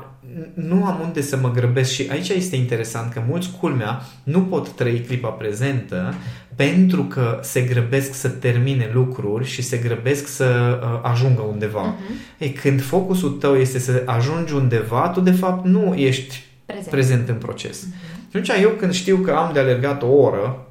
nu 0.54 0.86
am 0.86 1.00
unde 1.04 1.22
să 1.22 1.38
mă 1.38 1.52
grăbesc 1.52 1.92
și 1.92 2.08
aici 2.12 2.30
este 2.30 2.56
interesant 2.56 3.14
că 3.14 3.22
mulți, 3.28 3.52
culmea, 3.60 4.02
nu 4.24 4.42
pot 4.42 4.70
trăi 4.70 5.00
clipa 5.00 5.28
prezentă 5.28 6.14
pentru 6.56 7.04
că 7.04 7.40
se 7.42 7.62
grăbesc 7.62 8.14
să 8.14 8.30
termine 8.30 8.90
lucruri 8.94 9.46
și 9.46 9.62
se 9.62 9.78
grăbesc 9.78 10.28
să 10.28 10.80
uh, 10.82 11.10
ajungă 11.12 11.42
undeva. 11.42 11.96
Uh-huh. 11.96 12.38
Ei, 12.38 12.52
când 12.52 12.82
focusul 12.82 13.30
tău 13.30 13.56
este 13.56 13.80
să 13.80 14.04
ajungi 14.06 14.54
undeva, 14.54 15.10
tu 15.10 15.22
de 15.22 15.32
fapt 15.32 15.66
nu 15.66 15.94
ești 15.94 16.44
prezent, 16.66 16.90
prezent 16.90 17.30
în 17.30 17.36
proces. 17.36 17.86
Uh-huh. 17.86 18.32
Și 18.32 18.38
atunci 18.38 18.62
eu 18.62 18.70
când 18.70 18.94
știu 18.94 19.18
că 19.18 19.32
am 19.32 19.54
de 19.54 19.60
alergat 19.60 20.04
o 20.04 20.08
oră 20.08 20.67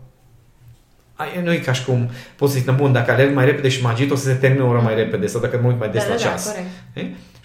nu 1.43 1.53
e 1.53 1.57
ca 1.57 1.73
și 1.73 1.85
cum 1.85 2.11
poți 2.37 2.53
să 2.53 2.59
zic, 2.59 2.71
bun, 2.71 2.93
dacă 2.93 3.11
alerg 3.11 3.35
mai 3.35 3.45
repede 3.45 3.69
și 3.69 3.83
magit, 3.83 4.11
o 4.11 4.15
să 4.15 4.25
se 4.25 4.35
termine 4.35 4.63
o 4.63 4.69
oră 4.69 4.81
mai 4.81 4.95
repede 4.95 5.27
sau 5.27 5.41
dacă 5.41 5.59
mă 5.63 5.69
uit 5.69 5.79
mai 5.79 5.89
des 5.89 6.03
da, 6.03 6.09
la 6.09 6.15
da, 6.15 6.21
ceas. 6.21 6.55
Da, 6.95 7.01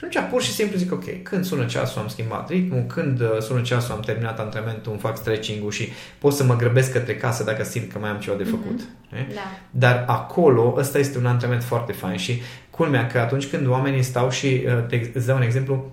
și 0.10 0.18
atunci 0.18 0.30
pur 0.30 0.42
și 0.42 0.52
simplu 0.52 0.78
zic, 0.78 0.92
ok, 0.92 1.24
când 1.24 1.46
sună 1.46 1.66
ceasul 1.66 2.02
am 2.02 2.08
schimbat 2.08 2.50
ritmul, 2.50 2.84
când 2.88 3.22
uh, 3.22 3.38
sună 3.40 3.62
ceasul 3.62 3.94
am 3.94 4.00
terminat 4.00 4.40
antrenamentul, 4.40 4.92
îmi 4.92 5.02
fac 5.02 5.18
stretching-ul 5.18 5.72
și 5.72 5.90
pot 6.18 6.34
să 6.34 6.44
mă 6.44 6.56
grăbesc 6.56 6.92
către 6.92 7.16
casă 7.16 7.44
dacă 7.44 7.64
simt 7.64 7.92
că 7.92 8.00
mai 8.00 8.10
am 8.10 8.20
ceva 8.20 8.38
de 8.38 8.44
făcut. 8.44 8.82
Mm-hmm. 8.82 9.34
Da. 9.34 9.60
Dar 9.72 10.04
acolo, 10.08 10.74
ăsta 10.78 11.00
este 11.00 11.18
un 11.18 11.26
antrenament 11.26 11.64
foarte 11.64 11.92
fain 11.92 12.18
și 12.18 12.42
culmea 12.70 13.08
că 13.08 13.20
atunci 13.20 13.46
când 13.46 13.68
oamenii 13.68 14.04
stau 14.04 14.30
și, 14.30 14.64
uh, 14.66 14.86
te, 14.88 15.10
îți 15.14 15.28
dau 15.28 15.36
un 15.36 15.42
exemplu, 15.42 15.92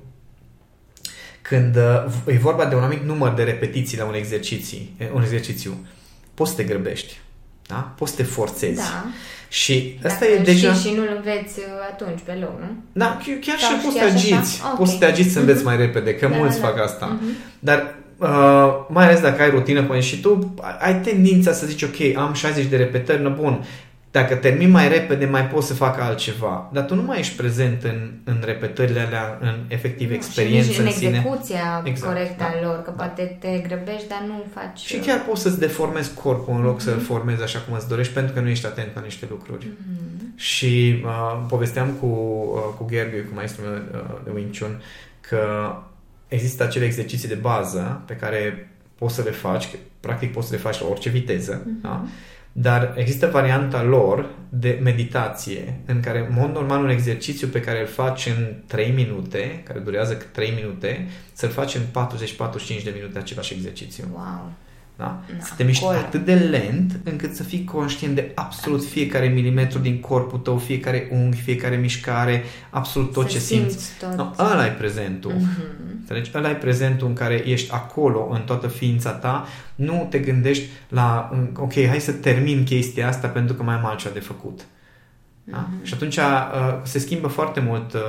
când 1.42 1.76
uh, 1.76 2.34
e 2.34 2.38
vorba 2.38 2.64
de 2.64 2.74
un 2.74 2.82
anumit 2.82 3.02
număr 3.02 3.32
de 3.32 3.42
repetiții 3.42 3.98
la 3.98 4.04
un 4.04 4.14
exercițiu, 4.14 4.78
un 5.12 5.22
exercițiu, 5.22 5.86
poți 6.34 6.50
să 6.50 6.56
te 6.56 6.62
grăbești 6.62 7.18
da? 7.68 7.92
Poți 7.96 8.10
să 8.10 8.16
te 8.16 8.22
forțezi. 8.22 8.76
Da. 8.76 9.04
Și 9.48 9.98
asta 10.04 10.26
e 10.26 10.38
deja... 10.38 10.72
Și, 10.72 10.88
și 10.88 10.94
nu-l 10.94 11.12
înveți 11.16 11.58
uh, 11.58 11.64
atunci 11.90 12.18
pe 12.24 12.32
loc, 12.40 12.60
nu? 12.60 12.76
Da, 12.92 13.18
chiar 13.40 13.58
Sau 13.58 13.76
și 13.76 13.84
poți 13.84 13.96
să 13.96 14.02
te 14.02 14.10
agiți. 14.10 14.60
Okay. 14.62 14.74
Poți 14.76 14.90
să 14.90 14.98
te 14.98 15.04
agiți 15.04 15.30
să 15.30 15.38
înveți 15.38 15.60
uh-huh. 15.60 15.64
mai 15.64 15.76
repede, 15.76 16.14
că 16.14 16.26
da, 16.26 16.36
mulți 16.36 16.60
da, 16.60 16.66
fac 16.66 16.80
asta. 16.80 17.18
Uh-huh. 17.18 17.58
Dar 17.58 17.94
uh, 18.16 18.86
mai 18.88 19.04
ales 19.04 19.20
dacă 19.20 19.42
ai 19.42 19.50
rutină 19.50 19.82
până 19.82 20.00
și 20.00 20.20
tu 20.20 20.54
ai 20.80 21.00
tendința 21.00 21.52
să 21.52 21.66
zici, 21.66 21.82
ok, 21.82 22.16
am 22.16 22.32
60 22.32 22.64
de 22.66 22.76
repetări, 22.76 23.22
no, 23.22 23.30
bun, 23.30 23.64
dacă 24.20 24.34
termin 24.34 24.70
mai 24.70 24.88
repede, 24.88 25.24
mai 25.24 25.46
pot 25.46 25.62
să 25.62 25.74
fac 25.74 26.00
altceva. 26.00 26.70
Dar 26.72 26.84
tu 26.84 26.94
nu 26.94 27.02
mai 27.02 27.18
ești 27.18 27.36
prezent 27.36 27.82
în, 27.82 28.10
în 28.24 28.42
repetările 28.44 29.00
alea, 29.00 29.38
în 29.40 29.54
efectiv 29.68 30.10
experiență 30.10 30.70
și 30.70 30.80
în, 30.80 30.86
în 30.86 30.92
sine. 30.92 31.16
execuția 31.16 31.82
exact, 31.84 32.12
corectă 32.12 32.34
da, 32.38 32.44
a 32.44 32.62
lor, 32.62 32.82
că 32.82 32.92
da. 32.96 33.04
poate 33.04 33.36
te 33.40 33.48
grăbești, 33.66 34.08
dar 34.08 34.22
nu 34.26 34.44
faci... 34.54 34.78
Și 34.78 34.96
chiar 34.96 35.24
poți 35.28 35.42
să-ți 35.42 35.58
deformezi 35.58 36.14
corpul 36.14 36.54
în 36.54 36.62
loc 36.62 36.76
mm-hmm. 36.76 36.82
să-l 36.82 37.00
formezi 37.00 37.42
așa 37.42 37.58
cum 37.58 37.74
îți 37.74 37.88
dorești, 37.88 38.12
pentru 38.12 38.34
că 38.34 38.40
nu 38.40 38.48
ești 38.48 38.66
atent 38.66 38.94
la 38.94 39.00
niște 39.00 39.26
lucruri. 39.30 39.66
Mm-hmm. 39.66 40.36
Și 40.36 41.02
uh, 41.04 41.44
povesteam 41.48 41.88
cu, 42.00 42.06
uh, 42.06 42.74
cu 42.76 42.84
Gherghe, 42.84 43.18
cu 43.18 43.34
maestrul 43.34 43.66
meu 43.66 43.74
uh, 43.74 44.20
de 44.24 44.30
Wing 44.34 44.58
Chun, 44.58 44.82
că 45.20 45.42
există 46.28 46.62
acele 46.62 46.84
exerciții 46.84 47.28
de 47.28 47.34
bază 47.34 48.02
pe 48.06 48.14
care 48.14 48.70
poți 48.98 49.14
să 49.14 49.22
le 49.22 49.30
faci, 49.30 49.68
practic 50.00 50.32
poți 50.32 50.48
să 50.48 50.54
le 50.54 50.60
faci 50.60 50.80
la 50.80 50.86
orice 50.86 51.08
viteză, 51.08 51.62
mm-hmm. 51.62 51.82
da? 51.82 52.04
Dar 52.60 52.94
există 52.96 53.26
varianta 53.26 53.82
lor 53.82 54.28
de 54.48 54.80
meditație, 54.82 55.80
în 55.86 56.00
care, 56.00 56.18
în 56.18 56.34
mod 56.34 56.54
normal, 56.54 56.82
un 56.82 56.88
exercițiu 56.88 57.48
pe 57.48 57.60
care 57.60 57.80
îl 57.80 57.86
faci 57.86 58.26
în 58.26 58.54
3 58.66 58.90
minute, 58.90 59.62
care 59.64 59.78
durează 59.78 60.14
3 60.14 60.50
minute, 60.50 61.08
să-l 61.32 61.50
faci 61.50 61.74
în 61.74 61.82
40-45 62.80 62.82
de 62.84 62.92
minute 62.94 63.18
același 63.18 63.54
exercițiu. 63.54 64.04
Wow! 64.12 64.52
Da? 64.98 65.22
da 65.38 65.44
să 65.44 65.52
te 65.56 65.62
miști 65.62 65.84
acolo. 65.84 65.98
atât 65.98 66.24
de 66.24 66.34
lent 66.34 67.00
încât 67.04 67.34
să 67.34 67.42
fii 67.42 67.64
conștient 67.64 68.14
de 68.14 68.32
absolut 68.34 68.84
fiecare 68.84 69.26
milimetru 69.26 69.78
din 69.78 70.00
corpul 70.00 70.38
tău, 70.38 70.58
fiecare 70.58 71.08
unghi, 71.12 71.40
fiecare 71.40 71.76
mișcare, 71.76 72.42
absolut 72.70 73.12
tot 73.12 73.24
să 73.24 73.32
ce 73.32 73.38
simți. 73.38 73.70
simți. 73.70 73.98
Tot. 73.98 74.16
No, 74.16 74.44
ăla 74.52 74.66
e 74.66 74.70
prezentul. 74.70 75.32
Mm-hmm. 75.32 76.34
Ăla 76.34 76.50
e 76.50 76.54
prezentul 76.54 77.06
în 77.06 77.12
care 77.12 77.48
ești 77.48 77.72
acolo 77.72 78.28
în 78.30 78.40
toată 78.40 78.66
ființa 78.66 79.10
ta. 79.10 79.46
Nu 79.74 80.06
te 80.10 80.18
gândești 80.18 80.64
la, 80.88 81.30
ok, 81.56 81.72
hai 81.72 82.00
să 82.00 82.12
termin 82.12 82.64
chestia 82.64 83.08
asta 83.08 83.28
pentru 83.28 83.54
că 83.54 83.62
mai 83.62 83.74
am 83.74 83.84
altceva 83.84 84.14
de 84.14 84.20
făcut. 84.20 84.60
Da? 85.44 85.68
Mm-hmm. 85.68 85.84
Și 85.84 85.94
atunci 85.94 86.16
uh, 86.16 86.22
se 86.82 86.98
schimbă 86.98 87.28
foarte 87.28 87.60
mult 87.60 87.92
uh, 87.92 88.00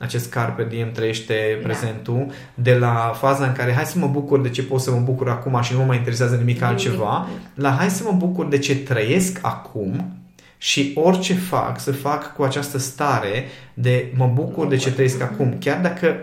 acest 0.00 0.30
carpe 0.30 0.66
diem 0.68 0.92
trăiește 0.92 1.34
da. 1.60 1.66
prezentul. 1.66 2.26
De 2.54 2.74
la 2.74 3.12
faza 3.18 3.46
în 3.46 3.52
care 3.52 3.72
hai 3.72 3.84
să 3.84 3.98
mă 3.98 4.06
bucur 4.06 4.40
de 4.40 4.50
ce 4.50 4.62
pot 4.62 4.80
să 4.80 4.90
mă 4.90 5.00
bucur 5.00 5.28
acum 5.28 5.60
și 5.62 5.72
nu 5.72 5.78
mă 5.78 5.84
mai 5.84 5.96
interesează 5.96 6.36
nimic 6.36 6.62
altceva, 6.62 7.28
la 7.54 7.70
hai 7.70 7.90
să 7.90 8.02
mă 8.04 8.12
bucur 8.16 8.46
de 8.46 8.58
ce 8.58 8.76
trăiesc 8.76 9.38
acum 9.42 10.20
și 10.58 10.92
orice 10.94 11.34
fac, 11.34 11.80
să 11.80 11.92
fac 11.92 12.34
cu 12.34 12.42
această 12.42 12.78
stare 12.78 13.44
de 13.74 14.12
mă 14.16 14.30
bucur 14.34 14.66
de 14.66 14.76
ce 14.76 14.92
trăiesc 14.92 15.22
acum, 15.22 15.56
chiar 15.58 15.80
dacă 15.80 16.16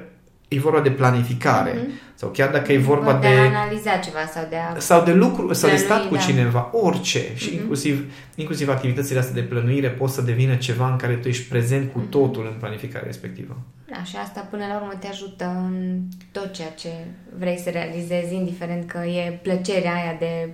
e 0.48 0.60
vorba 0.60 0.82
de 0.82 0.92
planificare 0.92 1.74
mm-hmm. 1.74 2.14
sau 2.16 2.30
chiar 2.30 2.50
dacă 2.52 2.74
e 2.74 2.78
vorba 2.78 3.14
de... 3.14 3.28
De 3.28 3.34
a 3.34 3.46
analiza 3.46 3.98
ceva 3.98 4.26
sau 4.26 4.46
de 4.50 4.56
a... 4.56 4.80
Sau 4.80 5.04
de 5.04 5.14
lucru, 5.14 5.54
sau 5.54 5.70
de 5.70 5.76
stat 5.76 6.08
cu 6.08 6.14
da. 6.14 6.20
cineva, 6.20 6.70
orice. 6.74 7.20
Mm-hmm. 7.20 7.36
Și 7.36 7.54
inclusiv, 7.54 8.14
inclusiv 8.36 8.70
activitățile 8.70 9.20
astea 9.20 9.34
de 9.34 9.42
plănuire 9.42 9.90
pot 9.90 10.10
să 10.10 10.22
devină 10.22 10.56
ceva 10.56 10.90
în 10.90 10.96
care 10.96 11.16
tu 11.16 11.28
ești 11.28 11.48
prezent 11.48 11.92
cu 11.92 12.02
mm-hmm. 12.02 12.10
totul 12.10 12.46
în 12.52 12.60
planificarea 12.60 13.06
respectivă. 13.06 13.58
Da, 13.90 14.04
și 14.04 14.16
asta 14.16 14.48
până 14.50 14.66
la 14.68 14.76
urmă 14.76 14.94
te 15.00 15.08
ajută 15.08 15.46
în 15.46 16.00
tot 16.32 16.54
ceea 16.54 16.72
ce 16.72 16.90
vrei 17.38 17.58
să 17.58 17.70
realizezi, 17.70 18.34
indiferent 18.34 18.90
că 18.90 18.98
e 18.98 19.40
plăcerea 19.42 19.94
aia 19.94 20.16
de 20.20 20.50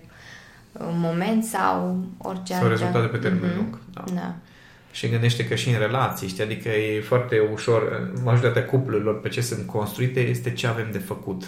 uh, 0.71 0.86
moment 0.93 1.43
sau 1.43 1.97
orice 2.17 2.53
Sau 2.53 2.67
rezultate 2.67 3.05
pe 3.05 3.17
termen 3.17 3.51
mm-hmm. 3.51 3.55
lung. 3.55 3.80
Da. 3.93 4.03
da 4.13 4.36
și 4.93 5.09
gândește 5.09 5.47
că 5.47 5.55
și 5.55 5.69
în 5.69 5.79
relații, 5.79 6.27
știi? 6.27 6.43
adică 6.43 6.69
e 6.69 7.01
foarte 7.01 7.39
ușor, 7.53 8.11
majoritatea 8.23 8.65
cuplurilor 8.65 9.19
pe 9.19 9.29
ce 9.29 9.41
sunt 9.41 9.67
construite 9.67 10.19
este 10.19 10.53
ce 10.53 10.67
avem 10.67 10.89
de 10.91 10.97
făcut 10.97 11.43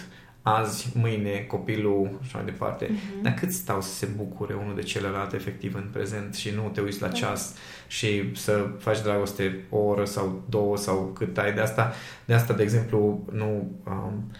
azi, 0.48 0.92
mâine, 0.94 1.44
copilul 1.48 2.18
și 2.22 2.34
mai 2.34 2.44
departe. 2.44 2.86
Uh-huh. 2.86 3.22
Dar 3.22 3.34
cât 3.34 3.52
stau 3.52 3.80
să 3.80 3.94
se 3.94 4.08
bucure 4.16 4.54
unul 4.54 4.74
de 4.74 4.82
celălalt 4.82 5.32
efectiv 5.32 5.74
în 5.74 5.88
prezent 5.92 6.34
și 6.34 6.50
nu 6.54 6.70
te 6.74 6.80
uiți 6.80 7.00
la 7.00 7.06
da. 7.06 7.12
ceas 7.12 7.54
și 7.86 8.36
să 8.36 8.66
faci 8.78 9.02
dragoste 9.02 9.64
o 9.70 9.78
oră 9.78 10.04
sau 10.04 10.44
două 10.48 10.76
sau 10.76 11.12
cât 11.14 11.38
ai 11.38 11.52
de 11.52 11.60
asta. 11.60 11.92
De 12.24 12.34
asta, 12.34 12.54
de 12.54 12.62
exemplu, 12.62 13.24
nu... 13.32 13.70
Um, 13.86 14.32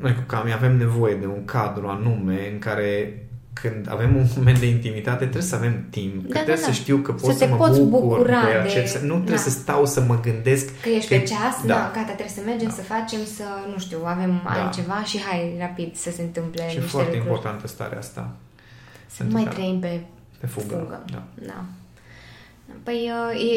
noi 0.00 0.14
cu 0.14 0.20
Cami 0.26 0.52
avem 0.52 0.76
nevoie 0.76 1.14
de 1.14 1.26
un 1.26 1.44
cadru 1.44 1.86
anume 1.86 2.50
în 2.52 2.58
care 2.58 3.22
când 3.52 3.86
avem 3.90 4.16
un 4.16 4.26
moment 4.36 4.58
de 4.58 4.66
intimitate, 4.66 5.18
trebuie 5.22 5.42
să 5.42 5.54
avem 5.54 5.86
timp. 5.90 6.14
Că 6.22 6.26
Da, 6.28 6.32
trebuie 6.34 6.54
da, 6.54 6.60
să 6.60 6.66
da. 6.66 6.72
știu 6.72 6.96
că 6.96 7.12
pot 7.12 7.30
Să 7.32 7.38
să, 7.38 7.44
te 7.44 7.50
mă 7.50 7.56
poți 7.56 7.80
bucur 7.80 8.16
bucura 8.16 8.40
de 8.44 8.50
de- 8.52 8.58
acest... 8.58 8.96
Nu 8.98 9.14
trebuie 9.14 9.36
da. 9.36 9.42
să 9.42 9.50
stau 9.50 9.86
să 9.86 10.00
mă 10.00 10.20
gândesc... 10.20 10.80
Că 10.82 10.88
ești 10.88 11.08
pe 11.08 11.18
ceas, 11.18 11.56
da. 11.64 11.74
da. 11.74 11.74
na, 11.74 11.90
gata, 11.94 12.02
trebuie 12.04 12.28
să 12.28 12.40
mergem, 12.46 12.70
să 12.70 12.82
facem, 12.82 13.18
să, 13.36 13.44
nu 13.72 13.78
știu, 13.78 13.98
avem 14.04 14.40
Da. 14.44 14.50
altceva 14.64 15.04
și 15.04 15.20
hai, 15.20 15.56
rapid, 15.60 15.96
să 15.96 16.10
se 16.10 16.22
întâmple 16.22 16.68
Și 16.68 16.74
niște 16.76 16.90
foarte 16.90 17.10
lucruri. 17.16 17.28
importantă 17.34 17.66
starea 17.66 17.98
asta. 17.98 18.30
Să 19.06 19.22
nu 19.22 19.28
Pentru 19.28 19.34
mai 19.38 19.44
că- 19.44 19.50
trăim 19.60 19.78
pe 19.80 20.00
De 20.40 20.46
fugă. 20.46 20.74
fugă. 20.74 21.02
Da. 21.12 21.22
Da. 21.46 21.64
Păi 22.82 23.10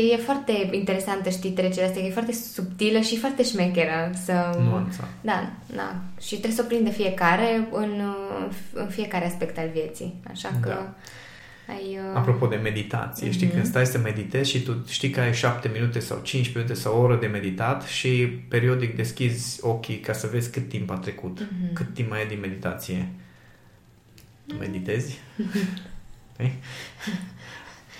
e, 0.10 0.14
e 0.14 0.18
foarte 0.18 0.70
interesantă, 0.72 1.30
știi, 1.30 1.50
trecerea 1.52 1.88
asta, 1.88 2.00
că 2.00 2.06
e 2.06 2.10
foarte 2.12 2.32
subtilă 2.32 3.00
și 3.00 3.18
foarte 3.18 3.44
șmecheră 3.44 4.10
să... 4.24 4.58
Nuanța. 4.60 5.08
Da, 5.22 5.52
da. 5.76 5.96
Și 6.22 6.30
trebuie 6.30 6.52
să 6.52 6.62
o 6.64 6.68
prinde 6.68 6.90
fiecare 6.90 7.68
în, 7.72 8.02
în 8.74 8.88
fiecare 8.88 9.26
aspect 9.26 9.58
al 9.58 9.70
vieții. 9.74 10.14
Așa 10.32 10.50
că 10.62 10.68
Da. 10.70 10.94
ai... 11.74 11.82
uh, 12.12 12.16
Apropo 12.16 12.48
de 12.48 12.56
meditație, 12.56 13.32
știi, 13.32 13.46
Mhm. 13.46 13.56
când 13.56 13.68
stai 13.68 13.86
să 13.86 13.98
meditezi 13.98 14.50
și 14.50 14.62
tu 14.62 14.84
știi 14.88 15.10
că 15.10 15.20
ai 15.20 15.34
7 15.34 15.70
minute 15.74 16.00
sau 16.00 16.20
5 16.24 16.54
minute 16.56 16.74
sau 16.74 16.96
o 16.98 17.02
oră 17.02 17.16
de 17.16 17.28
meditat 17.28 17.84
și 17.84 18.10
periodic 18.50 18.96
deschizi 18.96 19.60
ochii 19.62 20.00
ca 20.00 20.14
să 20.14 20.28
vezi 20.32 20.52
cât 20.52 20.70
timp 20.70 20.90
a 20.90 20.96
trecut, 20.98 21.40
Mhm. 21.40 21.74
cât 21.74 21.94
timp 21.94 22.10
mai 22.10 22.22
e 22.22 22.26
din 22.28 22.40
meditație. 22.40 23.08
Tu 24.48 24.56
meditezi? 24.56 25.18
Ei? 26.40 26.54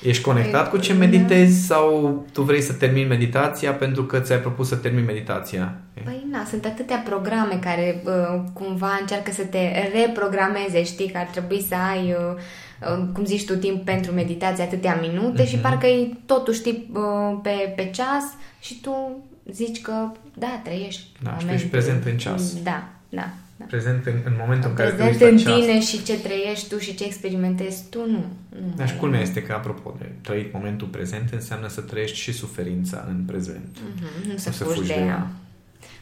Ești 0.04 0.24
conectat 0.24 0.70
cu 0.70 0.78
ce 0.78 0.92
Da. 0.94 1.00
meditezi 1.00 1.66
sau 1.66 2.26
tu 2.34 2.42
vrei 2.42 2.62
să 2.62 2.74
termini 2.74 3.08
meditația 3.08 3.72
pentru 3.74 4.04
că 4.04 4.20
ți-ai 4.20 4.40
propus 4.40 4.68
să 4.68 4.76
termini 4.76 5.06
meditația? 5.06 5.74
Păi 6.04 6.26
na, 6.32 6.46
sunt 6.50 6.66
atâtea 6.66 6.98
programe 6.98 7.60
care 7.62 8.02
uh, 8.06 8.42
cumva 8.54 8.98
încearcă 9.00 9.32
să 9.32 9.44
te 9.44 9.92
reprogrameze, 9.94 10.84
știi, 10.84 11.10
că 11.12 11.18
ar 11.18 11.26
trebui 11.32 11.66
să 11.70 11.76
ai, 11.92 12.04
uh, 12.12 12.98
uh, 12.98 13.04
cum 13.14 13.26
zici 13.26 13.46
tu, 13.46 13.56
timp 13.56 13.86
pentru 13.86 14.12
meditație 14.12 14.64
atâtea 14.64 14.98
minute 15.02 15.42
Mhm. 15.42 15.50
și 15.52 15.58
parcă 15.58 15.86
e 15.88 16.10
totuși 16.26 16.60
știi, 16.60 16.90
uh, 16.94 17.40
pe, 17.44 17.74
pe 17.76 17.90
ceas 17.94 18.24
și 18.60 18.80
tu 18.82 19.24
zici 19.52 19.82
că, 19.82 19.94
da, 20.34 20.60
trăiești 20.64 21.02
Da, 21.24 21.30
și 21.30 21.36
tu 21.36 21.42
momentul. 21.42 21.54
ești 21.56 21.68
prezent 21.68 22.06
în 22.06 22.18
ceas. 22.18 22.62
Da, 22.64 22.84
da. 23.10 23.28
Da. 23.56 23.66
Prezent 23.66 24.06
în, 24.06 24.14
în 24.26 24.34
momentul 24.40 24.70
în 24.70 24.76
care 24.76 24.90
te 24.90 24.96
Prezent 24.96 25.22
uiți 25.32 25.46
în 25.48 25.52
la 25.52 25.58
ceas. 25.58 25.66
tine 25.66 25.82
și 25.82 26.04
ce 26.04 26.20
trăiești 26.20 26.68
tu 26.70 26.78
și 26.78 26.96
ce 26.96 27.04
experimentezi 27.06 27.84
tu, 27.90 28.00
nu. 28.00 28.26
nu 28.50 28.74
Dar 28.76 28.86
și 28.88 28.92
mai- 28.94 29.00
culmea 29.02 29.20
este 29.22 29.42
că, 29.44 29.54
apropo 29.54 29.96
de 30.00 30.12
trăit 30.22 30.54
momentul 30.54 30.88
prezent, 30.88 31.30
înseamnă 31.34 31.68
să 31.68 31.82
trăiești 31.82 32.18
și 32.18 32.32
suferința 32.34 33.06
în 33.10 33.24
prezent. 33.28 33.78
Mhm, 33.96 34.30
Nu 34.32 34.38
să, 34.38 34.52
să 34.52 34.64
fugi 34.64 34.76
fugi 34.78 34.88
de 34.88 34.94
de 34.94 35.00
ea. 35.00 35.06
ea. 35.06 35.28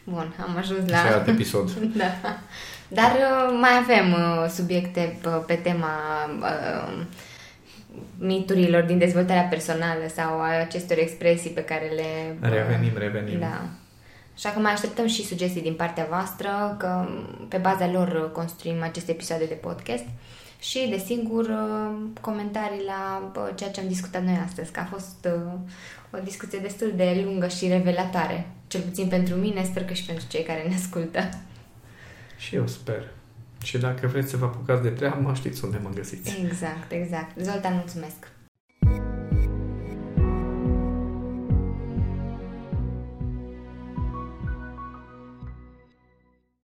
Bun, 0.04 0.34
am 0.48 0.58
ajuns 0.58 0.90
La... 0.90 1.04
la... 1.04 1.08
Și 1.10 1.14
alt 1.14 1.28
episod. 1.28 1.72
Da. 2.02 2.06
Dar 2.88 3.12
uh, 3.12 3.58
mai 3.62 3.72
avem 3.82 4.12
uh, 4.12 4.50
subiecte 4.50 5.18
uh, 5.26 5.44
pe 5.48 5.54
tema 5.54 5.90
uh, 6.40 7.06
miturilor 8.18 8.84
din 8.84 8.98
dezvoltarea 8.98 9.42
personală 9.44 10.02
sau 10.16 10.40
a 10.42 10.48
acestor 10.60 10.98
expresii 10.98 11.50
pe 11.50 11.62
care 11.64 11.92
le... 11.96 12.36
uh, 12.44 12.50
Revenim, 12.52 12.92
revenim. 12.98 13.40
Da. 13.40 13.62
Așa 14.36 14.50
că 14.50 14.60
mai 14.60 14.72
așteptăm 14.72 15.08
și 15.08 15.26
sugestii 15.26 15.62
din 15.62 15.74
partea 15.74 16.06
voastră, 16.10 16.76
că 16.80 17.08
pe 17.48 17.58
baza 17.58 17.92
lor 17.92 18.08
uh, 18.08 18.32
construim 18.32 18.82
aceste 18.82 19.12
episoade 19.12 19.46
de 19.46 19.54
podcast 19.54 20.04
și, 20.60 20.88
desigur, 20.90 21.46
uh, 21.46 21.96
comentarii 22.22 22.84
la 22.86 23.32
uh, 23.36 23.50
ceea 23.56 23.72
ce 23.72 23.80
am 23.80 23.88
discutat 23.88 24.24
noi 24.24 24.40
astăzi, 24.46 24.72
că 24.72 24.80
a 24.80 24.86
fost 24.86 25.28
uh, 25.36 25.54
o 26.12 26.24
discuție 26.24 26.60
destul 26.60 26.94
de 26.96 27.22
lungă 27.26 27.48
și 27.48 27.68
revelatoare. 27.68 28.48
Cel 28.68 28.82
puțin 28.82 29.08
pentru 29.08 29.36
mine, 29.36 29.64
sper 29.64 29.86
că 29.86 29.94
și 29.94 30.06
pentru 30.06 30.26
cei 30.28 30.44
care 30.44 30.64
ne 30.68 30.76
ascultă. 30.76 31.30
Și 32.38 32.56
eu 32.56 32.68
sper. 32.68 33.12
Și 33.64 33.78
dacă 33.78 34.08
vreți 34.08 34.30
să 34.30 34.38
vă 34.38 34.46
apucați 34.46 34.82
de 34.82 34.90
treabă, 34.90 35.34
știți 35.34 35.64
unde 35.64 35.80
mă 35.84 35.90
găsiți. 35.96 36.38
Exact, 36.46 36.92
exact. 36.92 37.40
Zoltan, 37.40 37.74
mulțumesc! 37.74 38.33